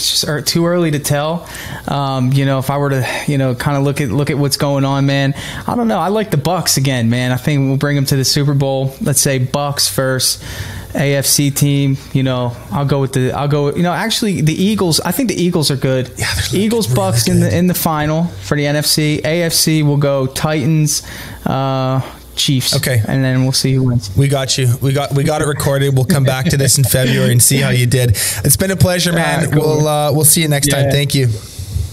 it's 0.00 0.22
just 0.22 0.46
too 0.46 0.66
early 0.66 0.90
to 0.90 0.98
tell. 0.98 1.46
Um, 1.86 2.32
you 2.32 2.46
know, 2.46 2.58
if 2.58 2.70
I 2.70 2.78
were 2.78 2.90
to, 2.90 3.06
you 3.26 3.38
know, 3.38 3.54
kind 3.54 3.76
of 3.76 3.82
look 3.82 4.00
at 4.00 4.08
look 4.08 4.30
at 4.30 4.38
what's 4.38 4.56
going 4.56 4.84
on, 4.84 5.06
man. 5.06 5.34
I 5.66 5.74
don't 5.76 5.88
know. 5.88 5.98
I 5.98 6.08
like 6.08 6.30
the 6.30 6.38
Bucs 6.38 6.78
again, 6.78 7.10
man. 7.10 7.32
I 7.32 7.36
think 7.36 7.68
we'll 7.68 7.76
bring 7.76 7.96
them 7.96 8.06
to 8.06 8.16
the 8.16 8.24
Super 8.24 8.54
Bowl. 8.54 8.94
Let's 9.00 9.20
say 9.20 9.38
Bucs 9.38 9.88
first. 9.90 10.42
AFC 10.90 11.54
team, 11.54 11.96
you 12.12 12.24
know, 12.24 12.56
I'll 12.72 12.84
go 12.84 13.00
with 13.00 13.12
the. 13.12 13.30
I'll 13.30 13.46
go. 13.46 13.72
You 13.72 13.84
know, 13.84 13.92
actually, 13.92 14.40
the 14.40 14.52
Eagles. 14.52 14.98
I 14.98 15.12
think 15.12 15.28
the 15.28 15.40
Eagles 15.40 15.70
are 15.70 15.76
good. 15.76 16.10
Yeah, 16.16 16.26
Eagles, 16.52 16.88
really 16.88 17.00
Bucs 17.00 17.28
in 17.28 17.38
the 17.38 17.56
in 17.56 17.68
the 17.68 17.74
final 17.74 18.24
for 18.24 18.56
the 18.56 18.64
NFC. 18.64 19.20
AFC 19.20 19.84
will 19.84 19.98
go 19.98 20.26
Titans, 20.26 21.06
uh, 21.46 22.00
Chiefs. 22.36 22.76
Okay. 22.76 23.02
and 23.06 23.22
then 23.22 23.42
we'll 23.42 23.52
see 23.52 23.74
who 23.74 23.84
wins. 23.84 24.14
We 24.16 24.28
got 24.28 24.56
you. 24.56 24.74
We 24.80 24.92
got 24.92 25.12
we 25.14 25.24
got 25.24 25.42
it 25.42 25.46
recorded. 25.46 25.94
We'll 25.94 26.04
come 26.04 26.24
back 26.24 26.46
to 26.46 26.56
this 26.56 26.78
in 26.78 26.84
February 26.84 27.32
and 27.32 27.42
see 27.42 27.58
how 27.58 27.70
you 27.70 27.86
did. 27.86 28.10
It's 28.10 28.56
been 28.56 28.70
a 28.70 28.76
pleasure, 28.76 29.12
man. 29.12 29.44
Right, 29.44 29.52
cool. 29.52 29.62
We'll 29.62 29.88
uh, 29.88 30.12
we'll 30.12 30.24
see 30.24 30.42
you 30.42 30.48
next 30.48 30.68
time. 30.68 30.90
Thank 30.90 31.14
you. 31.14 31.28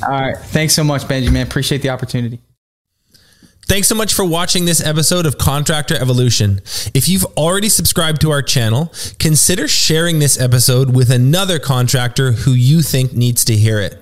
All 0.04 0.10
right, 0.10 0.38
thanks 0.38 0.74
so 0.74 0.84
much, 0.84 1.08
Benjamin. 1.08 1.42
Appreciate 1.46 1.82
the 1.82 1.90
opportunity. 1.90 2.40
Thanks 3.68 3.90
so 3.90 3.96
much 3.96 4.14
for 4.14 4.24
watching 4.24 4.64
this 4.64 4.80
episode 4.80 5.26
of 5.26 5.38
Contractor 5.38 5.96
Evolution. 5.96 6.62
If 6.94 7.10
you've 7.10 7.26
already 7.36 7.68
subscribed 7.68 8.22
to 8.22 8.32
our 8.32 8.42
channel, 8.42 8.94
consider 9.20 9.68
sharing 9.68 10.20
this 10.20 10.40
episode 10.40 10.96
with 10.96 11.12
another 11.12 11.60
contractor 11.60 12.32
who 12.32 12.52
you 12.52 12.82
think 12.82 13.12
needs 13.12 13.44
to 13.44 13.56
hear 13.58 13.82
it. 13.82 14.02